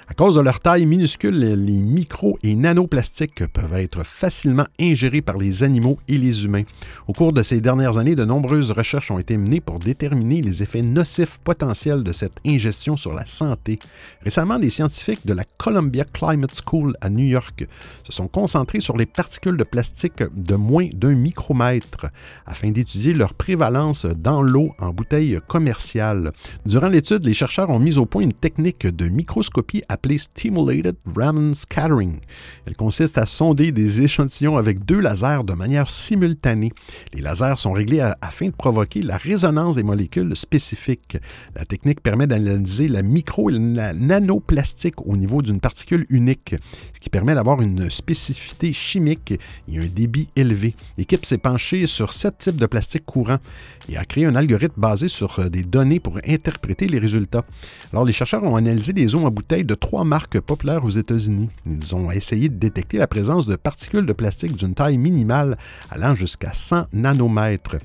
À 0.09 0.15
cause 0.15 0.37
de 0.37 0.41
leur 0.41 0.59
taille 0.59 0.87
minuscule, 0.87 1.37
les 1.37 1.81
micro- 1.81 2.39
et 2.41 2.55
nanoplastiques 2.55 3.45
peuvent 3.45 3.75
être 3.75 4.03
facilement 4.03 4.65
ingérés 4.81 5.21
par 5.21 5.37
les 5.37 5.63
animaux 5.63 5.99
et 6.07 6.17
les 6.17 6.45
humains. 6.45 6.63
Au 7.07 7.13
cours 7.13 7.31
de 7.31 7.43
ces 7.43 7.61
dernières 7.61 7.99
années, 7.99 8.15
de 8.15 8.25
nombreuses 8.25 8.71
recherches 8.71 9.11
ont 9.11 9.19
été 9.19 9.37
menées 9.37 9.61
pour 9.61 9.77
déterminer 9.77 10.41
les 10.41 10.63
effets 10.63 10.81
nocifs 10.81 11.37
potentiels 11.43 12.01
de 12.01 12.11
cette 12.11 12.39
ingestion 12.43 12.97
sur 12.97 13.13
la 13.13 13.27
santé. 13.27 13.77
Récemment, 14.23 14.57
des 14.57 14.71
scientifiques 14.71 15.27
de 15.27 15.33
la 15.33 15.43
Columbia 15.59 16.05
Climate 16.05 16.59
School 16.65 16.97
à 17.01 17.11
New 17.11 17.27
York 17.27 17.67
se 18.03 18.11
sont 18.11 18.27
concentrés 18.27 18.79
sur 18.79 18.97
les 18.97 19.05
particules 19.05 19.57
de 19.57 19.63
plastique 19.63 20.23
de 20.35 20.55
moins 20.55 20.89
d'un 20.91 21.13
micromètre 21.13 22.07
afin 22.47 22.71
d'étudier 22.71 23.13
leur 23.13 23.35
prévalence 23.35 24.07
dans 24.07 24.41
l'eau 24.41 24.71
en 24.79 24.91
bouteilles 24.91 25.39
commerciales. 25.47 26.31
Durant 26.65 26.87
l'étude, 26.87 27.23
les 27.27 27.35
chercheurs 27.35 27.69
ont 27.69 27.79
mis 27.79 27.99
au 27.99 28.07
point 28.07 28.23
une 28.23 28.33
technique 28.33 28.87
de 28.87 29.07
microscopie 29.07 29.83
à 29.87 29.98
appelée 29.99 30.17
Stimulated 30.17 30.95
Raman 31.13 31.53
Scattering. 31.53 32.19
Elle 32.65 32.77
consiste 32.77 33.17
à 33.17 33.25
sonder 33.25 33.73
des 33.73 34.01
échantillons 34.01 34.55
avec 34.55 34.85
deux 34.85 35.01
lasers 35.01 35.43
de 35.43 35.51
manière 35.51 35.91
simultanée. 35.91 36.71
Les 37.13 37.19
lasers 37.19 37.57
sont 37.57 37.73
réglés 37.73 37.99
afin 38.21 38.45
de 38.45 38.51
provoquer 38.51 39.01
la 39.01 39.17
résonance 39.17 39.75
des 39.75 39.83
molécules 39.83 40.37
spécifiques. 40.37 41.17
La 41.53 41.65
technique 41.65 42.01
permet 42.01 42.27
d'analyser 42.27 42.87
la 42.87 43.01
micro 43.01 43.49
et 43.49 43.59
la 43.59 43.93
nanoplastique 43.93 45.05
au 45.05 45.17
niveau 45.17 45.41
d'une 45.41 45.59
particule 45.59 46.05
unique, 46.07 46.55
ce 46.93 46.99
qui 47.01 47.09
permet 47.09 47.35
d'avoir 47.35 47.61
une 47.61 47.89
spécificité 47.89 48.71
chimique 48.71 49.33
et 49.67 49.79
un 49.79 49.87
débit 49.87 50.29
élevé. 50.37 50.75
L'équipe 50.97 51.25
s'est 51.25 51.37
penchée 51.37 51.87
sur 51.87 52.13
sept 52.13 52.37
types 52.37 52.55
de 52.55 52.67
plastique 52.67 53.05
courants 53.05 53.39
et 53.89 53.97
a 53.97 54.05
créé 54.05 54.25
un 54.25 54.35
algorithme 54.35 54.79
basé 54.79 55.09
sur 55.09 55.39
euh, 55.39 55.49
des 55.49 55.63
données 55.63 55.99
pour 55.99 56.19
interpréter 56.25 56.87
les 56.87 56.99
résultats. 56.99 57.43
Alors, 57.91 58.05
les 58.05 58.13
chercheurs 58.13 58.43
ont 58.43 58.55
analysé 58.55 58.93
les 58.93 59.13
eaux 59.15 59.25
en 59.25 59.31
bouteille 59.31 59.65
de 59.65 59.75
trois 59.89 60.03
marques 60.03 60.39
populaires 60.39 60.85
aux 60.85 60.91
États-Unis. 60.91 61.49
Ils 61.65 61.95
ont 61.95 62.11
essayé 62.11 62.47
de 62.47 62.53
détecter 62.53 62.99
la 62.99 63.07
présence 63.07 63.47
de 63.47 63.55
particules 63.55 64.05
de 64.05 64.13
plastique 64.13 64.55
d'une 64.55 64.75
taille 64.75 64.99
minimale 64.99 65.57
allant 65.89 66.13
jusqu'à 66.13 66.53
100 66.53 66.85
nanomètres. 66.93 67.77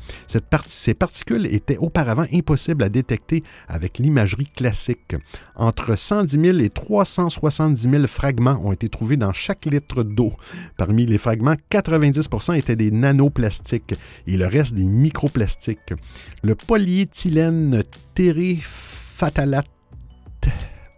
ces 0.67 0.93
particules 0.93 1.47
étaient 1.47 1.79
auparavant 1.79 2.27
impossibles 2.31 2.85
à 2.85 2.91
détecter 2.91 3.43
avec 3.69 3.97
l'imagerie 3.97 4.49
classique. 4.55 5.17
Entre 5.57 5.97
110 5.97 6.39
000 6.39 6.59
et 6.59 6.69
370 6.69 7.89
000 7.91 8.07
fragments 8.07 8.61
ont 8.63 8.73
été 8.73 8.91
trouvés 8.91 9.17
dans 9.17 9.33
chaque 9.33 9.65
litre 9.65 10.03
d'eau. 10.03 10.33
Parmi 10.77 11.07
les 11.07 11.17
fragments, 11.17 11.57
90% 11.71 12.59
étaient 12.59 12.77
des 12.77 12.91
nanoplastiques 12.91 13.95
et 14.27 14.37
le 14.37 14.47
reste 14.47 14.75
des 14.75 14.89
microplastiques. 14.89 15.95
Le 16.43 16.55
polyéthylène 16.55 17.83
téréphatalate 18.13 19.74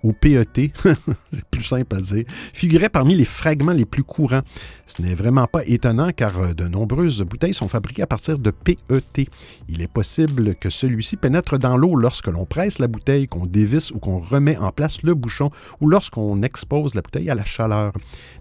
ou 0.02 0.12
PET, 0.12 0.70
c'est 1.32 1.44
plus 1.50 1.64
simple 1.64 1.96
à 1.96 2.00
dire, 2.00 2.24
figurait 2.52 2.88
parmi 2.88 3.14
les 3.14 3.24
fragments 3.24 3.72
les 3.72 3.84
plus 3.84 4.04
courants. 4.04 4.42
Ce 4.86 5.02
n'est 5.02 5.14
vraiment 5.14 5.46
pas 5.46 5.64
étonnant 5.66 6.10
car 6.14 6.38
euh, 6.38 6.52
de 6.52 6.68
nombreuses 6.68 7.22
bouteilles 7.22 7.54
sont 7.54 7.68
fabriquées 7.68 8.02
à 8.02 8.06
partir 8.06 8.38
de 8.38 8.50
PET. 8.50 9.28
Il 9.68 9.82
est 9.82 9.92
possible 9.92 10.54
que 10.54 10.70
celui-ci 10.70 11.16
pénètre 11.16 11.58
dans 11.58 11.76
l'eau 11.76 11.96
lorsque 11.96 12.28
l'on 12.28 12.44
presse 12.44 12.78
la 12.78 12.86
bouteille, 12.86 13.26
qu'on 13.26 13.46
dévisse 13.46 13.90
ou 13.90 13.98
qu'on 13.98 14.18
remet 14.18 14.56
en 14.56 14.70
place 14.70 15.02
le 15.02 15.14
bouchon 15.14 15.50
ou 15.80 15.88
lorsqu'on 15.88 16.42
expose 16.42 16.94
la 16.94 17.02
bouteille 17.02 17.30
à 17.30 17.34
la 17.34 17.44
chaleur. 17.44 17.92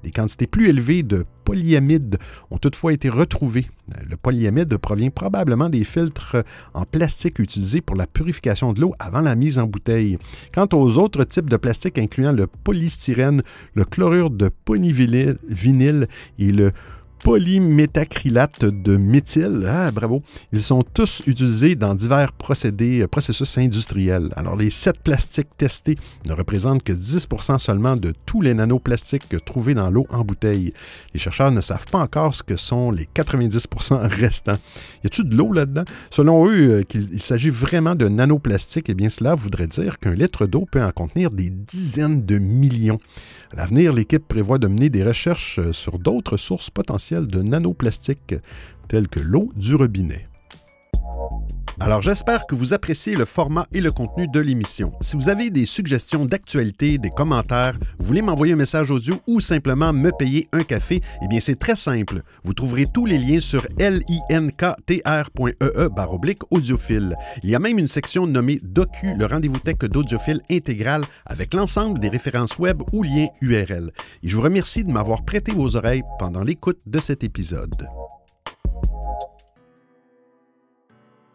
Des 0.04 0.12
quantités 0.12 0.48
plus 0.48 0.70
élevées 0.70 1.04
de 1.04 1.26
polyamide 1.46 2.18
ont 2.52 2.58
toutefois 2.58 2.94
été 2.94 3.08
retrouvées. 3.10 3.68
Le 4.10 4.18
polyamide 4.18 4.78
provient 4.78 5.12
probablement 5.12 5.70
des 5.70 5.84
filtres 5.84 6.38
en 6.74 6.84
plastique 6.84 7.40
utilisés 7.40 7.82
pour 7.82 7.96
la 7.96 8.08
purification 8.08 8.74
de 8.74 8.82
l'eau 8.82 8.94
avant 9.00 9.22
la 9.22 9.36
mise 9.36 9.60
en 9.60 9.68
bouteille. 9.68 10.18
Quant 10.54 10.68
aux 10.74 10.98
autres 10.98 11.24
types 11.24 11.45
de 11.46 11.58
plastique 11.58 11.98
incluant 11.98 12.32
le 12.32 12.48
polystyrène, 12.48 13.42
le 13.74 13.86
chlorure 13.86 14.30
de 14.30 14.50
polyvinyle 14.50 16.08
et 16.40 16.52
le 16.52 16.72
polymétacrylate 17.26 18.66
de 18.66 18.98
méthyle. 18.98 19.66
Ah, 19.68 19.90
bravo. 19.90 20.22
Ils 20.54 20.62
sont 20.62 20.84
tous 20.84 21.24
utilisés 21.26 21.74
dans 21.74 21.96
divers 21.96 22.32
procédés, 22.32 23.02
euh, 23.02 23.08
processus 23.08 23.58
industriels. 23.58 24.30
Alors, 24.36 24.56
les 24.56 24.70
sept 24.70 25.00
plastiques 25.00 25.58
testés 25.58 25.98
ne 26.28 26.34
représentent 26.34 26.84
que 26.84 26.94
10% 26.94 27.58
seulement 27.58 27.96
de 27.96 28.14
tous 28.28 28.42
les 28.42 28.54
nanoplastiques 28.54 29.44
trouvés 29.44 29.74
dans 29.74 29.90
l'eau 29.90 30.06
en 30.12 30.24
bouteille. 30.24 30.72
Les 31.16 31.20
chercheurs 31.20 31.50
ne 31.50 31.62
savent 31.62 31.88
pas 31.88 31.98
encore 31.98 32.36
ce 32.36 32.44
que 32.44 32.58
sont 32.58 32.92
les 32.92 33.10
90% 33.16 34.08
restants. 34.08 34.60
Y 35.04 35.08
a-t-il 35.08 35.28
de 35.28 35.36
l'eau 35.36 35.52
là-dedans? 35.52 35.86
Selon 36.12 36.48
eux, 36.48 36.70
euh, 36.70 36.84
qu'il 36.84 37.20
s'agit 37.20 37.50
vraiment 37.50 37.96
de 37.96 38.08
nanoplastiques, 38.08 38.90
eh 38.90 38.94
bien, 38.94 39.10
cela 39.10 39.34
voudrait 39.34 39.66
dire 39.66 39.98
qu'un 39.98 40.14
litre 40.14 40.46
d'eau 40.46 40.68
peut 40.70 40.84
en 40.84 40.92
contenir 40.92 41.32
des 41.32 41.50
dizaines 41.50 42.24
de 42.24 42.38
millions. 42.38 43.00
À 43.56 43.60
l'avenir, 43.60 43.94
l'équipe 43.94 44.28
prévoit 44.28 44.58
de 44.58 44.68
mener 44.68 44.90
des 44.90 45.02
recherches 45.02 45.60
euh, 45.60 45.72
sur 45.72 45.98
d'autres 45.98 46.36
sources 46.36 46.70
potentielles 46.70 47.28
de 47.28 47.42
nanoplastiques, 47.42 48.36
telles 48.90 49.08
que 49.08 49.22
l'eau 49.22 49.50
du 49.56 49.76
robinet. 49.76 50.28
Alors 51.82 52.02
j'espère 52.02 52.48
que 52.48 52.56
vous 52.56 52.74
appréciez 52.74 53.16
le 53.16 53.26
format 53.26 53.68
et 53.74 53.82
le 53.82 53.92
contenu 53.92 54.30
de 54.30 54.40
l'émission. 54.40 54.94
Si 55.02 55.18
vous 55.18 55.28
avez 55.28 55.50
des 55.50 55.66
suggestions 55.66 56.26
d'actualité, 56.26 56.98
des 56.98 57.10
commentaires, 57.10 57.78
vous 58.00 58.06
voulez 58.06 58.22
m'envoyer 58.22 58.54
un 58.54 58.58
message 58.58 58.92
audio 58.92 59.16
ou 59.28 59.42
simplement 59.42 59.92
me 59.92 60.12
payer 60.12 60.48
un 60.54 60.64
café, 60.64 61.02
eh 61.22 61.28
bien 61.28 61.42
c'est 61.42 61.60
très 61.60 61.76
simple. 61.76 62.22
Vous 62.46 62.54
trouverez 62.54 62.86
tous 62.86 63.06
les 63.06 63.18
liens 63.18 63.42
sur 63.42 63.68
linktr.ee 63.78 64.70
baroblique 65.94 66.44
audiophile. 66.50 67.16
Il 67.44 67.50
y 67.50 67.56
a 67.56 67.60
même 67.60 67.78
une 67.78 67.88
section 67.88 68.26
nommée 68.26 68.60
Docu, 68.64 69.14
le 69.14 69.26
rendez-vous 69.26 69.60
tech 69.60 69.80
d'audiophile 69.80 70.42
intégral 70.50 71.02
avec 71.26 71.54
l'ensemble 71.54 72.00
des 72.00 72.10
références 72.10 72.58
web 72.58 72.82
ou 72.94 73.04
liens 73.04 73.28
URL. 73.42 73.92
Et 74.24 74.30
je 74.30 74.36
vous 74.36 74.42
remercie 74.42 74.86
de 74.86 74.92
m'avoir 74.92 75.26
prêté 75.26 75.52
vos 75.52 75.76
oreilles 75.76 76.04
pendant 76.20 76.42
l'écoute 76.42 76.80
de 76.86 77.00
cet 77.00 77.26
épisode. 77.26 77.86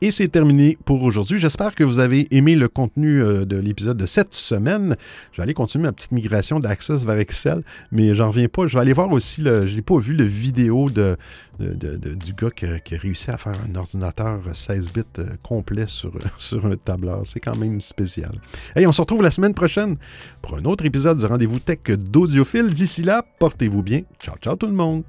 Et 0.02 0.10
c'est 0.10 0.28
terminé 0.28 0.78
pour 0.86 1.02
aujourd'hui. 1.02 1.38
J'espère 1.38 1.74
que 1.74 1.84
vous 1.84 2.00
avez 2.00 2.26
aimé 2.34 2.56
le 2.56 2.68
contenu 2.68 3.22
euh, 3.22 3.44
de 3.44 3.58
l'épisode 3.58 3.98
de 3.98 4.06
cette 4.06 4.34
semaine. 4.34 4.96
Je 5.30 5.36
vais 5.36 5.42
aller 5.42 5.52
continuer 5.52 5.82
ma 5.82 5.92
petite 5.92 6.12
migration 6.12 6.58
d'Access 6.58 7.04
vers 7.04 7.18
Excel, 7.18 7.62
mais 7.92 8.14
j'en 8.14 8.28
reviens 8.30 8.48
pas. 8.48 8.66
Je 8.66 8.74
vais 8.74 8.80
aller 8.80 8.94
voir 8.94 9.12
aussi, 9.12 9.42
le, 9.42 9.66
je 9.66 9.76
n'ai 9.76 9.82
pas 9.82 9.98
vu 9.98 10.14
le 10.14 10.24
vidéo 10.24 10.88
de, 10.88 11.18
du 11.58 12.32
gars 12.32 12.50
qui 12.50 12.64
a, 12.64 12.98
réussi 12.98 13.30
à 13.30 13.36
faire 13.36 13.52
un 13.70 13.74
ordinateur 13.74 14.40
16 14.54 14.90
bits 14.90 15.02
euh, 15.18 15.26
complet 15.42 15.86
sur, 15.86 16.12
sur 16.38 16.64
un 16.64 16.76
tableur. 16.76 17.20
C'est 17.26 17.40
quand 17.40 17.58
même 17.58 17.82
spécial. 17.82 18.32
Et 18.76 18.86
on 18.86 18.92
se 18.92 19.02
retrouve 19.02 19.22
la 19.22 19.30
semaine 19.30 19.52
prochaine 19.52 19.96
pour 20.40 20.56
un 20.56 20.64
autre 20.64 20.86
épisode 20.86 21.18
du 21.18 21.26
rendez-vous 21.26 21.58
tech 21.58 21.80
d'Audiophile. 21.90 22.72
D'ici 22.72 23.02
là, 23.02 23.22
portez-vous 23.38 23.82
bien. 23.82 24.00
Ciao, 24.18 24.36
ciao 24.38 24.56
tout 24.56 24.66
le 24.66 24.72
monde. 24.72 25.02